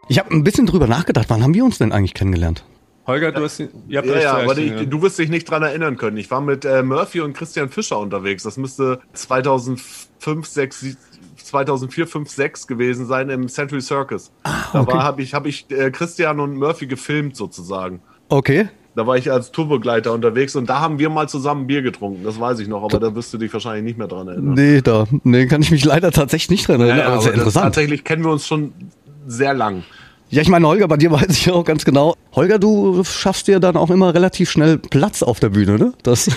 Ich 0.09 0.19
habe 0.19 0.31
ein 0.31 0.45
bisschen 0.45 0.67
drüber 0.67 0.87
nachgedacht, 0.87 1.27
wann 1.29 1.43
haben 1.43 1.55
wir 1.55 1.65
uns 1.65 1.79
denn 1.79 1.93
eigentlich 1.93 2.15
kennengelernt? 2.15 2.65
Holger, 3.07 3.31
du 3.31 3.43
hast, 3.43 3.61
ihr 3.61 3.69
habt 3.99 4.09
ja, 4.09 4.19
ja, 4.19 4.37
aber 4.39 4.59
ich, 4.59 4.89
du 4.89 5.01
wirst 5.01 5.19
dich 5.19 5.29
nicht 5.29 5.49
dran 5.49 5.63
erinnern 5.63 5.97
können. 5.97 6.17
Ich 6.17 6.31
war 6.31 6.41
mit 6.41 6.65
äh, 6.65 6.83
Murphy 6.83 7.21
und 7.21 7.35
Christian 7.35 7.69
Fischer 7.69 7.99
unterwegs. 7.99 8.43
Das 8.43 8.57
müsste 8.57 9.01
2005, 9.13 10.47
6, 10.47 10.97
2004, 11.37 12.07
5, 12.09 12.29
6 12.29 12.67
gewesen 12.67 13.07
sein 13.07 13.31
im 13.31 13.49
Century 13.49 13.81
Circus. 13.81 14.33
Ah, 14.43 14.81
okay. 14.81 14.93
Da 14.93 15.03
habe 15.05 15.23
ich, 15.23 15.35
hab 15.35 15.47
ich 15.47 15.71
äh, 15.71 15.91
Christian 15.93 16.41
und 16.41 16.57
Murphy 16.57 16.89
gefilmt 16.89 17.37
sozusagen. 17.37 18.01
Okay. 18.29 18.69
Da 18.97 19.07
war 19.07 19.19
ich 19.19 19.31
als 19.31 19.53
Tourbegleiter 19.53 20.15
unterwegs 20.15 20.57
und 20.57 20.71
da 20.71 20.81
haben 20.81 20.99
wir 20.99 21.11
mal 21.11 21.29
zusammen 21.29 21.67
Bier 21.67 21.83
getrunken. 21.83 22.25
Das 22.25 22.41
weiß 22.41 22.61
ich 22.61 22.69
noch, 22.69 22.83
aber 22.83 22.99
da 22.99 23.15
wirst 23.15 23.31
du 23.35 23.37
dich 23.37 23.53
wahrscheinlich 23.53 23.85
nicht 23.85 23.99
mehr 23.99 24.09
dran 24.09 24.27
erinnern. 24.27 24.55
Nee, 24.55 24.81
da 24.81 25.05
nee, 25.23 25.45
kann 25.45 25.61
ich 25.61 25.71
mich 25.71 25.85
leider 25.85 26.11
tatsächlich 26.11 26.49
nicht 26.49 26.67
dran 26.67 26.81
erinnern. 26.81 26.97
Ja, 26.97 27.05
ja, 27.05 27.11
aber, 27.11 27.23
aber 27.23 27.35
interessant. 27.35 27.65
Tatsächlich 27.67 28.05
kennen 28.05 28.25
wir 28.25 28.33
uns 28.33 28.47
schon 28.47 28.73
sehr 29.27 29.53
lang. 29.53 29.85
Ja, 30.31 30.41
ich 30.41 30.49
meine, 30.49 30.67
Holger, 30.67 30.89
bei 30.89 30.97
dir 30.97 31.11
weiß 31.11 31.29
ich 31.29 31.51
auch 31.51 31.63
ganz 31.63 31.85
genau. 31.85 32.17
Holger, 32.35 32.59
du 32.59 33.05
schaffst 33.05 33.49
dir 33.49 33.61
dann 33.61 33.77
auch 33.77 33.91
immer 33.91 34.15
relativ 34.15 34.51
schnell 34.51 34.79
Platz 34.79 35.23
auf 35.23 35.41
der 35.41 35.51
Bühne, 35.51 35.79
ne? 35.79 35.93
Das 36.03 36.29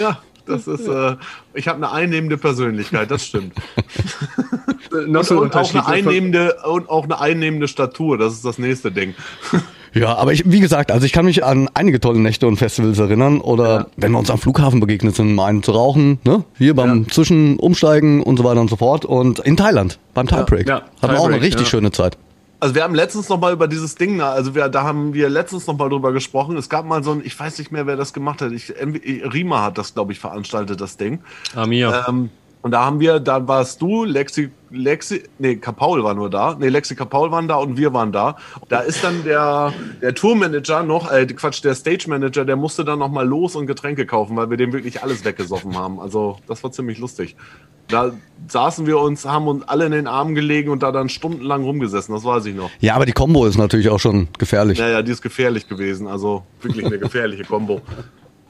ja, 0.00 0.20
das 0.46 0.68
ist, 0.68 0.88
äh, 0.88 1.16
ich 1.52 1.68
habe 1.68 1.76
eine 1.76 1.92
einnehmende 1.92 2.38
Persönlichkeit, 2.38 3.10
das 3.10 3.26
stimmt. 3.26 3.52
und, 4.90 5.14
und 5.14 5.54
auch 5.54 5.74
eine 5.74 5.86
einnehmende 5.86 6.56
und 6.64 6.88
auch 6.88 7.04
eine 7.04 7.20
einnehmende 7.20 7.68
Statur, 7.68 8.16
das 8.16 8.32
ist 8.32 8.46
das 8.46 8.56
nächste 8.56 8.90
Ding. 8.90 9.14
Ja, 9.94 10.16
aber 10.16 10.32
ich, 10.32 10.50
wie 10.50 10.60
gesagt, 10.60 10.90
also 10.90 11.04
ich 11.04 11.12
kann 11.12 11.24
mich 11.24 11.44
an 11.44 11.68
einige 11.74 12.00
tolle 12.00 12.18
Nächte 12.18 12.46
und 12.46 12.56
Festivals 12.56 12.98
erinnern 12.98 13.40
oder 13.40 13.64
ja. 13.64 13.86
wenn 13.96 14.12
wir 14.12 14.18
uns 14.18 14.30
am 14.30 14.38
Flughafen 14.38 14.80
begegnet 14.80 15.14
sind, 15.16 15.34
mal 15.34 15.46
einen 15.46 15.62
zu 15.62 15.72
rauchen, 15.72 16.18
ne? 16.24 16.44
Hier 16.56 16.74
beim 16.74 17.02
ja. 17.02 17.08
Zwischenumsteigen 17.08 18.22
und 18.22 18.36
so 18.38 18.44
weiter 18.44 18.60
und 18.60 18.70
so 18.70 18.76
fort 18.76 19.04
und 19.04 19.40
in 19.40 19.56
Thailand 19.56 19.98
beim 20.14 20.26
Thai 20.26 20.42
Break. 20.44 20.68
Ja, 20.68 20.78
ja. 20.78 20.84
Hatten 21.02 21.14
wir 21.14 21.20
auch 21.20 21.28
eine 21.28 21.40
richtig 21.40 21.68
schöne 21.68 21.92
Zeit. 21.92 22.16
Also 22.60 22.76
wir 22.76 22.84
haben 22.84 22.94
letztens 22.94 23.28
noch 23.28 23.40
mal 23.40 23.52
über 23.52 23.66
dieses 23.66 23.96
Ding, 23.96 24.20
also 24.20 24.54
wir, 24.54 24.68
da 24.68 24.84
haben 24.84 25.14
wir 25.14 25.28
letztens 25.28 25.66
noch 25.66 25.76
mal 25.76 25.88
drüber 25.88 26.12
gesprochen. 26.12 26.56
Es 26.56 26.68
gab 26.68 26.86
mal 26.86 27.02
so 27.02 27.10
ein, 27.10 27.22
ich 27.24 27.38
weiß 27.38 27.58
nicht 27.58 27.72
mehr, 27.72 27.88
wer 27.88 27.96
das 27.96 28.12
gemacht 28.12 28.40
hat. 28.40 28.52
Ich, 28.52 28.72
Rima 28.80 29.62
hat 29.64 29.78
das, 29.78 29.94
glaube 29.94 30.12
ich, 30.12 30.20
veranstaltet, 30.20 30.80
das 30.80 30.96
Ding. 30.96 31.18
Ah, 31.56 31.66
mir. 31.66 32.04
Ähm, 32.08 32.30
und 32.62 32.70
da 32.70 32.84
haben 32.84 33.00
wir, 33.00 33.18
da 33.18 33.46
warst 33.48 33.82
du, 33.82 34.04
Lexi, 34.04 34.50
Lexi, 34.70 35.24
nee, 35.38 35.56
Kapaul 35.56 36.04
war 36.04 36.14
nur 36.14 36.30
da. 36.30 36.56
Nee, 36.58 36.68
Lexi 36.68 36.94
Kapaul 36.94 37.32
waren 37.32 37.48
da 37.48 37.56
und 37.56 37.76
wir 37.76 37.92
waren 37.92 38.12
da. 38.12 38.36
Da 38.68 38.80
ist 38.80 39.02
dann 39.02 39.24
der, 39.24 39.72
der 40.00 40.14
Tourmanager 40.14 40.84
noch, 40.84 41.10
äh, 41.10 41.26
Quatsch, 41.26 41.62
der 41.64 41.74
Stage 41.74 42.04
Manager, 42.08 42.44
der 42.44 42.54
musste 42.54 42.84
dann 42.84 43.00
noch 43.00 43.10
mal 43.10 43.26
los 43.26 43.56
und 43.56 43.66
Getränke 43.66 44.06
kaufen, 44.06 44.36
weil 44.36 44.48
wir 44.48 44.56
dem 44.56 44.72
wirklich 44.72 45.02
alles 45.02 45.24
weggesoffen 45.24 45.76
haben. 45.76 45.98
Also, 45.98 46.38
das 46.46 46.62
war 46.62 46.70
ziemlich 46.70 46.98
lustig. 46.98 47.34
Da 47.88 48.12
saßen 48.46 48.86
wir 48.86 49.00
uns, 49.00 49.24
haben 49.24 49.48
uns 49.48 49.66
alle 49.66 49.86
in 49.86 49.92
den 49.92 50.06
Armen 50.06 50.36
gelegen 50.36 50.70
und 50.70 50.84
da 50.84 50.92
dann 50.92 51.08
stundenlang 51.08 51.64
rumgesessen, 51.64 52.14
das 52.14 52.24
weiß 52.24 52.46
ich 52.46 52.54
noch. 52.54 52.70
Ja, 52.78 52.94
aber 52.94 53.06
die 53.06 53.12
Combo 53.12 53.44
ist 53.44 53.58
natürlich 53.58 53.88
auch 53.88 53.98
schon 53.98 54.28
gefährlich. 54.38 54.78
Naja, 54.78 55.02
die 55.02 55.10
ist 55.10 55.20
gefährlich 55.20 55.68
gewesen, 55.68 56.06
also 56.06 56.44
wirklich 56.60 56.86
eine 56.86 56.98
gefährliche 57.00 57.44
Combo. 57.44 57.82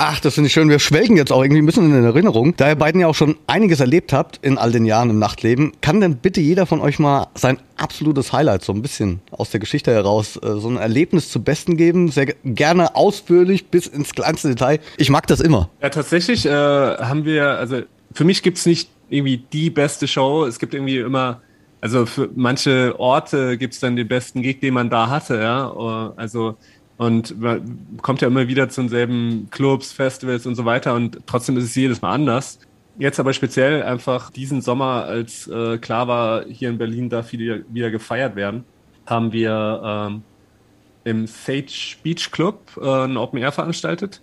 Ach, 0.04 0.18
das 0.18 0.34
finde 0.34 0.48
ich 0.48 0.52
schön. 0.52 0.68
Wir 0.68 0.80
schwelgen 0.80 1.16
jetzt 1.16 1.30
auch 1.30 1.44
irgendwie 1.44 1.62
ein 1.62 1.66
bisschen 1.66 1.96
in 1.96 2.04
Erinnerung. 2.04 2.56
Da 2.56 2.70
ihr 2.70 2.74
beiden 2.74 3.00
ja 3.00 3.06
auch 3.06 3.14
schon 3.14 3.36
einiges 3.46 3.78
erlebt 3.78 4.12
habt 4.12 4.40
in 4.42 4.58
all 4.58 4.72
den 4.72 4.84
Jahren 4.84 5.10
im 5.10 5.20
Nachtleben, 5.20 5.70
kann 5.80 6.00
denn 6.00 6.16
bitte 6.16 6.40
jeder 6.40 6.66
von 6.66 6.80
euch 6.80 6.98
mal 6.98 7.28
sein 7.36 7.60
absolutes 7.76 8.32
Highlight 8.32 8.64
so 8.64 8.72
ein 8.72 8.82
bisschen 8.82 9.20
aus 9.30 9.50
der 9.50 9.60
Geschichte 9.60 9.92
heraus, 9.92 10.36
äh, 10.38 10.58
so 10.58 10.68
ein 10.68 10.76
Erlebnis 10.76 11.28
zu 11.28 11.40
Besten 11.40 11.76
geben? 11.76 12.10
Sehr 12.10 12.26
gerne 12.44 12.96
ausführlich 12.96 13.66
bis 13.68 13.86
ins 13.86 14.12
kleinste 14.12 14.48
Detail. 14.48 14.80
Ich 14.96 15.08
mag 15.08 15.28
das 15.28 15.40
immer. 15.40 15.70
Ja, 15.80 15.88
tatsächlich 15.88 16.46
äh, 16.46 16.50
haben 16.50 17.24
wir, 17.24 17.50
also 17.50 17.82
für 18.12 18.24
mich 18.24 18.42
gibt's 18.42 18.66
nicht 18.66 18.90
irgendwie 19.08 19.44
die 19.52 19.70
beste 19.70 20.08
Show. 20.08 20.46
Es 20.46 20.58
gibt 20.58 20.74
irgendwie 20.74 20.98
immer, 20.98 21.42
also 21.80 22.06
für 22.06 22.28
manche 22.34 22.98
Orte 22.98 23.56
gibt's 23.56 23.78
dann 23.78 23.94
den 23.94 24.08
besten 24.08 24.42
Gig, 24.42 24.58
den 24.58 24.74
man 24.74 24.90
da 24.90 25.10
hatte, 25.10 25.40
ja. 25.40 26.12
Also 26.16 26.56
und 26.96 27.40
man 27.40 27.98
kommt 28.02 28.20
ja 28.20 28.28
immer 28.28 28.48
wieder 28.48 28.68
zu 28.68 28.82
denselben 28.82 29.48
Clubs, 29.50 29.92
Festivals 29.92 30.46
und 30.46 30.54
so 30.54 30.64
weiter 30.64 30.94
und 30.94 31.18
trotzdem 31.26 31.56
ist 31.56 31.64
es 31.64 31.74
jedes 31.74 32.02
Mal 32.02 32.12
anders. 32.12 32.58
Jetzt 32.98 33.18
aber 33.18 33.32
speziell 33.32 33.82
einfach 33.82 34.30
diesen 34.30 34.60
Sommer, 34.60 35.04
als 35.04 35.48
äh, 35.48 35.78
klar 35.78 36.08
war, 36.08 36.44
hier 36.44 36.68
in 36.68 36.78
Berlin 36.78 37.08
darf 37.08 37.32
wieder, 37.32 37.60
wieder 37.70 37.90
gefeiert 37.90 38.36
werden, 38.36 38.64
haben 39.06 39.32
wir 39.32 39.82
ähm, 39.84 40.22
im 41.04 41.26
Sage 41.26 41.96
Beach 42.02 42.30
Club 42.30 42.60
äh, 42.80 43.04
ein 43.04 43.16
Open 43.16 43.38
Air 43.38 43.52
veranstaltet. 43.52 44.20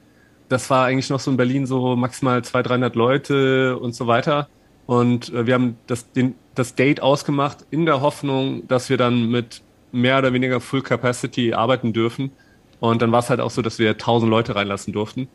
Das 0.49 0.69
war 0.69 0.85
eigentlich 0.85 1.09
noch 1.09 1.19
so 1.19 1.31
in 1.31 1.37
Berlin 1.37 1.65
so 1.65 1.95
maximal 1.95 2.43
200, 2.43 2.69
300 2.69 2.95
Leute 2.95 3.77
und 3.77 3.93
so 3.93 4.07
weiter. 4.07 4.49
Und 4.85 5.33
äh, 5.33 5.47
wir 5.47 5.55
haben 5.55 5.77
das, 5.87 6.11
den, 6.11 6.35
das 6.55 6.75
Date 6.75 7.01
ausgemacht 7.01 7.65
in 7.71 7.85
der 7.85 8.01
Hoffnung, 8.01 8.67
dass 8.67 8.89
wir 8.89 8.97
dann 8.97 9.29
mit 9.29 9.61
mehr 9.91 10.19
oder 10.19 10.31
weniger 10.33 10.61
Full 10.61 10.83
Capacity 10.83 11.53
arbeiten 11.53 11.93
dürfen 11.93 12.31
und 12.79 13.01
dann 13.01 13.11
war 13.11 13.19
es 13.19 13.29
halt 13.29 13.39
auch 13.39 13.51
so, 13.51 13.61
dass 13.61 13.79
wir 13.79 13.91
1000 13.91 14.29
Leute 14.29 14.55
reinlassen 14.55 14.93
durften. 14.93 15.27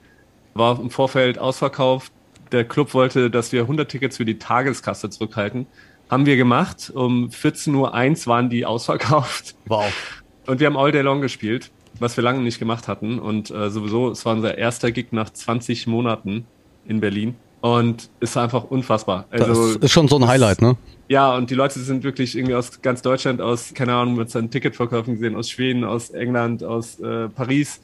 War 0.54 0.80
im 0.80 0.90
Vorfeld 0.90 1.38
ausverkauft. 1.38 2.12
Der 2.52 2.64
Club 2.64 2.94
wollte, 2.94 3.30
dass 3.30 3.52
wir 3.52 3.62
100 3.62 3.90
Tickets 3.90 4.16
für 4.16 4.24
die 4.24 4.38
Tageskasse 4.38 5.10
zurückhalten. 5.10 5.66
Haben 6.10 6.26
wir 6.26 6.36
gemacht. 6.36 6.92
Um 6.94 7.28
14.01 7.28 7.74
Uhr 7.74 8.26
waren 8.26 8.50
die 8.50 8.64
ausverkauft. 8.66 9.56
Wow. 9.66 9.92
Und 10.46 10.60
wir 10.60 10.66
haben 10.66 10.76
All 10.76 10.92
Day 10.92 11.02
Long 11.02 11.20
gespielt, 11.20 11.70
was 11.98 12.16
wir 12.16 12.24
lange 12.24 12.40
nicht 12.40 12.58
gemacht 12.58 12.88
hatten. 12.88 13.18
Und 13.18 13.50
äh, 13.50 13.70
sowieso, 13.70 14.10
es 14.10 14.24
war 14.24 14.34
unser 14.34 14.56
erster 14.56 14.92
Gig 14.92 15.08
nach 15.10 15.30
20 15.30 15.86
Monaten 15.86 16.46
in 16.86 17.00
Berlin. 17.00 17.36
Und 17.64 18.10
ist 18.20 18.36
einfach 18.36 18.64
unfassbar. 18.64 19.24
Also, 19.30 19.72
das 19.72 19.76
ist 19.76 19.92
schon 19.92 20.06
so 20.06 20.16
ein 20.16 20.26
Highlight, 20.26 20.60
ne? 20.60 20.76
Ja, 21.08 21.34
und 21.34 21.48
die 21.48 21.54
Leute 21.54 21.80
sind 21.80 22.04
wirklich 22.04 22.36
irgendwie 22.36 22.56
aus 22.56 22.82
ganz 22.82 23.00
Deutschland, 23.00 23.40
aus, 23.40 23.72
keine 23.72 23.94
Ahnung, 23.94 24.16
mit 24.16 24.28
seinen 24.28 24.50
Ticketverkäufen 24.50 25.14
gesehen, 25.14 25.34
aus 25.34 25.48
Schweden, 25.48 25.82
aus 25.82 26.10
England, 26.10 26.62
aus 26.62 27.00
äh, 27.00 27.30
Paris 27.30 27.80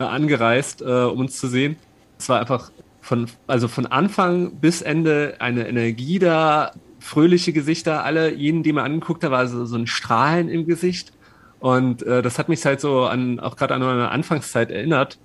äh, 0.00 0.02
angereist, 0.02 0.82
äh, 0.82 1.04
um 1.04 1.20
uns 1.20 1.38
zu 1.38 1.46
sehen. 1.46 1.76
Es 2.18 2.28
war 2.28 2.40
einfach 2.40 2.72
von, 3.00 3.28
also 3.46 3.68
von 3.68 3.86
Anfang 3.86 4.56
bis 4.56 4.82
Ende 4.82 5.36
eine 5.38 5.68
Energie 5.68 6.18
da, 6.18 6.72
fröhliche 6.98 7.52
Gesichter, 7.52 8.02
alle, 8.02 8.34
jeden, 8.34 8.64
den 8.64 8.74
man 8.74 8.86
angeguckt 8.86 9.22
hat, 9.22 9.30
war 9.30 9.46
so, 9.46 9.66
so 9.66 9.76
ein 9.76 9.86
Strahlen 9.86 10.48
im 10.48 10.66
Gesicht. 10.66 11.12
Und 11.60 12.02
äh, 12.02 12.22
das 12.22 12.40
hat 12.40 12.48
mich 12.48 12.64
halt 12.64 12.80
so 12.80 13.04
an, 13.04 13.38
auch 13.38 13.54
gerade 13.54 13.72
an 13.74 13.82
meine 13.82 14.10
Anfangszeit 14.10 14.72
erinnert 14.72 15.20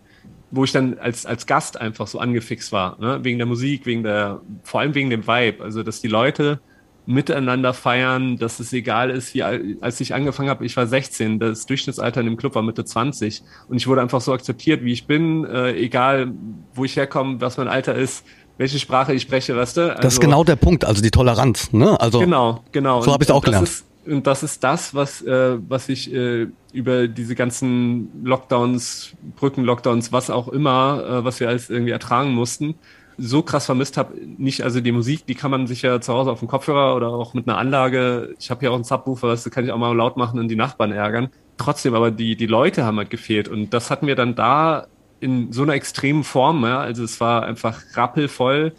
wo 0.52 0.64
ich 0.64 0.72
dann 0.72 0.98
als, 1.00 1.26
als 1.26 1.46
Gast 1.46 1.80
einfach 1.80 2.08
so 2.08 2.20
angefixt 2.20 2.72
war, 2.72 2.98
ne? 3.00 3.20
wegen 3.24 3.38
der 3.38 3.48
Musik, 3.48 3.86
wegen 3.86 4.04
der, 4.04 4.42
vor 4.64 4.80
allem 4.80 4.96
wegen 4.96 5.10
dem 5.10 5.28
Vibe. 5.28 5.64
Also, 5.64 5.84
dass 5.84 6.02
die 6.02 6.08
Leute 6.08 6.60
miteinander 7.06 7.74
feiern, 7.74 8.38
dass 8.38 8.60
es 8.60 8.74
egal 8.74 9.10
ist, 9.10 9.34
wie 9.34 9.42
als 9.42 10.02
ich 10.02 10.14
angefangen 10.14 10.50
habe, 10.50 10.66
ich 10.66 10.76
war 10.76 10.88
16, 10.88 11.40
das 11.40 11.66
Durchschnittsalter 11.66 12.20
in 12.20 12.28
dem 12.28 12.38
Club 12.38 12.54
war 12.56 12.62
Mitte 12.62 12.84
20 12.84 13.44
und 13.70 13.78
ich 13.78 13.88
wurde 13.88 14.02
einfach 14.02 14.20
so 14.20 14.34
akzeptiert, 14.34 14.84
wie 14.84 14.92
ich 14.92 15.08
bin, 15.08 15.46
äh, 15.46 15.72
egal 15.72 16.34
wo 16.74 16.84
ich 16.84 16.98
herkomme, 16.98 17.40
was 17.40 17.58
mein 17.58 17.70
Alter 17.70 17.96
ist, 17.96 18.26
welche 18.58 18.78
Sprache 18.78 19.14
ich 19.14 19.22
spreche, 19.22 19.56
weißt 19.56 19.78
du? 19.78 19.82
Also, 19.82 19.94
das 19.94 20.00
ist 20.00 20.06
also 20.06 20.20
genau 20.20 20.44
der 20.44 20.58
Punkt, 20.58 20.84
also 20.84 21.02
die 21.02 21.12
Toleranz, 21.12 21.72
ne? 21.72 22.00
Also 22.00 22.20
genau, 22.20 22.64
genau. 22.74 23.02
So 23.02 23.14
habe 23.14 23.24
ich 23.24 23.30
es 23.30 23.34
auch 23.34 23.44
gelernt. 23.44 23.70
Ist, 23.70 23.86
und 24.08 24.28
das 24.28 24.44
ist 24.44 24.64
das, 24.64 24.96
was, 24.96 25.22
äh, 25.22 25.58
was 25.68 25.90
ich 25.90 26.14
äh, 26.14 26.48
über 26.72 27.08
diese 27.08 27.36
ganzen 27.36 28.24
Lockdowns, 28.24 29.14
Brückenlockdowns, 29.36 30.12
was 30.12 30.30
auch 30.30 30.48
immer, 30.48 31.04
äh, 31.04 31.26
was 31.26 31.40
wir 31.40 31.50
alles 31.50 31.70
irgendwie 31.70 31.92
ertragen 31.92 32.34
mussten, 32.34 32.76
so 33.18 33.42
krass 33.42 33.66
vermisst 33.66 33.98
habe. 33.98 34.14
Nicht 34.38 34.64
also 34.64 34.80
die 34.80 34.92
Musik, 34.92 35.26
die 35.26 35.36
kann 35.36 35.52
man 35.52 35.68
sich 35.68 35.82
ja 35.82 36.00
zu 36.00 36.14
Hause 36.14 36.32
auf 36.32 36.40
dem 36.40 36.48
Kopfhörer 36.48 36.96
oder 36.96 37.10
auch 37.10 37.34
mit 37.34 37.48
einer 37.48 37.58
Anlage. 37.58 38.36
Ich 38.40 38.50
habe 38.52 38.64
ja 38.64 38.72
auch 38.72 38.76
einen 38.76 38.84
Subwoofer, 38.84 39.28
das 39.28 39.50
kann 39.50 39.66
ich 39.66 39.72
auch 39.72 39.78
mal 39.78 39.96
laut 39.96 40.18
machen 40.18 40.40
und 40.40 40.48
die 40.48 40.56
Nachbarn 40.56 40.92
ärgern. 40.92 41.30
Trotzdem, 41.58 41.96
aber 41.96 42.12
die, 42.12 42.36
die 42.36 42.46
Leute 42.46 42.86
haben 42.86 42.98
halt 42.98 43.10
gefehlt. 43.10 43.48
Und 43.48 43.72
das 43.74 43.90
hatten 43.90 44.08
wir 44.08 44.16
dann 44.16 44.36
da 44.36 44.88
in 45.20 45.52
so 45.52 45.64
einer 45.64 45.74
extremen 45.74 46.24
Form. 46.24 46.64
Ja? 46.64 46.80
Also 46.80 47.04
es 47.04 47.20
war 47.20 47.44
einfach 47.44 47.82
rappelvoll. 47.96 48.74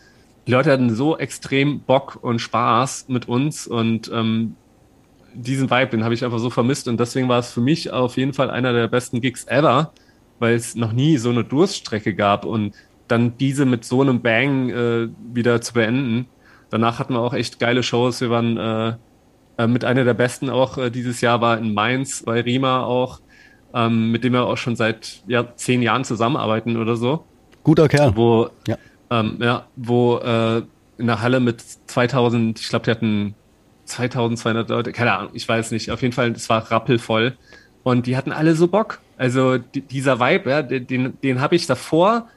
Die 0.46 0.52
Leute 0.52 0.70
hatten 0.70 0.94
so 0.94 1.18
extrem 1.18 1.80
Bock 1.80 2.18
und 2.22 2.38
Spaß 2.38 3.06
mit 3.08 3.28
uns 3.28 3.66
und 3.66 4.10
ähm, 4.14 4.54
diesen 5.34 5.70
Vibe, 5.70 5.90
den 5.90 6.04
habe 6.04 6.14
ich 6.14 6.24
einfach 6.24 6.38
so 6.38 6.50
vermisst 6.50 6.88
und 6.88 6.98
deswegen 6.98 7.28
war 7.28 7.38
es 7.38 7.52
für 7.52 7.60
mich 7.60 7.92
auf 7.92 8.16
jeden 8.16 8.32
Fall 8.32 8.50
einer 8.50 8.72
der 8.72 8.88
besten 8.88 9.20
Gigs 9.20 9.46
ever, 9.46 9.92
weil 10.38 10.54
es 10.54 10.74
noch 10.74 10.92
nie 10.92 11.16
so 11.16 11.30
eine 11.30 11.44
Durststrecke 11.44 12.14
gab 12.14 12.44
und 12.44 12.74
dann 13.08 13.36
diese 13.38 13.64
mit 13.64 13.84
so 13.84 14.00
einem 14.02 14.20
Bang 14.22 14.70
äh, 14.70 15.08
wieder 15.32 15.60
zu 15.60 15.72
beenden. 15.74 16.26
Danach 16.70 16.98
hatten 16.98 17.14
wir 17.14 17.20
auch 17.20 17.34
echt 17.34 17.58
geile 17.58 17.82
Shows. 17.82 18.20
Wir 18.20 18.30
waren 18.30 18.56
äh, 18.56 18.94
äh, 19.58 19.66
mit 19.66 19.84
einer 19.84 20.04
der 20.04 20.14
besten 20.14 20.50
auch 20.50 20.78
äh, 20.78 20.90
dieses 20.90 21.20
Jahr 21.20 21.40
war 21.40 21.58
in 21.58 21.74
Mainz 21.74 22.22
bei 22.22 22.40
Rima 22.40 22.84
auch, 22.84 23.20
ähm, 23.74 24.12
mit 24.12 24.24
dem 24.24 24.34
wir 24.34 24.46
auch 24.46 24.56
schon 24.56 24.76
seit 24.76 25.22
ja, 25.26 25.54
zehn 25.56 25.82
Jahren 25.82 26.04
zusammenarbeiten 26.04 26.76
oder 26.76 26.96
so. 26.96 27.24
Guter 27.64 27.88
Kerl. 27.88 28.16
Wo, 28.16 28.50
ja. 28.66 28.76
Ähm, 29.10 29.38
ja, 29.40 29.66
wo 29.76 30.18
äh, 30.18 30.62
in 30.98 31.06
der 31.06 31.22
Halle 31.22 31.40
mit 31.40 31.60
2000, 31.60 32.60
ich 32.60 32.68
glaube, 32.68 32.84
die 32.84 32.90
hatten 32.90 33.34
2200 33.88 34.68
Leute, 34.68 34.92
keine 34.92 35.12
Ahnung, 35.16 35.30
ich 35.34 35.48
weiß 35.48 35.70
nicht. 35.72 35.90
Auf 35.90 36.02
jeden 36.02 36.14
Fall, 36.14 36.30
es 36.32 36.48
war 36.48 36.70
rappelvoll. 36.70 37.36
Und 37.82 38.06
die 38.06 38.16
hatten 38.16 38.32
alle 38.32 38.54
so 38.54 38.68
Bock. 38.68 39.00
Also 39.16 39.58
die, 39.58 39.80
dieser 39.80 40.20
Vibe, 40.20 40.50
ja, 40.50 40.62
den, 40.62 41.18
den 41.20 41.40
habe 41.40 41.56
ich 41.56 41.66
davor 41.66 42.28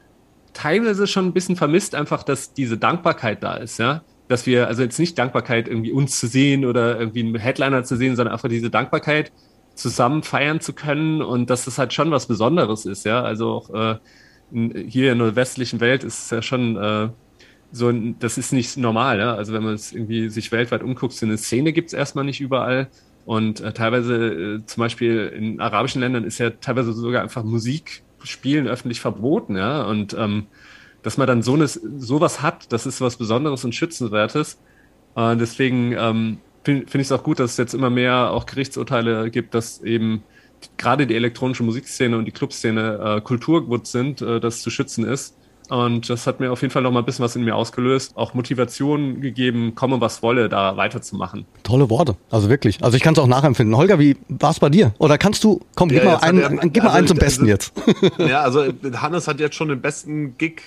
teilweise 0.53 1.07
schon 1.07 1.27
ein 1.27 1.33
bisschen 1.33 1.55
vermisst, 1.55 1.95
einfach, 1.95 2.23
dass 2.23 2.53
diese 2.53 2.77
Dankbarkeit 2.77 3.43
da 3.43 3.55
ist, 3.55 3.77
ja. 3.77 4.01
Dass 4.27 4.45
wir, 4.45 4.67
also 4.67 4.81
jetzt 4.81 4.99
nicht 4.99 5.17
Dankbarkeit, 5.19 5.67
irgendwie 5.67 5.91
uns 5.91 6.19
zu 6.19 6.27
sehen 6.27 6.65
oder 6.65 6.99
irgendwie 6.99 7.21
einen 7.21 7.35
Headliner 7.35 7.83
zu 7.83 7.97
sehen, 7.97 8.15
sondern 8.15 8.33
einfach 8.33 8.49
diese 8.49 8.69
Dankbarkeit, 8.69 9.31
zusammen 9.75 10.23
feiern 10.23 10.59
zu 10.59 10.73
können 10.73 11.21
und 11.21 11.49
dass 11.49 11.65
das 11.65 11.77
halt 11.77 11.93
schon 11.93 12.11
was 12.11 12.27
Besonderes 12.27 12.85
ist, 12.85 13.05
ja. 13.05 13.21
Also 13.21 13.51
auch 13.51 13.69
äh, 13.73 13.95
hier 14.87 15.11
in 15.11 15.19
der 15.19 15.35
westlichen 15.35 15.79
Welt 15.79 16.03
ist 16.03 16.25
es 16.25 16.29
ja 16.29 16.41
schon 16.41 16.75
äh, 16.75 17.09
so, 17.71 17.91
das 17.91 18.37
ist 18.37 18.53
nicht 18.53 18.77
normal. 18.77 19.19
Ja? 19.19 19.35
Also 19.35 19.53
wenn 19.53 19.63
man 19.63 19.73
es 19.73 19.93
irgendwie 19.93 20.29
sich 20.29 20.51
weltweit 20.51 20.83
umguckt, 20.83 21.13
so 21.13 21.25
eine 21.25 21.37
Szene 21.37 21.73
gibt 21.73 21.87
es 21.87 21.93
erstmal 21.93 22.25
nicht 22.25 22.41
überall. 22.41 22.89
Und 23.25 23.61
äh, 23.61 23.71
teilweise, 23.73 24.15
äh, 24.15 24.65
zum 24.65 24.81
Beispiel 24.81 25.27
in 25.35 25.59
arabischen 25.59 26.01
Ländern, 26.01 26.23
ist 26.23 26.39
ja 26.39 26.49
teilweise 26.49 26.93
sogar 26.93 27.21
einfach 27.21 27.43
Musik 27.43 28.03
spielen 28.23 28.67
öffentlich 28.67 29.01
verboten, 29.01 29.57
ja. 29.57 29.83
Und 29.83 30.13
ähm, 30.13 30.47
dass 31.03 31.17
man 31.17 31.27
dann 31.27 31.41
so 31.41 31.53
eine, 31.53 31.67
sowas 31.67 32.41
hat, 32.41 32.71
das 32.71 32.85
ist 32.85 33.01
was 33.01 33.17
Besonderes 33.17 33.63
und 33.65 33.73
Schützenswertes. 33.73 34.59
Äh, 35.15 35.35
deswegen 35.35 35.93
ähm, 35.93 36.37
finde 36.63 36.87
find 36.87 37.01
ich 37.01 37.07
es 37.07 37.11
auch 37.11 37.23
gut, 37.23 37.39
dass 37.39 37.51
es 37.51 37.57
jetzt 37.57 37.73
immer 37.73 37.89
mehr 37.89 38.31
auch 38.31 38.45
Gerichtsurteile 38.45 39.29
gibt, 39.31 39.53
dass 39.53 39.81
eben 39.81 40.23
gerade 40.77 41.07
die 41.07 41.15
elektronische 41.15 41.63
Musikszene 41.63 42.17
und 42.17 42.25
die 42.25 42.31
Clubszene 42.31 43.17
äh, 43.17 43.21
Kulturgut 43.21 43.87
sind, 43.87 44.21
äh, 44.21 44.39
das 44.39 44.61
zu 44.61 44.69
schützen 44.69 45.05
ist. 45.05 45.35
Und 45.71 46.09
das 46.09 46.27
hat 46.27 46.41
mir 46.41 46.51
auf 46.51 46.61
jeden 46.61 46.73
Fall 46.73 46.81
noch 46.81 46.91
mal 46.91 46.99
ein 46.99 47.05
bisschen 47.05 47.23
was 47.23 47.37
in 47.37 47.45
mir 47.45 47.55
ausgelöst, 47.55 48.17
auch 48.17 48.33
Motivation 48.33 49.21
gegeben, 49.21 49.73
komme 49.73 50.01
was 50.01 50.21
wolle, 50.21 50.49
da 50.49 50.75
weiterzumachen. 50.75 51.45
Tolle 51.63 51.89
Worte, 51.89 52.17
also 52.29 52.49
wirklich. 52.49 52.83
Also 52.83 52.97
ich 52.97 53.03
kann 53.03 53.13
es 53.13 53.19
auch 53.19 53.27
nachempfinden. 53.27 53.77
Holger, 53.77 53.97
wie 53.97 54.17
war 54.27 54.51
es 54.51 54.59
bei 54.59 54.67
dir? 54.67 54.93
Oder 54.97 55.17
kannst 55.17 55.45
du, 55.45 55.61
komm, 55.75 55.89
ja, 55.89 55.99
gib 55.99 56.03
mal 56.03 56.17
einen, 56.17 56.39
der, 56.39 56.69
gib 56.69 56.83
also, 56.83 56.97
einen 56.97 57.07
zum 57.07 57.17
Besten 57.17 57.43
also, 57.43 57.51
jetzt. 57.51 57.73
Ja, 58.17 58.41
also 58.41 58.65
Hannes 58.95 59.29
hat 59.29 59.39
jetzt 59.39 59.55
schon 59.55 59.69
den 59.69 59.79
besten 59.79 60.37
Gig 60.37 60.61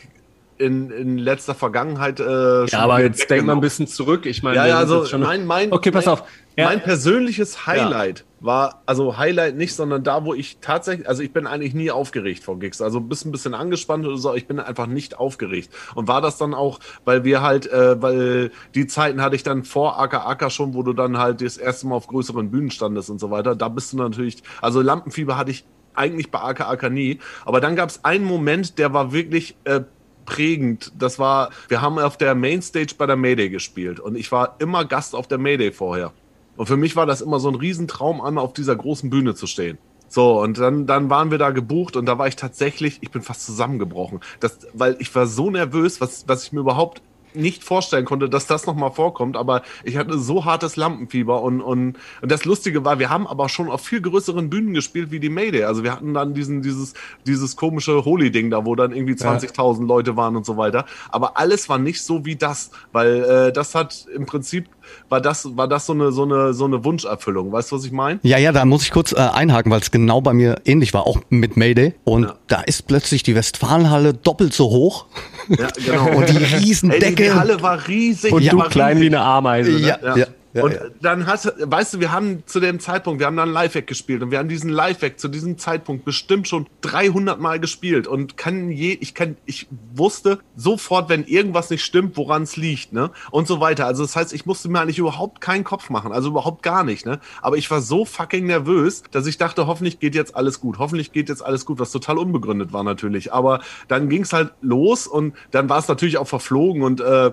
in, 0.56 0.90
in 0.90 1.18
letzter 1.18 1.54
Vergangenheit. 1.54 2.20
Äh, 2.20 2.64
ja, 2.64 2.78
aber 2.78 3.02
jetzt 3.02 3.28
denk 3.28 3.44
mal 3.44 3.52
ein 3.52 3.60
bisschen 3.60 3.86
zurück. 3.86 4.24
Ich 4.24 4.42
meine, 4.42 4.56
ja, 4.56 4.66
ja, 4.66 4.78
also 4.78 5.04
mein, 5.18 5.44
mein, 5.44 5.70
okay, 5.70 5.90
pass 5.90 6.06
mein, 6.06 6.14
auf. 6.14 6.22
Ja. 6.56 6.66
Mein 6.66 6.82
persönliches 6.82 7.66
Highlight 7.66 8.20
ja. 8.20 8.46
war, 8.46 8.82
also 8.86 9.18
Highlight 9.18 9.56
nicht, 9.56 9.74
sondern 9.74 10.04
da, 10.04 10.24
wo 10.24 10.34
ich 10.34 10.58
tatsächlich, 10.60 11.08
also 11.08 11.22
ich 11.22 11.32
bin 11.32 11.48
eigentlich 11.48 11.74
nie 11.74 11.90
aufgeregt 11.90 12.44
vor 12.44 12.60
Gigs. 12.60 12.80
Also 12.80 13.00
bist 13.00 13.26
ein 13.26 13.32
bisschen 13.32 13.54
angespannt 13.54 14.06
oder 14.06 14.16
so, 14.16 14.34
ich 14.34 14.46
bin 14.46 14.60
einfach 14.60 14.86
nicht 14.86 15.18
aufgeregt. 15.18 15.70
Und 15.96 16.06
war 16.06 16.20
das 16.20 16.38
dann 16.38 16.54
auch, 16.54 16.78
weil 17.04 17.24
wir 17.24 17.42
halt, 17.42 17.66
äh, 17.66 18.00
weil 18.00 18.52
die 18.76 18.86
Zeiten 18.86 19.20
hatte 19.20 19.34
ich 19.34 19.42
dann 19.42 19.64
vor 19.64 19.98
Acker 19.98 20.28
Acker 20.28 20.48
schon, 20.48 20.74
wo 20.74 20.84
du 20.84 20.92
dann 20.92 21.18
halt 21.18 21.40
das 21.40 21.56
erste 21.56 21.88
Mal 21.88 21.96
auf 21.96 22.06
größeren 22.06 22.52
Bühnen 22.52 22.70
standest 22.70 23.10
und 23.10 23.18
so 23.18 23.32
weiter. 23.32 23.56
Da 23.56 23.68
bist 23.68 23.92
du 23.92 23.96
natürlich, 23.96 24.42
also 24.62 24.80
Lampenfieber 24.80 25.36
hatte 25.36 25.50
ich 25.50 25.64
eigentlich 25.94 26.30
bei 26.30 26.40
Acker 26.40 26.68
Acker 26.68 26.88
nie. 26.88 27.18
Aber 27.44 27.60
dann 27.60 27.74
gab 27.74 27.88
es 27.88 28.04
einen 28.04 28.24
Moment, 28.24 28.78
der 28.78 28.92
war 28.92 29.12
wirklich 29.12 29.56
äh, 29.64 29.80
prägend. 30.24 30.92
Das 30.96 31.18
war, 31.18 31.50
wir 31.68 31.82
haben 31.82 31.98
auf 31.98 32.16
der 32.16 32.36
Mainstage 32.36 32.94
bei 32.96 33.06
der 33.06 33.16
Mayday 33.16 33.48
gespielt 33.48 33.98
und 33.98 34.16
ich 34.16 34.30
war 34.30 34.56
immer 34.60 34.84
Gast 34.84 35.16
auf 35.16 35.26
der 35.26 35.38
Mayday 35.38 35.72
vorher. 35.72 36.12
Und 36.56 36.66
für 36.66 36.76
mich 36.76 36.96
war 36.96 37.06
das 37.06 37.20
immer 37.20 37.40
so 37.40 37.48
ein 37.48 37.54
Riesentraum, 37.54 38.20
einmal 38.20 38.44
auf 38.44 38.52
dieser 38.52 38.76
großen 38.76 39.10
Bühne 39.10 39.34
zu 39.34 39.46
stehen. 39.46 39.78
So, 40.08 40.40
und 40.40 40.58
dann, 40.58 40.86
dann 40.86 41.10
waren 41.10 41.30
wir 41.30 41.38
da 41.38 41.50
gebucht 41.50 41.96
und 41.96 42.06
da 42.06 42.18
war 42.18 42.28
ich 42.28 42.36
tatsächlich, 42.36 42.98
ich 43.00 43.10
bin 43.10 43.22
fast 43.22 43.44
zusammengebrochen. 43.44 44.20
Das, 44.38 44.58
weil 44.72 44.96
ich 45.00 45.12
war 45.14 45.26
so 45.26 45.50
nervös, 45.50 46.00
was, 46.00 46.28
was 46.28 46.44
ich 46.44 46.52
mir 46.52 46.60
überhaupt 46.60 47.02
nicht 47.34 47.64
vorstellen 47.64 48.04
konnte, 48.04 48.28
dass 48.28 48.46
das 48.46 48.66
nochmal 48.66 48.90
vorkommt, 48.90 49.36
aber 49.36 49.62
ich 49.84 49.96
hatte 49.96 50.18
so 50.18 50.44
hartes 50.44 50.76
Lampenfieber 50.76 51.42
und, 51.42 51.60
und, 51.60 51.96
und 52.22 52.32
das 52.32 52.44
Lustige 52.44 52.84
war, 52.84 52.98
wir 52.98 53.10
haben 53.10 53.26
aber 53.26 53.48
schon 53.48 53.70
auf 53.70 53.82
viel 53.82 54.00
größeren 54.00 54.50
Bühnen 54.50 54.74
gespielt 54.74 55.10
wie 55.10 55.20
die 55.20 55.28
Mayday. 55.28 55.64
Also 55.64 55.84
wir 55.84 55.92
hatten 55.92 56.14
dann 56.14 56.34
diesen, 56.34 56.62
dieses, 56.62 56.94
dieses 57.26 57.56
komische 57.56 58.04
Holy-Ding 58.04 58.50
da, 58.50 58.64
wo 58.64 58.74
dann 58.74 58.92
irgendwie 58.92 59.14
20.000 59.14 59.80
ja. 59.80 59.86
Leute 59.86 60.16
waren 60.16 60.36
und 60.36 60.46
so 60.46 60.56
weiter. 60.56 60.86
Aber 61.10 61.36
alles 61.38 61.68
war 61.68 61.78
nicht 61.78 62.02
so 62.02 62.24
wie 62.24 62.36
das, 62.36 62.70
weil 62.92 63.24
äh, 63.24 63.52
das 63.52 63.74
hat 63.74 64.06
im 64.14 64.26
Prinzip 64.26 64.66
war 65.08 65.20
das, 65.20 65.56
war 65.56 65.68
das 65.68 65.86
so 65.86 65.92
eine, 65.92 66.12
so 66.12 66.24
eine, 66.24 66.54
so 66.54 66.64
eine 66.64 66.84
Wunscherfüllung. 66.84 67.52
Weißt 67.52 67.70
du, 67.70 67.76
was 67.76 67.84
ich 67.84 67.92
meine? 67.92 68.20
Ja, 68.22 68.38
ja, 68.38 68.52
da 68.52 68.64
muss 68.64 68.82
ich 68.82 68.90
kurz 68.90 69.12
äh, 69.12 69.16
einhaken, 69.16 69.70
weil 69.70 69.80
es 69.80 69.90
genau 69.90 70.20
bei 70.20 70.32
mir 70.32 70.56
ähnlich 70.64 70.94
war, 70.94 71.06
auch 71.06 71.20
mit 71.30 71.56
Mayday. 71.56 71.94
Und 72.04 72.24
ja. 72.24 72.34
da 72.48 72.60
ist 72.60 72.86
plötzlich 72.86 73.22
die 73.22 73.34
Westfalenhalle 73.34 74.14
doppelt 74.14 74.54
so 74.54 74.70
hoch. 74.70 75.06
Ja, 75.48 75.68
genau. 75.84 76.08
und 76.16 76.28
die 76.28 76.36
Riesendecke. 76.56 77.06
Ey, 77.06 77.14
die 77.14 77.23
Halle 77.30 77.62
war 77.62 77.86
riesig. 77.86 78.32
Und 78.32 78.50
du 78.50 78.58
klein 78.58 79.00
wie 79.00 79.06
eine 79.06 79.20
Ameise. 79.20 79.70
Ne? 79.72 79.78
Ja, 79.78 79.98
ja. 80.02 80.16
ja. 80.16 80.26
Ja, 80.54 80.62
und 80.62 80.72
ja. 80.72 80.80
dann 81.02 81.26
hast 81.26 81.52
weißt 81.58 81.94
du, 81.94 82.00
wir 82.00 82.12
haben 82.12 82.44
zu 82.46 82.60
dem 82.60 82.78
Zeitpunkt, 82.78 83.18
wir 83.18 83.26
haben 83.26 83.36
dann 83.36 83.50
Live-Hack 83.50 83.88
gespielt 83.88 84.22
und 84.22 84.30
wir 84.30 84.38
haben 84.38 84.48
diesen 84.48 84.70
Live-Hack 84.70 85.18
zu 85.18 85.26
diesem 85.26 85.58
Zeitpunkt 85.58 86.04
bestimmt 86.04 86.46
schon 86.46 86.68
300 86.82 87.40
Mal 87.40 87.58
gespielt 87.58 88.06
und 88.06 88.36
kann 88.36 88.70
je, 88.70 88.92
ich 88.92 89.14
kann, 89.14 89.36
ich 89.46 89.66
wusste 89.92 90.38
sofort, 90.54 91.08
wenn 91.08 91.24
irgendwas 91.24 91.70
nicht 91.70 91.84
stimmt, 91.84 92.16
woran 92.16 92.44
es 92.44 92.56
liegt, 92.56 92.92
ne? 92.92 93.10
Und 93.32 93.48
so 93.48 93.60
weiter. 93.60 93.86
Also 93.86 94.04
das 94.04 94.14
heißt, 94.14 94.32
ich 94.32 94.46
musste 94.46 94.68
mir 94.68 94.80
eigentlich 94.80 94.98
überhaupt 94.98 95.40
keinen 95.40 95.64
Kopf 95.64 95.90
machen, 95.90 96.12
also 96.12 96.28
überhaupt 96.28 96.62
gar 96.62 96.84
nicht, 96.84 97.04
ne? 97.04 97.18
Aber 97.42 97.56
ich 97.56 97.68
war 97.72 97.80
so 97.80 98.04
fucking 98.04 98.46
nervös, 98.46 99.02
dass 99.10 99.26
ich 99.26 99.38
dachte, 99.38 99.66
hoffentlich 99.66 99.98
geht 99.98 100.14
jetzt 100.14 100.36
alles 100.36 100.60
gut, 100.60 100.78
hoffentlich 100.78 101.10
geht 101.10 101.28
jetzt 101.28 101.44
alles 101.44 101.66
gut, 101.66 101.80
was 101.80 101.90
total 101.90 102.16
unbegründet 102.16 102.72
war 102.72 102.84
natürlich. 102.84 103.32
Aber 103.32 103.60
dann 103.88 104.08
ging 104.08 104.22
es 104.22 104.32
halt 104.32 104.52
los 104.62 105.08
und 105.08 105.34
dann 105.50 105.68
war 105.68 105.80
es 105.80 105.88
natürlich 105.88 106.16
auch 106.16 106.28
verflogen 106.28 106.82
und 106.82 107.00
äh, 107.00 107.32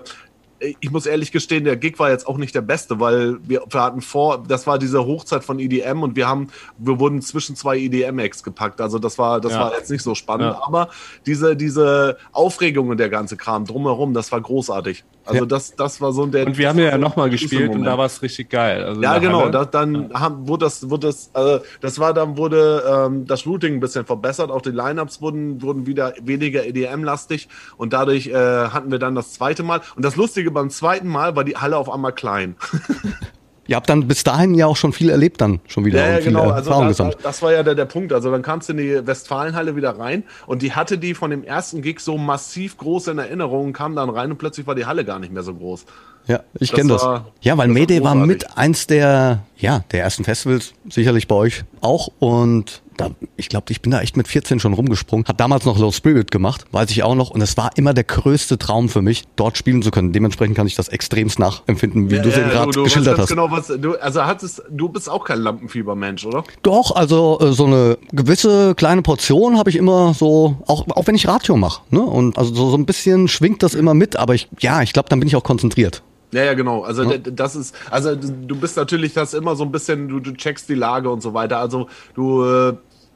ich 0.80 0.90
muss 0.90 1.06
ehrlich 1.06 1.32
gestehen, 1.32 1.64
der 1.64 1.76
Gig 1.76 1.98
war 1.98 2.10
jetzt 2.10 2.26
auch 2.26 2.36
nicht 2.36 2.54
der 2.54 2.60
beste, 2.60 3.00
weil 3.00 3.38
wir, 3.42 3.62
wir 3.68 3.82
hatten 3.82 4.00
vor, 4.00 4.42
das 4.46 4.66
war 4.66 4.78
diese 4.78 5.04
Hochzeit 5.04 5.44
von 5.44 5.58
EDM 5.58 6.02
und 6.02 6.16
wir 6.16 6.28
haben, 6.28 6.48
wir 6.78 6.98
wurden 6.98 7.20
zwischen 7.22 7.56
zwei 7.56 7.78
EDM-Acts 7.78 8.42
gepackt. 8.42 8.80
Also 8.80 8.98
das 8.98 9.18
war, 9.18 9.40
das 9.40 9.52
ja. 9.52 9.60
war 9.60 9.74
jetzt 9.74 9.90
nicht 9.90 10.02
so 10.02 10.14
spannend. 10.14 10.54
Ja. 10.54 10.62
Aber 10.66 10.88
diese, 11.26 11.56
diese 11.56 12.16
Aufregung 12.32 12.88
und 12.88 12.98
der 12.98 13.08
ganze 13.08 13.36
Kram 13.36 13.64
drumherum, 13.64 14.14
das 14.14 14.32
war 14.32 14.40
großartig. 14.40 15.04
Also 15.24 15.40
ja. 15.40 15.46
das, 15.46 15.76
das 15.76 16.00
war 16.00 16.12
so 16.12 16.26
der. 16.26 16.46
Und 16.46 16.58
wir 16.58 16.68
haben 16.68 16.78
ja 16.78 16.98
nochmal 16.98 17.30
gespielt 17.30 17.70
und 17.70 17.84
da 17.84 17.96
war 17.96 18.06
es 18.06 18.22
richtig 18.22 18.50
geil. 18.50 18.84
Also 18.84 19.02
ja, 19.02 19.18
genau. 19.18 19.48
Da, 19.50 19.64
dann 19.64 20.10
ja. 20.10 20.20
haben, 20.20 20.48
wurde 20.48 20.66
das, 20.66 20.90
wurde 20.90 21.08
das, 21.08 21.30
also 21.32 21.64
das 21.80 21.98
war 21.98 22.12
dann 22.12 22.36
wurde 22.36 22.82
ähm, 22.88 23.26
das 23.26 23.46
Routing 23.46 23.74
ein 23.74 23.80
bisschen 23.80 24.04
verbessert. 24.04 24.50
Auch 24.50 24.62
die 24.62 24.70
Lineups 24.70 25.20
wurden, 25.20 25.62
wurden 25.62 25.86
wieder 25.86 26.14
weniger 26.22 26.66
EDM-lastig 26.66 27.48
und 27.76 27.92
dadurch 27.92 28.28
äh, 28.28 28.34
hatten 28.34 28.90
wir 28.90 28.98
dann 28.98 29.14
das 29.14 29.32
zweite 29.32 29.62
Mal. 29.62 29.80
Und 29.96 30.04
das 30.04 30.16
Lustige 30.16 30.50
beim 30.50 30.70
zweiten 30.70 31.08
Mal 31.08 31.36
war 31.36 31.44
die 31.44 31.56
Halle 31.56 31.76
auf 31.76 31.90
einmal 31.90 32.12
klein. 32.12 32.56
Ihr 33.68 33.76
habt 33.76 33.88
dann 33.88 34.08
bis 34.08 34.24
dahin 34.24 34.54
ja 34.54 34.66
auch 34.66 34.76
schon 34.76 34.92
viel 34.92 35.08
erlebt, 35.08 35.40
dann 35.40 35.60
schon 35.68 35.84
wieder. 35.84 36.04
Ja, 36.04 36.18
ja 36.18 36.20
genau. 36.20 36.50
Also 36.50 36.70
das, 36.82 37.16
das, 37.22 37.42
war 37.42 37.52
ja 37.52 37.62
der, 37.62 37.74
der 37.76 37.84
Punkt. 37.84 38.12
Also 38.12 38.30
dann 38.30 38.42
kamst 38.42 38.68
du 38.68 38.72
in 38.72 38.78
die 38.78 39.06
Westfalenhalle 39.06 39.76
wieder 39.76 39.98
rein 39.98 40.24
und 40.46 40.62
die 40.62 40.72
hatte 40.72 40.98
die 40.98 41.14
von 41.14 41.30
dem 41.30 41.44
ersten 41.44 41.80
Gig 41.80 42.00
so 42.00 42.18
massiv 42.18 42.76
groß 42.76 43.08
in 43.08 43.18
Erinnerung, 43.18 43.72
kam 43.72 43.94
dann 43.94 44.10
rein 44.10 44.32
und 44.32 44.38
plötzlich 44.38 44.66
war 44.66 44.74
die 44.74 44.86
Halle 44.86 45.04
gar 45.04 45.18
nicht 45.20 45.32
mehr 45.32 45.44
so 45.44 45.54
groß. 45.54 45.84
Ja, 46.26 46.40
ich 46.58 46.70
Das 46.70 46.78
kenne 46.78 46.92
das. 46.92 47.02
war- 47.02 47.26
Ja, 47.40 47.56
weil 47.56 47.72
das 47.72 48.02
war 48.02 48.14
mit 48.14 48.56
eins 48.56 48.86
der, 48.86 49.40
ja, 49.56 49.84
der 49.90 50.02
ersten 50.02 50.24
Festivals, 50.24 50.72
sicherlich 50.88 51.26
bei 51.28 51.34
euch 51.34 51.64
auch. 51.80 52.08
Und 52.18 52.82
da, 53.08 53.10
ich 53.36 53.48
glaube, 53.48 53.66
ich 53.70 53.80
bin 53.82 53.92
da 53.92 54.00
echt 54.00 54.16
mit 54.16 54.28
14 54.28 54.60
schon 54.60 54.72
rumgesprungen. 54.72 55.26
Hab 55.26 55.38
damals 55.38 55.64
noch 55.64 55.78
Low 55.78 55.92
Spirit 55.92 56.30
gemacht, 56.30 56.64
weiß 56.72 56.90
ich 56.90 57.02
auch 57.02 57.14
noch. 57.14 57.30
Und 57.30 57.40
es 57.40 57.56
war 57.56 57.70
immer 57.76 57.94
der 57.94 58.04
größte 58.04 58.58
Traum 58.58 58.88
für 58.88 59.02
mich, 59.02 59.24
dort 59.36 59.56
spielen 59.58 59.82
zu 59.82 59.90
können. 59.90 60.12
Dementsprechend 60.12 60.56
kann 60.56 60.66
ich 60.66 60.74
das 60.74 60.88
extremst 60.88 61.38
nachempfinden, 61.38 62.10
wie 62.10 62.20
du 62.20 62.28
es 62.28 62.36
eben 62.38 62.50
gerade 62.50 62.70
geschildert 62.70 63.18
hast. 63.18 63.28
Genau, 63.28 63.50
was, 63.50 63.66
du, 63.68 63.94
also 64.00 64.24
hattest, 64.24 64.62
du 64.70 64.88
bist 64.88 65.08
auch 65.10 65.24
kein 65.24 65.40
Lampenfiebermensch, 65.40 66.24
oder? 66.26 66.44
Doch, 66.62 66.94
also 66.94 67.38
äh, 67.40 67.52
so 67.52 67.66
eine 67.66 67.98
gewisse 68.12 68.74
kleine 68.74 69.02
Portion 69.02 69.58
habe 69.58 69.70
ich 69.70 69.76
immer 69.76 70.14
so, 70.14 70.56
auch, 70.66 70.86
auch 70.88 71.06
wenn 71.06 71.14
ich 71.14 71.26
Radio 71.28 71.56
mache. 71.56 71.82
Ne? 71.90 72.00
Und 72.00 72.38
also 72.38 72.54
so, 72.54 72.70
so 72.70 72.76
ein 72.76 72.86
bisschen 72.86 73.28
schwingt 73.28 73.62
das 73.62 73.74
immer 73.74 73.94
mit, 73.94 74.16
aber 74.16 74.34
ich, 74.34 74.48
ja, 74.60 74.82
ich 74.82 74.92
glaube, 74.92 75.08
dann 75.08 75.18
bin 75.20 75.28
ich 75.28 75.36
auch 75.36 75.44
konzentriert. 75.44 76.02
Ja, 76.34 76.44
ja, 76.44 76.54
genau. 76.54 76.82
Also 76.82 77.04
d- 77.04 77.30
das 77.30 77.54
ist, 77.54 77.74
also 77.90 78.14
du 78.16 78.56
bist 78.56 78.78
natürlich 78.78 79.12
das 79.12 79.34
immer 79.34 79.54
so 79.54 79.64
ein 79.64 79.70
bisschen, 79.70 80.08
du, 80.08 80.18
du 80.18 80.32
checkst 80.32 80.66
die 80.68 80.74
Lage 80.74 81.10
und 81.10 81.20
so 81.22 81.34
weiter. 81.34 81.58
Also 81.58 81.88
du 82.14 82.42
äh, 82.44 82.72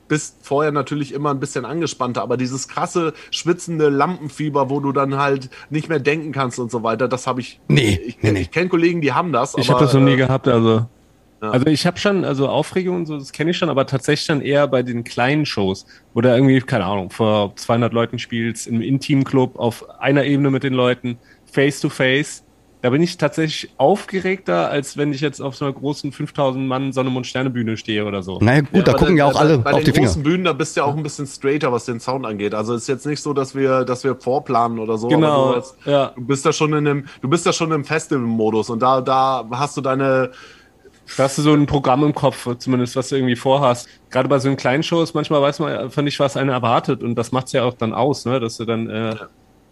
bist 0.08 0.36
vorher 0.42 0.72
natürlich 0.72 1.12
immer 1.12 1.30
ein 1.30 1.40
bisschen 1.40 1.64
angespannter, 1.64 2.22
aber 2.22 2.36
dieses 2.36 2.68
krasse, 2.68 3.12
schwitzende 3.30 3.88
Lampenfieber, 3.88 4.70
wo 4.70 4.80
du 4.80 4.92
dann 4.92 5.16
halt 5.16 5.50
nicht 5.70 5.88
mehr 5.88 5.98
denken 5.98 6.32
kannst 6.32 6.58
und 6.58 6.70
so 6.70 6.82
weiter, 6.82 7.08
das 7.08 7.26
habe 7.26 7.40
ich. 7.40 7.60
Nee, 7.68 8.00
ich, 8.06 8.22
nee, 8.22 8.32
nee. 8.32 8.40
ich 8.42 8.50
kenne 8.50 8.68
Kollegen, 8.68 9.00
die 9.00 9.12
haben 9.12 9.32
das. 9.32 9.56
Ich 9.56 9.70
habe 9.70 9.84
das 9.84 9.94
noch 9.94 10.00
nie 10.00 10.12
äh, 10.12 10.16
gehabt, 10.16 10.48
also. 10.48 10.86
Ja. 11.42 11.50
Also 11.50 11.66
ich 11.66 11.86
habe 11.86 11.98
schon, 11.98 12.24
also 12.24 12.48
Aufregung 12.48 12.96
und 12.96 13.06
so, 13.06 13.18
das 13.18 13.30
kenne 13.30 13.50
ich 13.50 13.58
schon, 13.58 13.68
aber 13.68 13.86
tatsächlich 13.86 14.26
dann 14.26 14.40
eher 14.40 14.66
bei 14.68 14.82
den 14.82 15.04
kleinen 15.04 15.44
Shows, 15.44 15.84
wo 16.14 16.22
du 16.22 16.30
irgendwie, 16.30 16.58
keine 16.60 16.86
Ahnung, 16.86 17.10
vor 17.10 17.54
200 17.56 17.92
Leuten 17.92 18.18
spielst, 18.18 18.66
im 18.66 18.80
Intimclub, 18.80 19.58
auf 19.58 20.00
einer 20.00 20.24
Ebene 20.24 20.50
mit 20.50 20.62
den 20.62 20.72
Leuten, 20.72 21.18
face 21.44 21.80
to 21.80 21.90
face. 21.90 22.42
Da 22.86 22.90
bin 22.90 23.02
ich 23.02 23.16
tatsächlich 23.16 23.72
aufgeregter, 23.78 24.70
als 24.70 24.96
wenn 24.96 25.12
ich 25.12 25.20
jetzt 25.20 25.40
auf 25.40 25.56
so 25.56 25.64
einer 25.64 25.74
großen 25.74 26.12
5000 26.12 26.68
Mann 26.68 26.92
Sonne 26.92 27.10
und 27.10 27.26
Sterne 27.26 27.50
Bühne 27.50 27.76
stehe 27.76 28.04
oder 28.06 28.22
so. 28.22 28.38
Naja, 28.40 28.60
gut, 28.60 28.86
da 28.86 28.92
aber 28.92 29.00
gucken 29.00 29.16
ja 29.16 29.24
auch 29.26 29.34
alle 29.34 29.58
bei, 29.58 29.72
auf 29.72 29.78
bei 29.78 29.80
die 29.80 29.86
den 29.86 29.94
Finger. 29.94 30.06
großen 30.06 30.22
Bühnen, 30.22 30.44
da 30.44 30.52
bist 30.52 30.76
du 30.76 30.82
ja 30.82 30.86
auch 30.86 30.96
ein 30.96 31.02
bisschen 31.02 31.26
straighter, 31.26 31.72
was 31.72 31.86
den 31.86 31.98
Sound 31.98 32.24
angeht. 32.24 32.54
Also 32.54 32.76
ist 32.76 32.86
jetzt 32.86 33.04
nicht 33.04 33.20
so, 33.20 33.32
dass 33.32 33.56
wir, 33.56 33.84
dass 33.84 34.04
wir 34.04 34.14
vorplanen 34.14 34.78
oder 34.78 34.98
so. 34.98 35.08
Genau, 35.08 35.46
aber 35.46 35.50
du, 35.54 35.56
hast- 35.62 35.76
ja. 35.84 36.12
du 36.14 36.20
bist 36.24 36.46
da 36.46 36.52
schon 36.52 36.74
in 36.74 36.86
einem, 36.86 37.06
du 37.22 37.28
bist 37.28 37.44
da 37.44 37.52
schon 37.52 37.72
im 37.72 37.84
Festival-Modus 37.84 38.70
und 38.70 38.80
da, 38.80 39.00
da 39.00 39.44
hast 39.50 39.76
du 39.76 39.80
deine, 39.80 40.30
Da 41.16 41.24
hast 41.24 41.38
du 41.38 41.42
so 41.42 41.54
ein 41.54 41.66
Programm 41.66 42.04
im 42.04 42.14
Kopf, 42.14 42.46
zumindest 42.58 42.94
was 42.94 43.08
du 43.08 43.16
irgendwie 43.16 43.34
vorhast. 43.34 43.88
Gerade 44.10 44.28
bei 44.28 44.38
so 44.38 44.46
einen 44.46 44.56
kleinen 44.56 44.84
Shows, 44.84 45.12
manchmal 45.12 45.42
weiß 45.42 45.58
man 45.58 45.72
einfach 45.76 46.02
nicht, 46.02 46.20
was 46.20 46.36
einen 46.36 46.50
erwartet 46.50 47.02
und 47.02 47.16
das 47.16 47.32
macht's 47.32 47.50
ja 47.50 47.64
auch 47.64 47.74
dann 47.74 47.92
aus, 47.92 48.26
ne? 48.26 48.38
dass 48.38 48.58
du 48.58 48.64
dann 48.64 48.88
äh, 48.88 49.16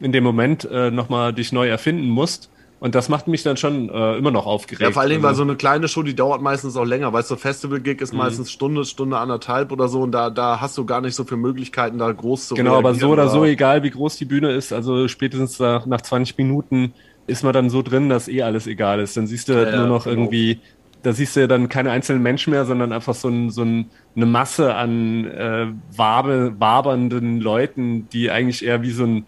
in 0.00 0.10
dem 0.10 0.24
Moment 0.24 0.64
äh, 0.68 0.90
nochmal 0.90 1.32
dich 1.32 1.52
neu 1.52 1.68
erfinden 1.68 2.08
musst. 2.08 2.50
Und 2.80 2.94
das 2.94 3.08
macht 3.08 3.28
mich 3.28 3.42
dann 3.42 3.56
schon 3.56 3.88
äh, 3.88 4.16
immer 4.18 4.30
noch 4.30 4.46
aufgeregt. 4.46 4.82
Ja, 4.82 4.90
vor 4.90 5.00
allen 5.02 5.10
Dingen, 5.10 5.22
weil 5.22 5.30
Also- 5.30 5.42
so 5.44 5.48
eine 5.48 5.56
kleine 5.56 5.88
Show, 5.88 6.02
die 6.02 6.14
dauert 6.14 6.42
meistens 6.42 6.76
auch 6.76 6.84
länger. 6.84 7.12
Weißt 7.12 7.30
du, 7.30 7.36
Festival-Gig 7.36 7.96
Mhm. 7.98 8.02
ist 8.02 8.12
meistens 8.14 8.52
Stunde, 8.52 8.84
Stunde 8.84 9.16
anderthalb 9.16 9.72
oder 9.72 9.88
so 9.88 10.02
und 10.02 10.12
da, 10.12 10.28
da 10.28 10.60
hast 10.60 10.76
du 10.76 10.84
gar 10.84 11.00
nicht 11.00 11.14
so 11.14 11.24
viele 11.24 11.38
Möglichkeiten, 11.38 11.98
da 11.98 12.12
groß 12.12 12.48
zu 12.48 12.54
Genau, 12.56 12.72
aber 12.76 12.90
so 12.94 13.06
reagieren 13.06 13.10
oder 13.12 13.28
so, 13.28 13.44
egal 13.44 13.82
wie 13.84 13.90
groß 13.90 14.16
die 14.16 14.26
Bühne 14.26 14.50
ist, 14.52 14.72
also 14.72 15.08
spätestens 15.08 15.58
nach, 15.58 15.86
nach 15.86 16.02
20 16.02 16.36
Minuten 16.36 16.92
ist 17.26 17.42
man 17.42 17.54
dann 17.54 17.70
so 17.70 17.80
drin, 17.80 18.10
dass 18.10 18.28
eh 18.28 18.42
alles 18.42 18.66
egal 18.66 19.00
ist. 19.00 19.16
Dann 19.16 19.26
siehst 19.26 19.48
du 19.48 19.52
Ja, 19.54 19.76
nur 19.78 19.86
noch 19.86 20.04
genau. 20.04 20.16
irgendwie, 20.16 20.60
da 21.02 21.12
siehst 21.14 21.36
du 21.36 21.40
ja 21.40 21.46
dann 21.46 21.70
keine 21.70 21.90
einzelnen 21.90 22.22
Menschen 22.22 22.50
mehr, 22.50 22.66
sondern 22.66 22.92
einfach 22.92 23.14
so, 23.14 23.28
ein, 23.28 23.48
so 23.50 23.62
ein, 23.62 23.90
eine 24.14 24.26
Masse 24.26 24.74
an 24.74 25.24
äh, 25.24 25.68
wabe, 25.96 26.54
wabernden 26.58 27.40
Leuten, 27.40 28.08
die 28.10 28.30
eigentlich 28.30 28.62
eher 28.64 28.82
wie 28.82 28.90
so 28.90 29.04
ein, 29.04 29.26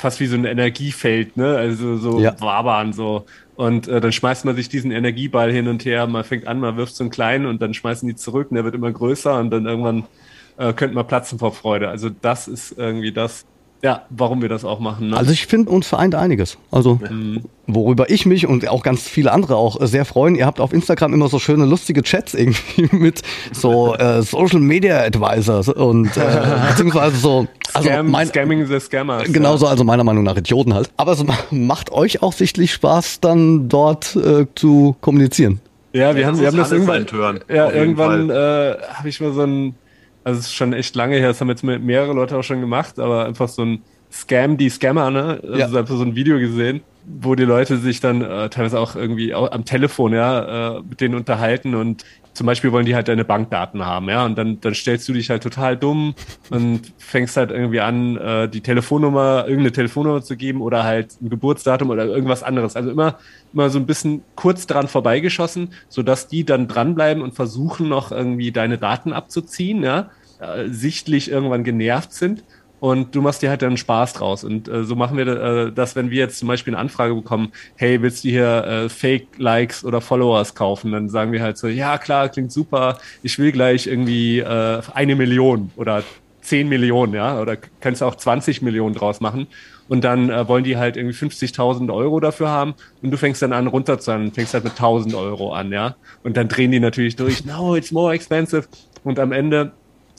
fast 0.00 0.20
wie 0.20 0.26
so 0.26 0.36
ein 0.36 0.44
Energiefeld, 0.44 1.36
ne? 1.36 1.56
Also 1.56 1.96
so 1.96 2.18
Ja. 2.20 2.34
wabern 2.40 2.92
so. 2.92 3.26
Und 3.54 3.88
äh, 3.88 4.00
dann 4.00 4.12
schmeißt 4.12 4.44
man 4.46 4.56
sich 4.56 4.68
diesen 4.68 4.90
Energieball 4.92 5.52
hin 5.52 5.68
und 5.68 5.84
her, 5.84 6.06
man 6.06 6.24
fängt 6.24 6.46
an, 6.46 6.60
man 6.60 6.76
wirft 6.76 6.94
so 6.96 7.04
einen 7.04 7.10
kleinen 7.10 7.46
und 7.46 7.60
dann 7.62 7.74
schmeißen 7.74 8.08
die 8.08 8.14
zurück 8.16 8.50
und 8.50 8.54
der 8.56 8.64
wird 8.64 8.74
immer 8.74 8.92
größer 8.92 9.38
und 9.38 9.50
dann 9.50 9.66
irgendwann 9.66 10.08
äh, 10.56 10.72
könnte 10.72 10.94
man 10.94 11.06
platzen 11.06 11.38
vor 11.38 11.52
Freude. 11.52 11.88
Also 11.88 12.08
das 12.10 12.48
ist 12.48 12.72
irgendwie 12.72 13.12
das, 13.12 13.44
ja, 13.82 14.02
warum 14.10 14.42
wir 14.42 14.48
das 14.50 14.64
auch 14.64 14.78
machen. 14.78 15.10
Ne? 15.10 15.16
Also 15.16 15.32
ich 15.32 15.46
finde, 15.46 15.70
uns 15.70 15.86
vereint 15.86 16.14
einiges. 16.14 16.58
Also 16.70 17.00
worüber 17.66 18.10
ich 18.10 18.26
mich 18.26 18.46
und 18.46 18.68
auch 18.68 18.82
ganz 18.82 19.02
viele 19.08 19.32
andere 19.32 19.56
auch 19.56 19.80
äh, 19.80 19.86
sehr 19.86 20.04
freuen. 20.04 20.34
Ihr 20.34 20.44
habt 20.46 20.60
auf 20.60 20.72
Instagram 20.72 21.14
immer 21.14 21.28
so 21.28 21.38
schöne 21.38 21.64
lustige 21.64 22.02
Chats 22.02 22.34
irgendwie 22.34 22.88
mit 22.96 23.22
so 23.52 23.94
äh, 23.94 24.22
Social 24.22 24.60
Media 24.60 25.00
Advisors 25.02 25.68
und 25.68 26.14
äh, 26.16 26.20
beziehungsweise 26.70 27.16
so 27.16 27.46
also 27.72 27.88
Scam, 27.88 28.10
mein, 28.10 28.26
Scamming 28.26 28.66
the 28.66 28.80
Scammers. 28.80 29.32
genauso 29.32 29.66
also 29.66 29.84
meiner 29.84 30.04
Meinung 30.04 30.24
nach 30.24 30.36
Idioten 30.36 30.74
halt. 30.74 30.90
Aber 30.96 31.12
es 31.12 31.24
ma- 31.24 31.38
macht 31.50 31.90
euch 31.92 32.22
auch 32.22 32.32
sichtlich 32.32 32.72
Spaß, 32.72 33.20
dann 33.20 33.68
dort 33.68 34.14
äh, 34.16 34.46
zu 34.56 34.96
kommunizieren. 35.00 35.60
Ja, 35.92 36.14
wir 36.14 36.22
Ja, 36.22 36.26
haben, 36.28 36.34
das 36.34 36.40
wir 36.42 36.46
haben 36.48 36.56
das 36.58 36.72
irgendwann. 36.72 36.96
ein 37.02 37.06
Turn, 37.06 37.40
ja, 37.48 37.70
irgendwann 37.70 38.30
äh, 38.30 38.74
habe 38.94 39.08
ich 39.08 39.20
mal 39.20 39.32
so 39.32 39.42
ein, 39.42 39.74
also 40.24 40.38
es 40.40 40.46
ist 40.46 40.54
schon 40.54 40.72
echt 40.72 40.94
lange 40.96 41.16
her, 41.16 41.28
das 41.28 41.40
haben 41.40 41.48
jetzt 41.48 41.62
mehrere 41.64 42.12
Leute 42.12 42.36
auch 42.38 42.42
schon 42.42 42.60
gemacht, 42.60 42.98
aber 42.98 43.26
einfach 43.26 43.48
so 43.48 43.62
ein 43.64 43.84
Scam, 44.12 44.56
die 44.56 44.68
Scammer, 44.70 45.10
ne? 45.10 45.40
Also 45.42 45.56
Ja. 45.58 45.66
einfach 45.80 45.96
so 45.96 46.02
ein 46.02 46.16
Video 46.16 46.38
gesehen, 46.38 46.84
wo 47.02 47.34
die 47.36 47.44
Leute 47.44 47.78
sich 47.78 48.00
dann 48.00 48.22
äh, 48.22 48.50
teilweise 48.50 48.80
auch 48.80 48.96
irgendwie 48.96 49.34
au- 49.34 49.48
am 49.50 49.64
Telefon, 49.64 50.12
ja, 50.12 50.78
äh, 50.78 50.82
mit 50.82 51.00
denen 51.00 51.14
unterhalten 51.14 51.74
und 51.74 52.02
zum 52.32 52.46
Beispiel 52.46 52.72
wollen 52.72 52.86
die 52.86 52.94
halt 52.94 53.08
deine 53.08 53.24
Bankdaten 53.24 53.84
haben, 53.84 54.08
ja, 54.08 54.24
und 54.24 54.36
dann, 54.36 54.60
dann 54.60 54.74
stellst 54.74 55.08
du 55.08 55.12
dich 55.12 55.30
halt 55.30 55.42
total 55.42 55.76
dumm 55.76 56.14
und 56.50 56.92
fängst 56.98 57.36
halt 57.36 57.50
irgendwie 57.50 57.80
an, 57.80 58.16
äh, 58.16 58.48
die 58.48 58.60
Telefonnummer, 58.60 59.44
irgendeine 59.44 59.72
Telefonnummer 59.72 60.22
zu 60.22 60.36
geben 60.36 60.62
oder 60.62 60.84
halt 60.84 61.20
ein 61.20 61.28
Geburtsdatum 61.30 61.90
oder 61.90 62.06
irgendwas 62.06 62.42
anderes. 62.42 62.76
Also 62.76 62.90
immer, 62.90 63.18
immer 63.52 63.70
so 63.70 63.78
ein 63.78 63.86
bisschen 63.86 64.22
kurz 64.36 64.66
dran 64.66 64.88
vorbeigeschossen, 64.88 65.72
sodass 65.88 66.28
die 66.28 66.44
dann 66.44 66.68
dranbleiben 66.68 67.22
und 67.22 67.34
versuchen 67.34 67.88
noch 67.88 68.12
irgendwie 68.12 68.52
deine 68.52 68.78
Daten 68.78 69.12
abzuziehen, 69.12 69.82
ja, 69.82 70.10
äh, 70.40 70.68
sichtlich 70.68 71.30
irgendwann 71.30 71.64
genervt 71.64 72.12
sind. 72.12 72.44
Und 72.80 73.14
du 73.14 73.20
machst 73.20 73.42
dir 73.42 73.50
halt 73.50 73.60
dann 73.60 73.76
Spaß 73.76 74.14
draus. 74.14 74.42
Und 74.42 74.66
äh, 74.66 74.84
so 74.84 74.96
machen 74.96 75.18
wir 75.18 75.26
äh, 75.26 75.72
das, 75.72 75.94
wenn 75.96 76.10
wir 76.10 76.18
jetzt 76.18 76.38
zum 76.38 76.48
Beispiel 76.48 76.74
eine 76.74 76.80
Anfrage 76.80 77.14
bekommen, 77.14 77.52
hey, 77.76 78.00
willst 78.00 78.24
du 78.24 78.30
hier 78.30 78.64
äh, 78.64 78.88
Fake-Likes 78.88 79.84
oder 79.84 80.00
Followers 80.00 80.54
kaufen? 80.54 80.92
Dann 80.92 81.10
sagen 81.10 81.32
wir 81.32 81.42
halt 81.42 81.58
so, 81.58 81.68
ja 81.68 81.98
klar, 81.98 82.30
klingt 82.30 82.50
super, 82.50 82.98
ich 83.22 83.38
will 83.38 83.52
gleich 83.52 83.86
irgendwie 83.86 84.38
äh, 84.38 84.80
eine 84.94 85.14
Million 85.14 85.70
oder 85.76 86.02
10 86.42 86.68
Millionen, 86.68 87.14
ja, 87.14 87.38
oder 87.38 87.58
kannst 87.80 88.02
auch 88.02 88.14
20 88.14 88.62
Millionen 88.62 88.94
draus 88.94 89.20
machen. 89.20 89.46
Und 89.88 90.04
dann 90.04 90.30
äh, 90.30 90.48
wollen 90.48 90.64
die 90.64 90.76
halt 90.76 90.96
irgendwie 90.96 91.16
50.000 91.16 91.92
Euro 91.92 92.20
dafür 92.20 92.48
haben 92.48 92.74
und 93.02 93.10
du 93.10 93.16
fängst 93.16 93.42
dann 93.42 93.52
an 93.52 93.66
runterzahlen, 93.66 94.32
fängst 94.32 94.54
halt 94.54 94.64
mit 94.64 94.74
1.000 94.74 95.18
Euro 95.18 95.52
an, 95.52 95.72
ja. 95.72 95.96
Und 96.22 96.36
dann 96.36 96.48
drehen 96.48 96.70
die 96.70 96.80
natürlich 96.80 97.16
durch, 97.16 97.44
no, 97.44 97.76
it's 97.76 97.90
more 97.90 98.14
expensive. 98.14 98.68
Und 99.02 99.18
am 99.18 99.32
Ende 99.32 99.72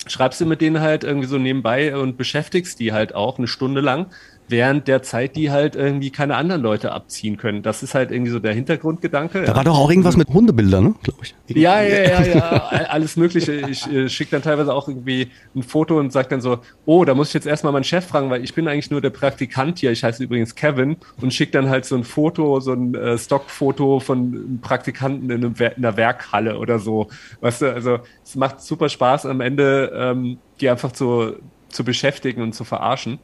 schreibst 0.07 0.41
du 0.41 0.45
mit 0.45 0.61
denen 0.61 0.81
halt 0.81 1.03
irgendwie 1.03 1.27
so 1.27 1.37
nebenbei 1.37 1.95
und 1.95 2.17
beschäftigst 2.17 2.79
die 2.79 2.93
halt 2.93 3.13
auch 3.15 3.37
eine 3.37 3.47
Stunde 3.47 3.81
lang, 3.81 4.07
während 4.51 4.87
der 4.87 5.01
Zeit 5.01 5.35
die 5.35 5.49
halt 5.49 5.75
irgendwie 5.75 6.11
keine 6.11 6.35
anderen 6.35 6.61
Leute 6.61 6.91
abziehen 6.91 7.37
können. 7.37 7.63
Das 7.63 7.81
ist 7.81 7.95
halt 7.95 8.11
irgendwie 8.11 8.31
so 8.31 8.39
der 8.39 8.53
Hintergrundgedanke. 8.53 9.41
Da 9.41 9.47
ja. 9.47 9.55
war 9.55 9.63
doch 9.63 9.77
auch 9.77 9.89
irgendwas 9.89 10.17
mit 10.17 10.27
Hundebildern, 10.29 10.83
ne, 10.83 10.95
glaube 11.01 11.19
ich. 11.23 11.35
Ja, 11.47 11.81
ja, 11.81 12.03
ja, 12.03 12.21
ja, 12.23 12.67
all- 12.69 12.85
alles 12.85 13.17
Mögliche. 13.17 13.53
Ich 13.69 13.91
äh, 13.91 14.09
schicke 14.09 14.31
dann 14.31 14.41
teilweise 14.41 14.73
auch 14.73 14.87
irgendwie 14.87 15.29
ein 15.55 15.63
Foto 15.63 15.97
und 15.97 16.11
sage 16.11 16.29
dann 16.29 16.41
so, 16.41 16.59
oh, 16.85 17.05
da 17.05 17.15
muss 17.15 17.29
ich 17.29 17.33
jetzt 17.33 17.47
erstmal 17.47 17.73
meinen 17.73 17.83
Chef 17.83 18.05
fragen, 18.05 18.29
weil 18.29 18.43
ich 18.43 18.53
bin 18.53 18.67
eigentlich 18.67 18.91
nur 18.91 19.01
der 19.01 19.09
Praktikant 19.09 19.79
hier. 19.79 19.91
Ich 19.91 20.03
heiße 20.03 20.23
übrigens 20.23 20.53
Kevin 20.53 20.97
und 21.21 21.33
schicke 21.33 21.53
dann 21.53 21.69
halt 21.69 21.85
so 21.85 21.95
ein 21.95 22.03
Foto, 22.03 22.59
so 22.59 22.73
ein 22.73 22.93
äh, 22.93 23.17
Stockfoto 23.17 23.99
von 23.99 24.17
einem 24.19 24.59
Praktikanten 24.61 25.29
in, 25.29 25.45
einem 25.45 25.55
in 25.55 25.85
einer 25.85 25.97
Werkhalle 25.97 26.57
oder 26.57 26.79
so. 26.79 27.07
Weißt 27.39 27.61
du, 27.61 27.73
also 27.73 27.99
es 28.23 28.35
macht 28.35 28.61
super 28.61 28.89
Spaß 28.89 29.25
am 29.25 29.41
Ende, 29.41 29.91
ähm, 29.95 30.37
die 30.59 30.69
einfach 30.69 30.91
zu, 30.91 31.35
zu 31.69 31.83
beschäftigen 31.83 32.41
und 32.41 32.53
zu 32.53 32.63
verarschen. 32.63 33.19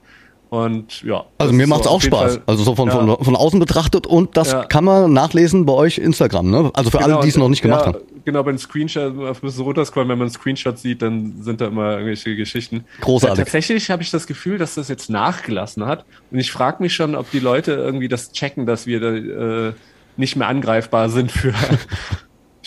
Und 0.50 1.04
ja. 1.04 1.26
Also 1.38 1.52
mir 1.54 1.64
ist 1.64 1.70
macht's 1.70 1.84
so 1.84 1.90
auch 1.90 1.96
auf 1.96 2.04
Spaß. 2.04 2.34
Fall- 2.36 2.44
Also 2.46 2.64
so 2.64 2.76
von, 2.76 2.88
Ja. 2.88 2.94
von, 2.96 3.24
von 3.26 3.36
außen 3.36 3.60
betrachtet 3.60 4.08
und 4.08 4.38
das 4.38 4.52
Ja. 4.54 4.64
kann 4.64 4.86
man 4.86 5.12
nachlesen 5.12 5.66
bei 5.66 5.74
euch 5.74 5.98
Instagram, 5.98 6.50
ne? 6.50 6.72
Also 6.74 6.90
für 6.90 7.02
alle, 7.02 7.20
die 7.22 7.28
es 7.28 7.36
noch 7.38 7.50
nicht 7.50 7.62
gemacht 7.62 7.82
ja, 7.82 7.94
haben. 7.94 7.98
Genau, 8.24 8.44
bei 8.44 8.52
den 8.52 8.58
Screenshot, 8.58 9.14
ein 9.18 9.36
bisschen 9.42 9.64
runterscrollen, 9.64 10.10
wenn 10.10 10.18
man 10.18 10.28
einen 10.28 10.34
Screenshot 10.34 10.78
sieht, 10.80 11.02
dann 11.02 11.42
sind 11.42 11.60
da 11.62 11.68
immer 11.68 11.92
irgendwelche 11.94 12.36
Geschichten. 12.36 12.86
Großartig. 13.02 13.38
Tatsächlich 13.44 13.90
habe 13.90 14.04
ich 14.04 14.12
das 14.12 14.26
Gefühl, 14.28 14.58
dass 14.58 14.76
das 14.76 14.88
jetzt 14.88 15.10
nachgelassen 15.10 15.86
hat. 15.86 16.06
Und 16.32 16.40
ich 16.40 16.52
frage 16.52 16.82
mich 16.82 16.94
schon, 16.96 17.16
ob 17.16 17.30
die 17.32 17.40
Leute 17.40 17.74
irgendwie 17.74 18.08
das 18.08 18.32
checken, 18.32 18.66
dass 18.66 18.86
wir 18.88 19.00
da, 19.00 19.68
äh, 19.70 19.74
nicht 20.18 20.36
mehr 20.36 20.48
angreifbar 20.48 21.10
sind 21.10 21.32
für. 21.32 21.54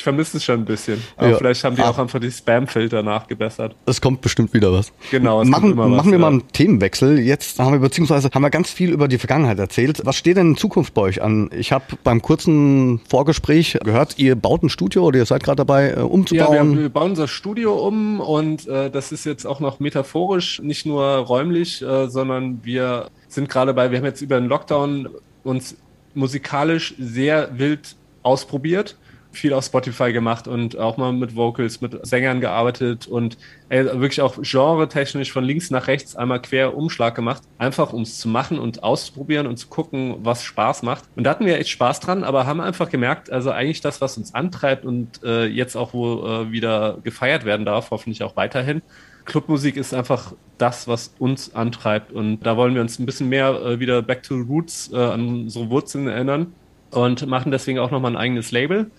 Ich 0.01 0.05
vermisse 0.05 0.39
es 0.39 0.45
schon 0.45 0.61
ein 0.61 0.65
bisschen. 0.65 1.03
Aber 1.19 1.29
Ja. 1.29 1.37
vielleicht 1.37 1.63
haben 1.63 1.77
die 1.77 1.83
Ah. 1.83 1.91
auch 1.91 1.99
einfach 1.99 2.19
die 2.19 2.31
Spam-Filter 2.31 3.03
nachgebessert. 3.03 3.77
Es 3.85 4.01
kommt 4.01 4.23
bestimmt 4.23 4.55
wieder 4.55 4.73
was. 4.73 4.93
Genau, 5.11 5.45
machen, 5.45 5.77
was, 5.77 5.89
machen 5.91 6.11
wir 6.11 6.19
mal 6.19 6.29
einen 6.29 6.49
Themenwechsel. 6.53 7.19
Jetzt 7.19 7.59
haben 7.59 7.73
wir 7.73 7.81
beziehungsweise 7.81 8.31
haben 8.33 8.41
wir 8.43 8.49
ganz 8.51 8.71
viel 8.71 8.91
über 8.93 9.09
die 9.09 9.19
Vergangenheit 9.19 9.59
erzählt. 9.59 10.01
Was 10.05 10.17
steht 10.17 10.39
denn 10.39 10.53
in 10.53 10.57
Zukunft 10.57 10.95
bei 10.95 11.03
euch 11.03 11.21
an? 11.23 11.51
Ich 11.55 11.71
habe 11.73 11.85
beim 12.03 12.23
kurzen 12.23 13.01
Vorgespräch 13.11 13.79
gehört, 13.85 14.19
ihr 14.19 14.37
baut 14.37 14.63
ein 14.63 14.71
Studio 14.71 15.05
oder 15.05 15.19
ihr 15.19 15.27
seid 15.27 15.43
gerade 15.43 15.57
dabei 15.57 15.89
äh, 15.89 15.91
Ja, 15.91 15.97
wir, 15.99 16.11
umzubauen. 16.11 16.79
wir 16.79 16.89
bauen 16.89 17.11
unser 17.11 17.29
Studio 17.29 17.75
um 17.87 18.21
und 18.21 18.67
äh, 18.69 18.91
das 18.91 19.13
ist 19.13 19.27
jetzt 19.27 19.45
auch 19.47 19.61
noch 19.61 19.81
metaphorisch, 19.81 20.61
nicht 20.63 20.87
nur 20.87 21.05
räumlich, 21.05 21.83
äh, 21.83 22.09
sondern 22.09 22.61
wir 22.65 23.11
sind 23.29 23.49
gerade 23.51 23.75
bei, 23.75 23.91
wir 23.91 23.99
haben 23.99 24.07
jetzt 24.07 24.23
über 24.23 24.41
den 24.41 24.49
Lockdown 24.49 25.09
uns 25.45 25.77
musikalisch 26.15 26.95
sehr 26.99 27.51
wild 27.59 27.97
ausprobiert 28.23 28.97
viel 29.33 29.53
auf 29.53 29.65
Spotify 29.65 30.13
gemacht 30.13 30.49
und 30.49 30.77
auch 30.79 30.97
mal 30.97 31.13
mit 31.13 31.37
Vocals, 31.37 31.81
mit 31.81 32.05
Sängern 32.05 32.41
gearbeitet 32.41 33.07
und 33.07 33.39
ey, 33.69 33.85
wirklich 33.85 34.21
auch 34.21 34.39
genre-technisch 34.43 35.33
von 35.33 35.45
links 35.45 35.71
nach 35.71 35.87
rechts 35.87 36.17
einmal 36.17 36.43
quer 36.43 36.77
Umschlag 36.77 37.15
gemacht, 37.15 37.43
einfach 37.59 37.93
um 37.93 38.03
es 38.03 38.19
zu 38.19 38.29
machen 38.29 38.59
und 38.59 38.83
auszuprobieren 38.83 39.47
und 39.47 39.57
zu 39.57 39.69
gucken, 39.69 40.17
was 40.23 40.43
Spaß 40.43 40.83
macht. 40.83 41.05
Und 41.17 41.25
da 41.25 41.31
hatten 41.31 41.47
wir 41.47 41.59
echt 41.59 41.71
Spaß 41.71 42.01
dran, 42.01 42.25
aber 42.25 42.47
haben 42.47 42.61
einfach 42.61 42.91
gemerkt, 42.91 43.31
also 43.31 43.51
eigentlich 43.51 43.81
das, 43.81 44.01
was 44.01 44.19
uns 44.19 44.35
antreibt 44.35 44.85
und 44.85 45.23
äh, 45.23 45.47
jetzt 45.47 45.77
auch 45.77 45.95
wo 45.95 46.27
äh, 46.27 46.51
wieder 46.51 46.99
gefeiert 47.03 47.45
werden 47.45 47.65
darf, 47.65 47.91
hoffentlich 47.91 48.23
auch 48.23 48.37
weiterhin. 48.37 48.83
Clubmusik 49.27 49.77
ist 49.77 49.95
einfach 49.95 50.33
das, 50.59 50.89
was 50.89 51.15
uns 51.19 51.55
antreibt 51.55 52.13
und 52.13 52.41
da 52.41 52.57
wollen 52.57 52.75
wir 52.75 52.81
uns 52.81 52.99
ein 52.99 53.07
bisschen 53.07 53.29
mehr 53.29 53.51
äh, 53.63 53.81
wieder 53.81 54.03
back 54.03 54.23
to 54.23 54.35
roots 54.35 54.91
äh, 54.93 54.97
an 54.97 55.29
unsere 55.29 55.71
Wurzeln 55.71 56.09
erinnern 56.09 56.53
und 56.91 57.27
machen 57.27 57.53
deswegen 57.53 57.79
auch 57.79 57.91
nochmal 57.91 58.13
ein 58.13 58.17
eigenes 58.17 58.51
Label 58.51 58.91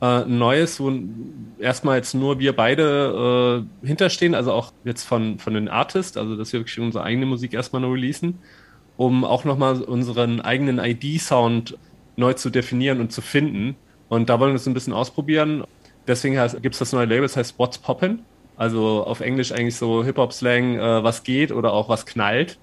äh, 0.00 0.24
Neues, 0.24 0.80
wo 0.80 0.92
erstmal 1.58 1.96
jetzt 1.96 2.14
nur 2.14 2.38
wir 2.38 2.54
beide 2.54 3.66
äh, 3.82 3.86
hinterstehen, 3.86 4.34
also 4.34 4.52
auch 4.52 4.72
jetzt 4.84 5.04
von, 5.04 5.38
von 5.38 5.54
den 5.54 5.68
Artists, 5.68 6.16
also 6.16 6.36
dass 6.36 6.52
wir 6.52 6.60
wirklich 6.60 6.78
unsere 6.80 7.04
eigene 7.04 7.26
Musik 7.26 7.52
erstmal 7.52 7.82
nur 7.82 7.94
releasen, 7.94 8.38
um 8.96 9.24
auch 9.24 9.44
nochmal 9.44 9.82
unseren 9.82 10.40
eigenen 10.40 10.78
ID-Sound 10.78 11.76
neu 12.16 12.34
zu 12.34 12.50
definieren 12.50 13.00
und 13.00 13.12
zu 13.12 13.20
finden. 13.20 13.76
Und 14.08 14.28
da 14.28 14.40
wollen 14.40 14.52
wir 14.52 14.56
es 14.56 14.66
ein 14.66 14.74
bisschen 14.74 14.92
ausprobieren. 14.92 15.64
Deswegen 16.06 16.34
gibt 16.60 16.74
es 16.74 16.78
das 16.78 16.92
neue 16.92 17.06
Label, 17.06 17.22
das 17.22 17.36
heißt 17.36 17.58
What's 17.58 17.78
Poppin'. 17.78 18.20
Also 18.56 19.04
auf 19.04 19.20
Englisch 19.20 19.52
eigentlich 19.52 19.76
so 19.76 20.04
Hip-Hop-Slang, 20.04 20.76
äh, 20.76 21.04
was 21.04 21.22
geht 21.22 21.52
oder 21.52 21.72
auch 21.72 21.88
was 21.88 22.04
knallt 22.04 22.58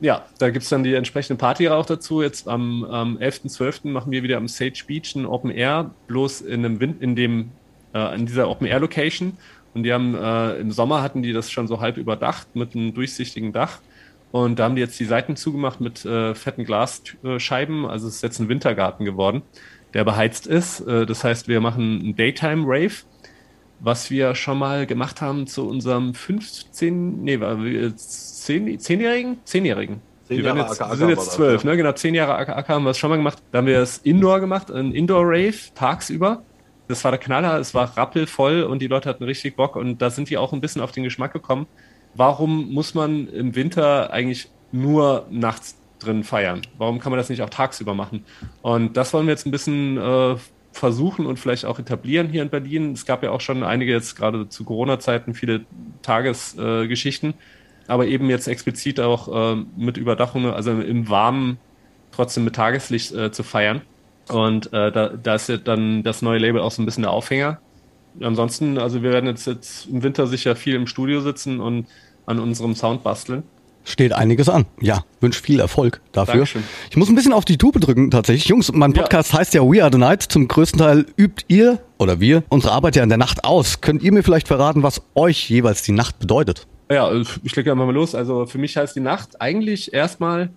ja, 0.00 0.24
da 0.38 0.50
gibt 0.50 0.64
es 0.64 0.68
dann 0.68 0.84
die 0.84 0.94
entsprechende 0.94 1.38
Party 1.38 1.68
auch 1.68 1.86
dazu. 1.86 2.22
Jetzt 2.22 2.48
am, 2.48 2.84
am 2.84 3.16
11.12. 3.16 3.88
machen 3.88 4.12
wir 4.12 4.22
wieder 4.22 4.36
am 4.36 4.48
Sage 4.48 4.82
Beach 4.86 5.14
ein 5.14 5.26
Open 5.26 5.50
Air, 5.50 5.90
bloß 6.06 6.42
in 6.42 6.64
einem 6.64 6.80
Wind, 6.80 7.02
in 7.02 7.16
dem, 7.16 7.50
äh, 7.94 8.14
in 8.14 8.26
dieser 8.26 8.48
Open 8.48 8.66
Air 8.66 8.80
Location. 8.80 9.36
Und 9.74 9.82
die 9.82 9.92
haben 9.92 10.14
äh, 10.14 10.56
im 10.56 10.70
Sommer 10.70 11.02
hatten 11.02 11.22
die 11.22 11.32
das 11.32 11.50
schon 11.50 11.66
so 11.66 11.80
halb 11.80 11.96
überdacht 11.96 12.54
mit 12.54 12.74
einem 12.74 12.94
durchsichtigen 12.94 13.52
Dach. 13.52 13.80
Und 14.30 14.58
da 14.58 14.64
haben 14.64 14.74
die 14.74 14.82
jetzt 14.82 14.98
die 14.98 15.04
Seiten 15.04 15.36
zugemacht 15.36 15.80
mit 15.80 16.04
äh, 16.04 16.34
fetten 16.34 16.64
Glasscheiben. 16.64 17.86
Also 17.86 18.08
es 18.08 18.16
ist 18.16 18.22
jetzt 18.22 18.40
ein 18.40 18.48
Wintergarten 18.48 19.04
geworden, 19.04 19.42
der 19.94 20.04
beheizt 20.04 20.46
ist. 20.46 20.80
Äh, 20.80 21.06
das 21.06 21.24
heißt, 21.24 21.48
wir 21.48 21.60
machen 21.60 22.00
einen 22.00 22.16
Daytime 22.16 22.64
Rave 22.66 22.94
was 23.80 24.10
wir 24.10 24.34
schon 24.34 24.58
mal 24.58 24.86
gemacht 24.86 25.20
haben 25.20 25.46
zu 25.46 25.68
unserem 25.68 26.14
15, 26.14 27.22
nee, 27.22 27.40
war 27.40 27.58
zehn, 27.96 28.78
zehnjährigen? 28.78 29.38
Zehnjährigen. 29.44 30.00
Zehn 30.26 30.42
wir, 30.42 30.56
jetzt, 30.56 30.80
wir 30.80 30.96
sind 30.96 31.08
jetzt 31.10 31.32
zwölf, 31.32 31.64
ja. 31.64 31.70
ne? 31.70 31.76
Genau, 31.76 31.92
zehn 31.92 32.14
Jahre 32.14 32.34
AKA 32.36 32.68
haben 32.68 32.84
wir 32.84 32.90
es 32.90 32.98
schon 32.98 33.10
mal 33.10 33.16
gemacht. 33.16 33.42
Da 33.52 33.58
haben 33.58 33.66
wir 33.66 33.78
das 33.78 33.98
Indoor 33.98 34.40
gemacht, 34.40 34.70
ein 34.70 34.92
Indoor-Rave, 34.92 35.74
tagsüber. 35.74 36.42
Das 36.88 37.04
war 37.04 37.10
der 37.10 37.20
Knaller, 37.20 37.58
es 37.58 37.74
war 37.74 37.96
rappelvoll 37.96 38.62
und 38.62 38.80
die 38.80 38.86
Leute 38.86 39.08
hatten 39.08 39.24
richtig 39.24 39.56
Bock 39.56 39.76
und 39.76 40.00
da 40.00 40.10
sind 40.10 40.30
die 40.30 40.38
auch 40.38 40.52
ein 40.52 40.60
bisschen 40.60 40.82
auf 40.82 40.92
den 40.92 41.04
Geschmack 41.04 41.32
gekommen. 41.32 41.66
Warum 42.14 42.72
muss 42.72 42.94
man 42.94 43.28
im 43.28 43.54
Winter 43.54 44.12
eigentlich 44.12 44.50
nur 44.72 45.26
nachts 45.30 45.78
drin 45.98 46.24
feiern? 46.24 46.62
Warum 46.78 47.00
kann 47.00 47.10
man 47.10 47.18
das 47.18 47.28
nicht 47.28 47.42
auch 47.42 47.50
tagsüber 47.50 47.94
machen? 47.94 48.24
Und 48.62 48.96
das 48.96 49.12
wollen 49.12 49.26
wir 49.26 49.32
jetzt 49.32 49.46
ein 49.46 49.50
bisschen 49.50 49.98
äh, 49.98 50.36
versuchen 50.74 51.26
und 51.26 51.38
vielleicht 51.38 51.64
auch 51.64 51.78
etablieren 51.78 52.28
hier 52.28 52.42
in 52.42 52.50
Berlin. 52.50 52.92
Es 52.92 53.06
gab 53.06 53.22
ja 53.22 53.30
auch 53.30 53.40
schon 53.40 53.62
einige 53.62 53.92
jetzt 53.92 54.16
gerade 54.16 54.48
zu 54.48 54.64
Corona-Zeiten 54.64 55.34
viele 55.34 55.64
Tagesgeschichten. 56.02 57.30
Äh, 57.30 57.34
aber 57.86 58.06
eben 58.06 58.28
jetzt 58.30 58.48
explizit 58.48 59.00
auch 59.00 59.54
äh, 59.54 59.62
mit 59.76 59.96
Überdachung, 59.96 60.46
also 60.46 60.70
im 60.72 61.08
Warmen 61.08 61.58
trotzdem 62.12 62.44
mit 62.44 62.54
Tageslicht 62.54 63.12
äh, 63.12 63.30
zu 63.30 63.42
feiern. 63.42 63.82
Und 64.28 64.72
äh, 64.72 64.90
da, 64.90 65.08
da 65.08 65.34
ist 65.34 65.48
ja 65.48 65.58
dann 65.58 66.02
das 66.02 66.22
neue 66.22 66.38
Label 66.38 66.60
auch 66.60 66.70
so 66.70 66.82
ein 66.82 66.86
bisschen 66.86 67.02
der 67.02 67.12
Aufhänger. 67.12 67.58
Ansonsten, 68.20 68.78
also 68.78 69.02
wir 69.02 69.12
werden 69.12 69.26
jetzt, 69.26 69.46
jetzt 69.46 69.86
im 69.86 70.02
Winter 70.02 70.26
sicher 70.26 70.56
viel 70.56 70.74
im 70.76 70.86
Studio 70.86 71.20
sitzen 71.20 71.60
und 71.60 71.86
an 72.26 72.38
unserem 72.38 72.74
Sound 72.74 73.02
basteln. 73.02 73.42
Steht 73.84 74.14
einiges 74.14 74.48
an. 74.48 74.64
Ja, 74.80 75.04
wünsche 75.20 75.42
viel 75.42 75.60
Erfolg 75.60 76.00
dafür. 76.12 76.34
Dankeschön. 76.34 76.64
Ich 76.90 76.96
muss 76.96 77.10
ein 77.10 77.14
bisschen 77.14 77.34
auf 77.34 77.44
die 77.44 77.58
Tube 77.58 77.78
drücken 77.80 78.10
tatsächlich. 78.10 78.46
Jungs, 78.46 78.72
mein 78.72 78.94
Podcast 78.94 79.32
ja. 79.32 79.38
heißt 79.38 79.54
ja 79.54 79.62
We 79.62 79.82
Are 79.82 79.92
the 79.92 79.98
Night. 79.98 80.22
Zum 80.22 80.48
größten 80.48 80.78
Teil 80.78 81.06
übt 81.18 81.44
ihr 81.48 81.80
oder 81.98 82.18
wir 82.18 82.44
unsere 82.48 82.72
Arbeit 82.72 82.96
ja 82.96 83.02
in 83.02 83.10
der 83.10 83.18
Nacht 83.18 83.44
aus. 83.44 83.82
Könnt 83.82 84.02
ihr 84.02 84.12
mir 84.12 84.22
vielleicht 84.22 84.48
verraten, 84.48 84.82
was 84.82 85.02
euch 85.14 85.50
jeweils 85.50 85.82
die 85.82 85.92
Nacht 85.92 86.18
bedeutet? 86.18 86.66
Ja, 86.90 87.12
ich 87.12 87.56
lege 87.56 87.72
einfach 87.72 87.84
mal 87.84 87.94
los. 87.94 88.14
Also 88.14 88.46
für 88.46 88.58
mich 88.58 88.76
heißt 88.76 88.96
die 88.96 89.00
Nacht 89.00 89.40
eigentlich 89.40 89.92
erstmal 89.92 90.50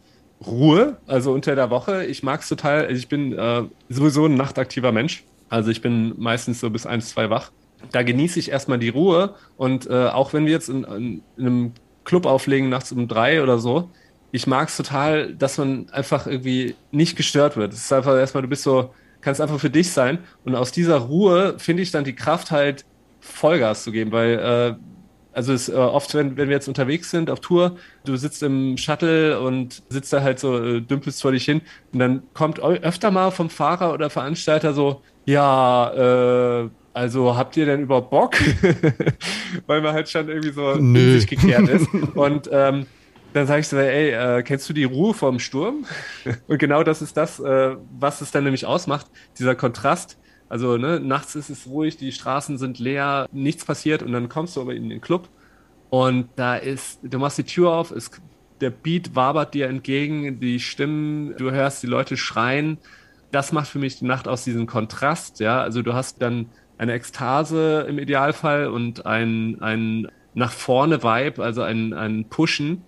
Ruhe, 0.46 0.98
also 1.08 1.34
unter 1.34 1.56
der 1.56 1.70
Woche. 1.70 2.06
Ich 2.06 2.24
mag 2.24 2.42
es 2.42 2.50
total, 2.50 2.86
also 2.86 2.96
ich 2.96 3.10
bin 3.10 3.34
äh, 3.34 3.64
sowieso 3.90 4.26
ein 4.26 4.36
nachtaktiver 4.36 4.92
Mensch. 4.92 5.24
Also 5.50 5.72
ich 5.72 5.82
bin 5.82 6.14
meistens 6.18 6.60
so 6.60 6.70
bis 6.70 6.86
eins, 6.86 7.10
zwei 7.10 7.30
wach. 7.30 7.52
Da 7.92 8.04
genieße 8.04 8.40
ich 8.40 8.52
erstmal 8.52 8.80
die 8.80 8.90
Ruhe 8.90 9.36
und 9.56 9.88
äh, 9.90 10.08
auch 10.08 10.34
wenn 10.34 10.46
wir 10.46 10.52
jetzt 10.52 10.70
in, 10.70 10.84
in, 10.84 11.22
in 11.38 11.46
einem 11.46 11.72
Club 12.08 12.26
auflegen 12.26 12.70
nachts 12.70 12.92
um 12.92 13.08
drei 13.08 13.44
oder 13.44 13.60
so, 13.60 13.92
ich 14.32 14.48
mag 14.48 14.70
es 14.70 14.78
total, 14.78 15.36
dass 15.36 15.58
man 15.58 15.90
einfach 15.92 16.26
irgendwie 16.26 16.76
nicht 16.92 17.18
gestört 17.18 17.58
wird. 17.58 17.74
Es 17.74 17.80
ist 17.80 17.94
einfach 17.94 18.16
erstmal, 18.16 18.44
du 18.44 18.50
bist 18.50 18.64
so, 18.64 18.94
kannst 19.22 19.42
einfach 19.42 19.60
für 19.60 19.70
dich 19.70 19.92
sein 19.92 20.20
und 20.46 20.56
aus 20.56 20.72
dieser 20.72 20.98
Ruhe 20.98 21.60
finde 21.60 21.84
ich 21.84 21.92
dann 21.92 22.04
die 22.06 22.16
Kraft 22.16 22.52
halt 22.52 22.86
Vollgas 23.20 23.84
zu 23.84 23.92
geben, 23.92 24.12
weil 24.12 24.40
äh, 24.40 24.76
also 25.34 25.54
es, 25.54 25.70
äh, 25.70 25.74
oft, 25.76 26.16
wenn, 26.16 26.38
wenn 26.38 26.50
wir 26.50 26.56
jetzt 26.56 26.68
unterwegs 26.68 27.12
sind 27.12 27.30
auf 27.30 27.42
Tour, 27.42 27.78
du 28.06 28.16
sitzt 28.16 28.42
im 28.42 28.78
Shuttle 28.78 29.40
und 29.40 29.84
sitzt 29.90 30.14
da 30.14 30.22
halt 30.24 30.40
so, 30.40 30.58
äh, 30.58 30.82
dümpelst 30.82 31.22
vor 31.22 31.32
dich 31.32 31.46
hin 31.46 31.62
und 31.94 32.00
dann 32.00 32.24
kommt 32.34 32.60
öfter 32.60 33.12
mal 33.12 33.32
vom 33.32 33.50
Fahrer 33.50 33.94
oder 33.94 34.10
Veranstalter 34.10 34.74
so, 34.74 35.04
ja, 35.26 36.64
äh, 36.64 36.70
also 36.98 37.36
habt 37.36 37.56
ihr 37.58 37.66
denn 37.66 37.82
überhaupt 37.82 38.10
Bock? 38.10 38.36
Weil 39.68 39.82
man 39.82 39.94
halt 39.94 40.10
schon 40.10 40.28
irgendwie 40.28 40.52
so 40.52 40.76
Nö. 40.76 41.00
in 41.00 41.20
sich 41.20 41.28
gekehrt 41.28 41.70
ist. 41.70 41.88
Und 42.16 42.50
ähm, 42.52 42.86
dann 43.34 43.48
sage 43.48 43.62
ich 43.62 43.68
so, 43.68 43.78
ey, 43.78 44.12
äh, 44.12 44.44
kennst 44.44 44.68
du 44.70 44.74
die 44.74 44.84
Ruhe 44.86 45.14
vorm 45.14 45.40
Sturm? 45.40 45.86
und 46.48 46.58
genau 46.58 46.84
das 46.84 47.02
ist 47.02 47.18
das, 47.18 47.40
äh, 47.40 47.76
was 48.00 48.22
es 48.22 48.32
dann 48.32 48.46
nämlich 48.46 48.66
ausmacht, 48.66 49.06
dieser 49.38 49.54
Kontrast 49.54 50.18
also 50.50 50.78
ne, 50.78 51.00
nachts 51.00 51.36
ist 51.36 51.50
es 51.50 51.68
ruhig, 51.68 51.98
die 51.98 52.12
Straßen 52.12 52.58
sind 52.58 52.80
leer, 52.80 53.28
nichts 53.34 53.66
passiert 53.66 54.02
und 54.02 54.14
dann 54.14 54.30
kommst 54.30 54.56
du 54.56 54.62
aber 54.62 54.76
in 54.76 54.90
den 54.90 55.02
Club 55.02 55.28
und 55.90 56.30
da 56.36 56.56
ist, 56.56 57.00
du 57.04 57.20
machst 57.20 57.38
die 57.38 57.44
Tür 57.44 57.72
auf, 57.72 57.92
es, 57.92 58.12
der 58.60 58.70
Beat 58.70 59.16
wabert 59.16 59.54
dir 59.54 59.68
entgegen, 59.68 60.40
die 60.40 60.60
Stimmen, 60.60 61.36
du 61.38 61.52
hörst 61.52 61.84
die 61.84 61.88
Leute 61.88 62.18
schreien. 62.18 62.78
Das 63.32 63.52
macht 63.52 63.68
für 63.68 63.80
mich 63.80 64.00
die 64.00 64.06
Nacht 64.06 64.28
aus 64.28 64.44
diesem 64.44 64.68
Kontrast, 64.68 65.40
ja. 65.40 65.62
Also 65.62 65.82
du 65.82 65.94
hast 65.94 66.22
dann 66.22 66.48
eine 66.78 66.94
Ekstase 66.94 67.86
im 67.90 68.00
Idealfall 68.00 68.68
und 68.68 69.06
ein, 69.06 69.62
ein 69.62 70.08
nach 70.34 70.52
vorne 70.52 71.04
Vibe, 71.04 71.44
also 71.44 71.62
ein, 71.64 71.94
ein 71.94 72.26
Pushen 72.30 72.84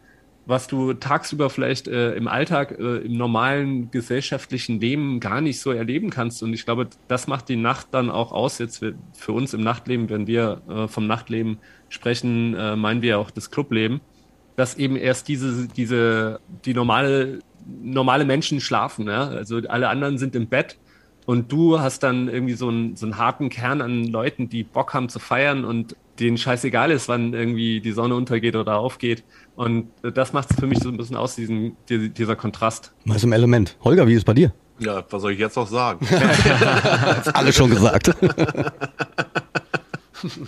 was 0.50 0.66
du 0.66 0.94
tagsüber 0.94 1.52
vielleicht 1.52 1.88
äh, 1.88 2.14
im 2.14 2.28
Alltag, 2.28 2.76
äh, 2.80 2.98
im 2.98 3.16
normalen 3.18 3.92
gesellschaftlichen 3.92 4.80
Leben 4.80 5.20
gar 5.20 5.42
nicht 5.42 5.60
so 5.60 5.72
erleben 5.72 6.10
kannst. 6.10 6.42
Und 6.42 6.56
ich 6.56 6.66
glaube, 6.66 6.90
das 7.08 7.28
macht 7.28 7.50
die 7.50 7.56
Nacht 7.56 7.90
dann 7.92 8.10
auch 8.10 8.32
aus. 8.32 8.58
Jetzt 8.58 8.84
für 9.14 9.32
uns 9.32 9.54
im 9.54 9.62
Nachtleben, 9.62 10.10
wenn 10.10 10.26
wir 10.26 10.64
äh, 10.68 10.88
vom 10.88 11.06
Nachtleben 11.06 11.60
sprechen, 11.90 12.56
äh, 12.56 12.76
meinen 12.76 13.04
wir 13.04 13.20
auch 13.20 13.30
das 13.30 13.52
Clubleben, 13.52 14.02
dass 14.56 14.76
eben 14.76 14.96
erst 14.96 15.28
diese, 15.28 15.68
diese, 15.68 16.40
die 16.66 16.74
normale, 16.74 17.40
normale 17.84 18.26
Menschen 18.26 18.60
schlafen. 18.60 19.08
Ja? 19.08 19.28
Also 19.28 19.62
alle 19.68 19.88
anderen 19.88 20.18
sind 20.18 20.36
im 20.36 20.48
Bett 20.48 20.80
und 21.30 21.52
du 21.52 21.80
hast 21.80 22.02
dann 22.02 22.28
irgendwie 22.28 22.56
so 22.56 22.70
einen, 22.70 22.96
so 22.96 23.06
einen 23.06 23.20
harten 23.20 23.50
Kern 23.50 23.84
an 23.84 24.06
Leuten, 24.06 24.50
die 24.50 24.64
Bock 24.64 24.96
haben 24.96 25.10
zu 25.10 25.20
feiern 25.20 25.64
und 25.64 25.96
denen 26.20 26.40
scheißegal 26.40 26.90
ist, 26.90 27.08
wann 27.08 27.36
irgendwie 27.36 27.82
die 27.82 27.92
Sonne 27.92 28.16
untergeht 28.16 28.56
oder 28.56 28.80
aufgeht. 28.80 29.24
Und 29.56 29.92
das 30.02 30.34
macht 30.34 30.50
es 30.50 30.60
für 30.60 30.66
mich 30.66 30.80
so 30.80 30.90
ein 30.90 30.98
bisschen 30.98 31.16
aus, 31.16 31.36
diesen, 31.36 31.78
dieser 31.88 32.36
Kontrast. 32.36 32.94
Mal 33.06 33.24
im 33.24 33.32
Element. 33.32 33.78
Holger, 33.84 34.08
wie 34.08 34.14
ist 34.14 34.22
es 34.22 34.26
bei 34.26 34.34
dir? 34.34 34.54
Ja, 34.80 35.04
was 35.08 35.22
soll 35.22 35.34
ich 35.34 35.40
jetzt 35.40 35.56
noch 35.56 35.68
sagen? 35.68 36.04
Alles 37.34 37.56
schon 37.56 37.70
gesagt. 37.70 38.10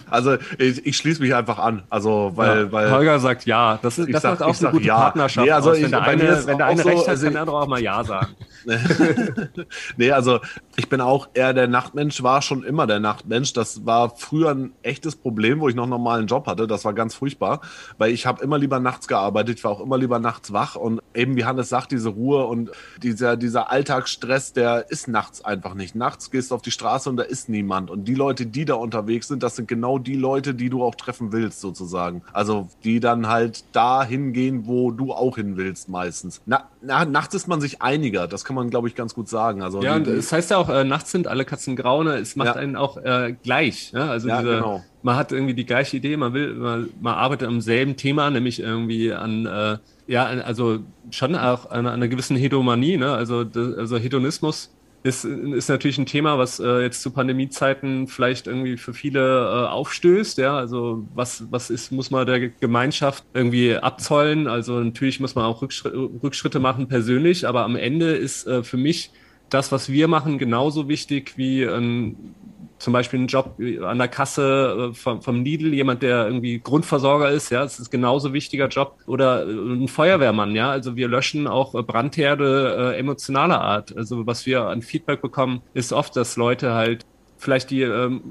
Also 0.09 0.37
ich, 0.57 0.85
ich 0.85 0.97
schließe 0.97 1.21
mich 1.21 1.33
einfach 1.33 1.59
an. 1.59 1.83
Also 1.89 2.31
weil, 2.35 2.65
ja. 2.65 2.71
weil 2.71 2.91
Holger 2.91 3.19
sagt 3.19 3.45
ja. 3.45 3.79
Das, 3.81 3.97
ist, 3.97 4.13
das 4.13 4.21
sag, 4.21 4.39
macht 4.39 4.43
auch 4.43 4.61
eine 4.61 4.71
gute 4.71 4.85
ja. 4.85 4.95
Partnerschaft. 4.95 5.45
Nee, 5.45 5.51
also 5.51 5.71
aus. 5.71 5.77
Wenn 5.77 5.85
ich, 5.85 5.89
der 5.89 6.01
eine, 6.01 6.47
wenn 6.47 6.57
der 6.57 6.67
eine 6.67 6.81
so, 6.81 6.89
recht 6.89 7.01
hat, 7.01 7.09
also 7.09 7.23
kann 7.25 7.33
der 7.33 7.41
andere 7.41 7.57
auch 7.57 7.67
mal 7.67 7.81
ja 7.81 8.03
sagen. 8.03 8.35
nee, 9.97 10.11
also 10.11 10.39
ich 10.75 10.89
bin 10.89 11.01
auch 11.01 11.29
eher 11.33 11.53
der 11.53 11.67
Nachtmensch, 11.67 12.21
war 12.23 12.41
schon 12.41 12.63
immer 12.63 12.87
der 12.87 12.99
Nachtmensch. 12.99 13.53
Das 13.53 13.85
war 13.85 14.15
früher 14.15 14.51
ein 14.51 14.73
echtes 14.83 15.15
Problem, 15.15 15.59
wo 15.59 15.69
ich 15.69 15.75
noch 15.75 15.83
einen 15.83 15.91
normalen 15.91 16.27
Job 16.27 16.47
hatte. 16.47 16.67
Das 16.67 16.85
war 16.85 16.93
ganz 16.93 17.15
furchtbar, 17.15 17.61
weil 17.97 18.11
ich 18.11 18.25
habe 18.25 18.43
immer 18.43 18.57
lieber 18.57 18.79
nachts 18.79 19.07
gearbeitet. 19.07 19.57
Ich 19.57 19.63
war 19.63 19.71
auch 19.71 19.81
immer 19.81 19.97
lieber 19.97 20.19
nachts 20.19 20.53
wach 20.53 20.75
und 20.75 21.01
eben 21.13 21.35
wie 21.35 21.45
Hannes 21.45 21.69
sagt, 21.69 21.91
diese 21.91 22.09
Ruhe 22.09 22.45
und 22.45 22.71
dieser, 23.01 23.37
dieser 23.37 23.71
Alltagsstress, 23.71 24.53
der 24.53 24.89
ist 24.89 25.07
nachts 25.07 25.43
einfach 25.43 25.73
nicht. 25.73 25.95
Nachts 25.95 26.31
gehst 26.31 26.51
du 26.51 26.55
auf 26.55 26.61
die 26.61 26.71
Straße 26.71 27.09
und 27.09 27.17
da 27.17 27.23
ist 27.23 27.49
niemand. 27.49 27.89
Und 27.89 28.05
die 28.05 28.15
Leute, 28.15 28.45
die 28.45 28.65
da 28.65 28.75
unterwegs 28.75 29.27
sind, 29.27 29.43
das 29.43 29.55
sind 29.55 29.60
sind 29.61 29.67
genau 29.67 29.99
die 29.99 30.15
Leute, 30.15 30.53
die 30.55 30.69
du 30.69 30.83
auch 30.83 30.95
treffen 30.95 31.31
willst, 31.31 31.61
sozusagen. 31.61 32.23
Also 32.33 32.69
die 32.83 32.99
dann 32.99 33.27
halt 33.27 33.63
da 33.73 34.03
hingehen, 34.03 34.65
wo 34.65 34.91
du 34.91 35.13
auch 35.13 35.35
hin 35.35 35.55
willst, 35.57 35.87
meistens. 35.87 36.41
Na, 36.45 36.69
na, 36.81 37.05
nachts 37.05 37.35
ist 37.35 37.47
man 37.47 37.61
sich 37.61 37.81
einiger, 37.81 38.27
das 38.27 38.43
kann 38.43 38.55
man, 38.55 38.69
glaube 38.69 38.87
ich, 38.87 38.95
ganz 38.95 39.13
gut 39.13 39.29
sagen. 39.29 39.61
Also 39.61 39.81
Ja, 39.83 39.95
und 39.95 40.07
es 40.07 40.31
heißt 40.31 40.51
ja 40.51 40.57
auch, 40.57 40.69
äh, 40.69 40.83
nachts 40.83 41.11
sind 41.11 41.27
alle 41.27 41.45
Katzen 41.45 41.75
grau, 41.75 42.03
ne? 42.03 42.15
es 42.15 42.35
macht 42.35 42.47
Ja. 42.47 42.53
einen 42.55 42.75
auch 42.75 42.97
äh, 42.97 43.35
gleich. 43.43 43.91
Ja? 43.91 44.09
Also 44.09 44.27
Ja, 44.29 44.39
diese, 44.41 44.55
genau. 44.55 44.83
man 45.03 45.15
hat 45.15 45.31
irgendwie 45.31 45.53
die 45.53 45.65
gleiche 45.65 45.97
Idee, 45.97 46.17
man 46.17 46.33
will, 46.33 46.55
man, 46.55 46.89
man 46.99 47.13
arbeitet 47.13 47.47
am 47.47 47.61
selben 47.61 47.95
Thema, 47.97 48.29
nämlich 48.31 48.59
irgendwie 48.59 49.13
an, 49.13 49.45
äh, 49.45 49.77
ja, 50.07 50.25
also 50.25 50.79
schon 51.11 51.35
auch 51.35 51.69
an, 51.69 51.85
an 51.85 51.93
einer 51.93 52.07
gewissen 52.07 52.35
Hedomanie, 52.35 52.97
ne? 52.97 53.11
also, 53.13 53.43
das, 53.43 53.77
also 53.77 53.97
Hedonismus 53.97 54.71
ist, 55.03 55.25
ist 55.25 55.69
natürlich 55.69 55.97
ein 55.97 56.05
Thema, 56.05 56.37
was 56.37 56.59
äh, 56.59 56.81
jetzt 56.81 57.01
zu 57.01 57.11
Pandemiezeiten 57.11 58.07
vielleicht 58.07 58.45
irgendwie 58.45 58.77
für 58.77 58.93
viele 58.93 59.19
äh, 59.19 59.67
aufstößt. 59.67 60.37
Ja, 60.37 60.55
also 60.57 61.05
was, 61.15 61.45
was 61.51 61.69
ist, 61.69 61.91
muss 61.91 62.11
man 62.11 62.27
der 62.27 62.49
Gemeinschaft 62.49 63.23
irgendwie 63.33 63.75
abzollen? 63.75 64.47
Also 64.47 64.79
natürlich 64.79 65.19
muss 65.19 65.33
man 65.33 65.45
auch 65.45 65.61
Rückschritte, 65.61 65.97
Rückschritte 66.21 66.59
machen 66.59 66.87
persönlich, 66.87 67.47
aber 67.47 67.63
am 67.63 67.75
Ende 67.75 68.11
ist 68.11 68.45
äh, 68.45 68.63
für 68.63 68.77
mich 68.77 69.11
das, 69.49 69.71
was 69.71 69.91
wir 69.91 70.07
machen, 70.07 70.37
genauso 70.37 70.87
wichtig 70.87 71.33
wie 71.35 71.65
ein, 71.65 72.35
zum 72.81 72.93
Beispiel 72.93 73.19
ein 73.19 73.27
Job 73.27 73.57
an 73.83 73.97
der 73.99 74.07
Kasse 74.07 74.89
äh, 74.91 74.93
vom, 74.95 75.21
vom 75.21 75.43
Lidl, 75.43 75.73
jemand, 75.73 76.01
der 76.01 76.25
irgendwie 76.25 76.59
Grundversorger 76.59 77.29
ist, 77.29 77.51
ja, 77.51 77.61
das 77.61 77.79
ist 77.79 77.91
genauso 77.91 78.33
wichtiger 78.33 78.67
Job. 78.67 78.97
Oder 79.05 79.47
äh, 79.47 79.51
ein 79.51 79.87
Feuerwehrmann, 79.87 80.55
ja. 80.55 80.71
Also 80.71 80.95
wir 80.95 81.07
löschen 81.07 81.47
auch 81.47 81.75
äh, 81.75 81.83
Brandherde 81.83 82.93
äh, 82.95 82.99
emotionaler 82.99 83.61
Art. 83.61 83.95
Also 83.95 84.25
was 84.25 84.45
wir 84.47 84.63
an 84.63 84.81
Feedback 84.81 85.21
bekommen, 85.21 85.61
ist 85.75 85.93
oft, 85.93 86.15
dass 86.15 86.37
Leute 86.37 86.73
halt 86.73 87.05
vielleicht 87.37 87.69
die 87.69 87.83
ähm, 87.83 88.21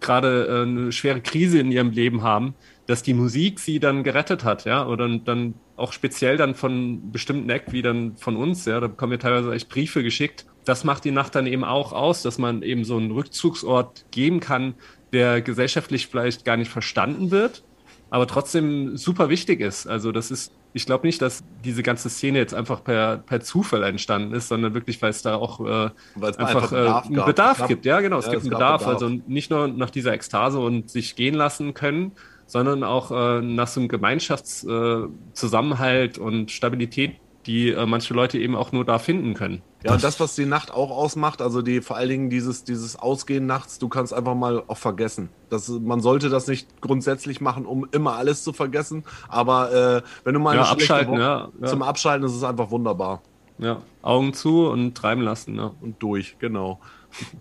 gerade 0.00 0.46
äh, 0.46 0.62
eine 0.62 0.92
schwere 0.92 1.20
Krise 1.20 1.58
in 1.58 1.72
ihrem 1.72 1.90
Leben 1.90 2.22
haben, 2.22 2.54
dass 2.86 3.02
die 3.02 3.14
Musik 3.14 3.58
sie 3.58 3.80
dann 3.80 4.04
gerettet 4.04 4.44
hat, 4.44 4.64
ja, 4.64 4.86
oder 4.86 5.08
dann 5.18 5.54
auch 5.76 5.92
speziell 5.92 6.36
dann 6.36 6.54
von 6.54 7.10
bestimmten 7.10 7.50
Eck 7.50 7.66
wie 7.70 7.82
dann 7.82 8.16
von 8.16 8.36
uns, 8.36 8.64
ja, 8.66 8.78
da 8.80 8.86
bekommen 8.86 9.12
wir 9.12 9.18
teilweise 9.18 9.52
echt 9.52 9.68
Briefe 9.68 10.02
geschickt. 10.02 10.46
Das 10.66 10.84
macht 10.84 11.04
die 11.04 11.12
Nacht 11.12 11.34
dann 11.34 11.46
eben 11.46 11.64
auch 11.64 11.92
aus, 11.94 12.20
dass 12.22 12.36
man 12.38 12.62
eben 12.62 12.84
so 12.84 12.96
einen 12.98 13.10
Rückzugsort 13.12 14.04
geben 14.10 14.40
kann, 14.40 14.74
der 15.12 15.40
gesellschaftlich 15.40 16.08
vielleicht 16.08 16.44
gar 16.44 16.56
nicht 16.58 16.70
verstanden 16.70 17.30
wird, 17.30 17.62
aber 18.10 18.26
trotzdem 18.26 18.96
super 18.96 19.28
wichtig 19.30 19.60
ist. 19.60 19.86
Also 19.86 20.12
das 20.12 20.30
ist, 20.30 20.52
ich 20.72 20.84
glaube 20.84 21.06
nicht, 21.06 21.22
dass 21.22 21.42
diese 21.64 21.82
ganze 21.82 22.08
Szene 22.10 22.38
jetzt 22.38 22.54
einfach 22.54 22.82
per, 22.84 23.18
per 23.18 23.40
Zufall 23.40 23.82
entstanden 23.84 24.34
ist, 24.34 24.48
sondern 24.48 24.74
wirklich, 24.74 25.00
weil 25.02 25.10
es 25.10 25.22
da 25.22 25.36
auch 25.36 25.60
äh, 25.60 25.90
einfach, 26.20 26.38
einfach 26.38 26.70
Bedarf 26.70 26.72
äh, 26.72 26.76
einen 27.06 27.14
gab. 27.14 27.26
Bedarf 27.26 27.58
gab- 27.58 27.68
gibt. 27.68 27.84
Ja, 27.86 28.00
genau, 28.00 28.18
es 28.18 28.26
Ja, 28.26 28.32
gibt 28.32 28.42
es 28.42 28.46
einen 28.46 28.50
Bedarf. 28.58 28.80
Bedarf. 28.82 29.02
Also 29.02 29.14
nicht 29.26 29.50
nur 29.50 29.68
nach 29.68 29.90
dieser 29.90 30.12
Ekstase 30.12 30.58
und 30.58 30.90
sich 30.90 31.14
gehen 31.16 31.34
lassen 31.34 31.72
können, 31.74 32.12
sondern 32.46 32.82
auch 32.84 33.10
äh, 33.12 33.40
nach 33.42 33.68
so 33.68 33.80
einem 33.80 33.88
Gemeinschaftszusammenhalt 33.88 36.18
äh, 36.18 36.20
und 36.20 36.50
Stabilität, 36.50 37.16
die 37.46 37.70
äh, 37.70 37.86
manche 37.86 38.12
Leute 38.12 38.38
eben 38.38 38.56
auch 38.56 38.72
nur 38.72 38.84
da 38.84 38.98
finden 38.98 39.34
können. 39.34 39.62
Ja, 39.84 39.92
und 39.94 40.02
das, 40.02 40.18
was 40.18 40.34
die 40.34 40.46
Nacht 40.46 40.72
auch 40.72 40.90
ausmacht, 40.90 41.40
also 41.40 41.62
die 41.62 41.80
vor 41.80 41.96
allen 41.96 42.08
Dingen 42.08 42.30
dieses, 42.30 42.64
dieses 42.64 42.96
Ausgehen 42.96 43.46
nachts, 43.46 43.78
du 43.78 43.88
kannst 43.88 44.12
einfach 44.12 44.34
mal 44.34 44.62
auch 44.66 44.78
vergessen. 44.78 45.28
Das, 45.48 45.68
man 45.68 46.00
sollte 46.00 46.28
das 46.28 46.48
nicht 46.48 46.80
grundsätzlich 46.80 47.40
machen, 47.40 47.64
um 47.64 47.86
immer 47.92 48.14
alles 48.16 48.42
zu 48.42 48.52
vergessen. 48.52 49.04
Aber 49.28 49.72
äh, 49.72 50.02
wenn 50.24 50.34
du 50.34 50.40
mal 50.40 50.56
Ja, 50.56 50.62
abschalten, 50.64 51.12
Woche- 51.14 51.20
ja, 51.20 51.48
ja. 51.60 51.66
zum 51.68 51.82
Abschalten 51.82 52.26
ist 52.26 52.34
es 52.34 52.42
einfach 52.42 52.70
wunderbar. 52.70 53.22
Ja, 53.58 53.78
Augen 54.02 54.34
zu 54.34 54.66
und 54.68 54.94
treiben 54.96 55.22
lassen. 55.22 55.54
Ja. 55.56 55.70
Und 55.80 56.02
durch, 56.02 56.36
genau. 56.38 56.78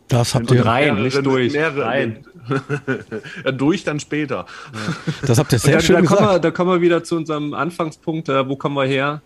Das 0.08 0.34
habt 0.36 0.50
Und 0.50 0.56
ihr, 0.56 0.66
rein, 0.66 1.02
nicht 1.04 1.26
durch. 1.26 1.52
mehrere- 1.52 1.84
Rein. 1.84 2.26
ja, 3.44 3.52
durch 3.52 3.84
dann 3.84 4.00
später. 4.00 4.46
das 5.26 5.38
habt 5.40 5.52
ihr 5.52 5.60
sehr 5.60 5.76
Da, 5.76 5.82
schön 5.82 5.96
da, 5.96 6.02
kommen 6.04 6.20
wir, 6.22 6.28
gesagt. 6.28 6.46
da 6.46 6.52
kommen 6.52 6.72
wir 6.72 6.82
wieder 6.82 7.04
zu 7.04 7.16
unserem 7.18 7.54
Anfangspunkt. 7.54 8.30
Äh, 8.30 8.48
wo 8.48 8.56
kommen 8.56 8.76
wir 8.76 8.86
her? 8.86 9.22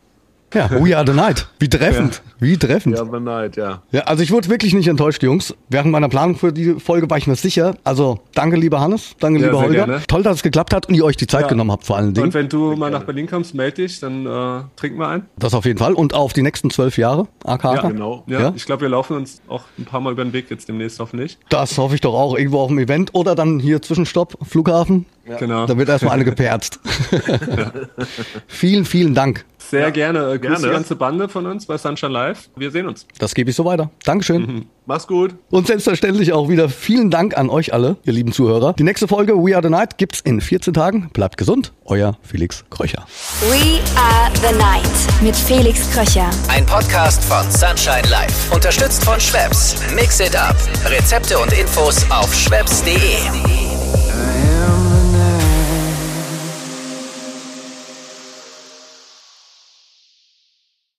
Ja, 0.53 0.69
We 0.71 0.97
Are 0.97 1.05
the 1.05 1.13
Night. 1.13 1.47
Wie 1.59 1.69
treffend. 1.69 2.21
Wie 2.39 2.57
treffend. 2.57 2.97
Ja, 2.97 3.03
beneid, 3.03 3.55
ja. 3.55 3.83
Ja, 3.91 4.01
also 4.01 4.23
ich 4.23 4.31
wurde 4.31 4.49
wirklich 4.49 4.73
nicht 4.73 4.87
enttäuscht, 4.87 5.21
Jungs. 5.21 5.53
Während 5.69 5.91
meiner 5.91 6.09
Planung 6.09 6.35
für 6.37 6.51
die 6.51 6.75
Folge 6.79 7.09
war 7.09 7.17
ich 7.17 7.27
mir 7.27 7.35
sicher. 7.35 7.75
Also 7.83 8.19
danke, 8.33 8.55
lieber 8.55 8.79
Hannes, 8.79 9.15
danke, 9.19 9.39
Ja, 9.41 9.45
lieber 9.47 9.59
sehr 9.59 9.67
Holger. 9.67 9.85
gerne. 9.85 10.01
Toll, 10.07 10.23
dass 10.23 10.37
es 10.37 10.43
geklappt 10.43 10.73
hat 10.73 10.87
und 10.87 10.95
ihr 10.95 11.05
euch 11.05 11.17
die 11.17 11.27
Zeit 11.27 11.41
Ja. 11.43 11.47
genommen 11.49 11.71
habt 11.71 11.85
vor 11.85 11.97
allen 11.97 12.13
Dingen. 12.13 12.27
Und 12.27 12.33
wenn 12.33 12.49
du 12.49 12.75
mal 12.75 12.89
nach 12.89 13.03
Berlin 13.03 13.27
kommst, 13.27 13.53
melde 13.53 13.83
dich, 13.83 13.99
dann 13.99 14.25
äh, 14.25 14.61
trinken 14.75 14.97
wir 14.99 15.07
ein. 15.09 15.25
Das 15.37 15.53
auf 15.53 15.65
jeden 15.65 15.77
Fall. 15.77 15.93
Und 15.93 16.13
auf 16.13 16.33
die 16.33 16.41
nächsten 16.41 16.69
zwölf 16.71 16.97
Jahre, 16.97 17.27
aka. 17.43 17.75
Ja, 17.75 17.81
genau. 17.89 18.23
Ja, 18.27 18.39
Ja? 18.39 18.53
ich 18.55 18.65
glaube, 18.65 18.81
wir 18.83 18.89
laufen 18.89 19.17
uns 19.17 19.41
auch 19.47 19.63
ein 19.77 19.85
paar 19.85 19.99
Mal 20.01 20.13
über 20.13 20.23
den 20.23 20.33
Weg 20.33 20.49
jetzt 20.49 20.67
demnächst 20.67 20.99
hoffentlich. 20.99 21.37
Das 21.49 21.77
hoffe 21.77 21.93
ich 21.95 22.01
doch 22.01 22.13
auch. 22.15 22.35
Irgendwo 22.37 22.59
auf 22.61 22.69
dem 22.69 22.79
Event 22.79 23.13
oder 23.13 23.35
dann 23.35 23.59
hier 23.59 23.81
Zwischenstopp, 23.81 24.35
Flughafen. 24.47 25.05
Genau. 25.37 25.67
Da 25.67 25.77
wird 25.77 25.89
erstmal 25.89 26.13
eine 26.13 26.25
geperzt. 26.25 26.79
vielen, 28.47 28.85
vielen 28.85 29.13
Dank. 29.13 29.45
Sehr 29.69 29.91
gerne. 29.91 30.19
Äh, 30.33 30.39
Grüß 30.39 30.41
gerne. 30.41 30.67
die 30.67 30.73
ganze 30.73 30.95
Bande 30.95 31.29
von 31.29 31.45
uns 31.45 31.65
bei 31.65 31.77
Sunshine 31.77 32.11
Live. 32.11 32.49
Wir 32.55 32.71
sehen 32.71 32.87
uns. 32.87 33.05
Das 33.17 33.33
gebe 33.33 33.49
ich 33.49 33.55
so 33.55 33.65
weiter. 33.65 33.89
Dankeschön. 34.03 34.65
Mach's 34.85 35.05
gut. 35.05 35.35
Und 35.51 35.67
selbstverständlich 35.67 36.33
auch 36.33 36.49
wieder 36.49 36.67
vielen 36.69 37.11
Dank 37.11 37.37
an 37.37 37.49
euch 37.49 37.73
alle, 37.73 37.97
ihr 38.03 38.13
lieben 38.13 38.31
Zuhörer. 38.31 38.73
Die 38.73 38.83
nächste 38.83 39.07
Folge 39.07 39.33
We 39.35 39.55
Are 39.55 39.63
the 39.63 39.69
Night 39.69 39.97
gibt's 39.99 40.19
in 40.21 40.41
14 40.41 40.73
Tagen. 40.73 41.09
Bleibt 41.13 41.37
gesund. 41.37 41.73
Euer 41.85 42.17
Felix 42.23 42.65
Kröcher. 42.71 43.05
We 43.41 43.79
are 43.95 44.31
the 44.35 44.57
night 44.57 45.21
mit 45.21 45.35
Felix 45.35 45.89
Kröcher. 45.91 46.29
Ein 46.47 46.65
Podcast 46.65 47.23
von 47.23 47.49
Sunshine 47.51 48.09
Life. 48.09 48.53
Unterstützt 48.53 49.03
von 49.03 49.19
Schwebs. 49.19 49.75
Mix 49.93 50.19
it 50.19 50.35
up. 50.35 50.55
Rezepte 50.85 51.37
und 51.37 51.53
Infos 51.53 52.05
auf 52.09 52.33
schwebs.de. 52.33 53.68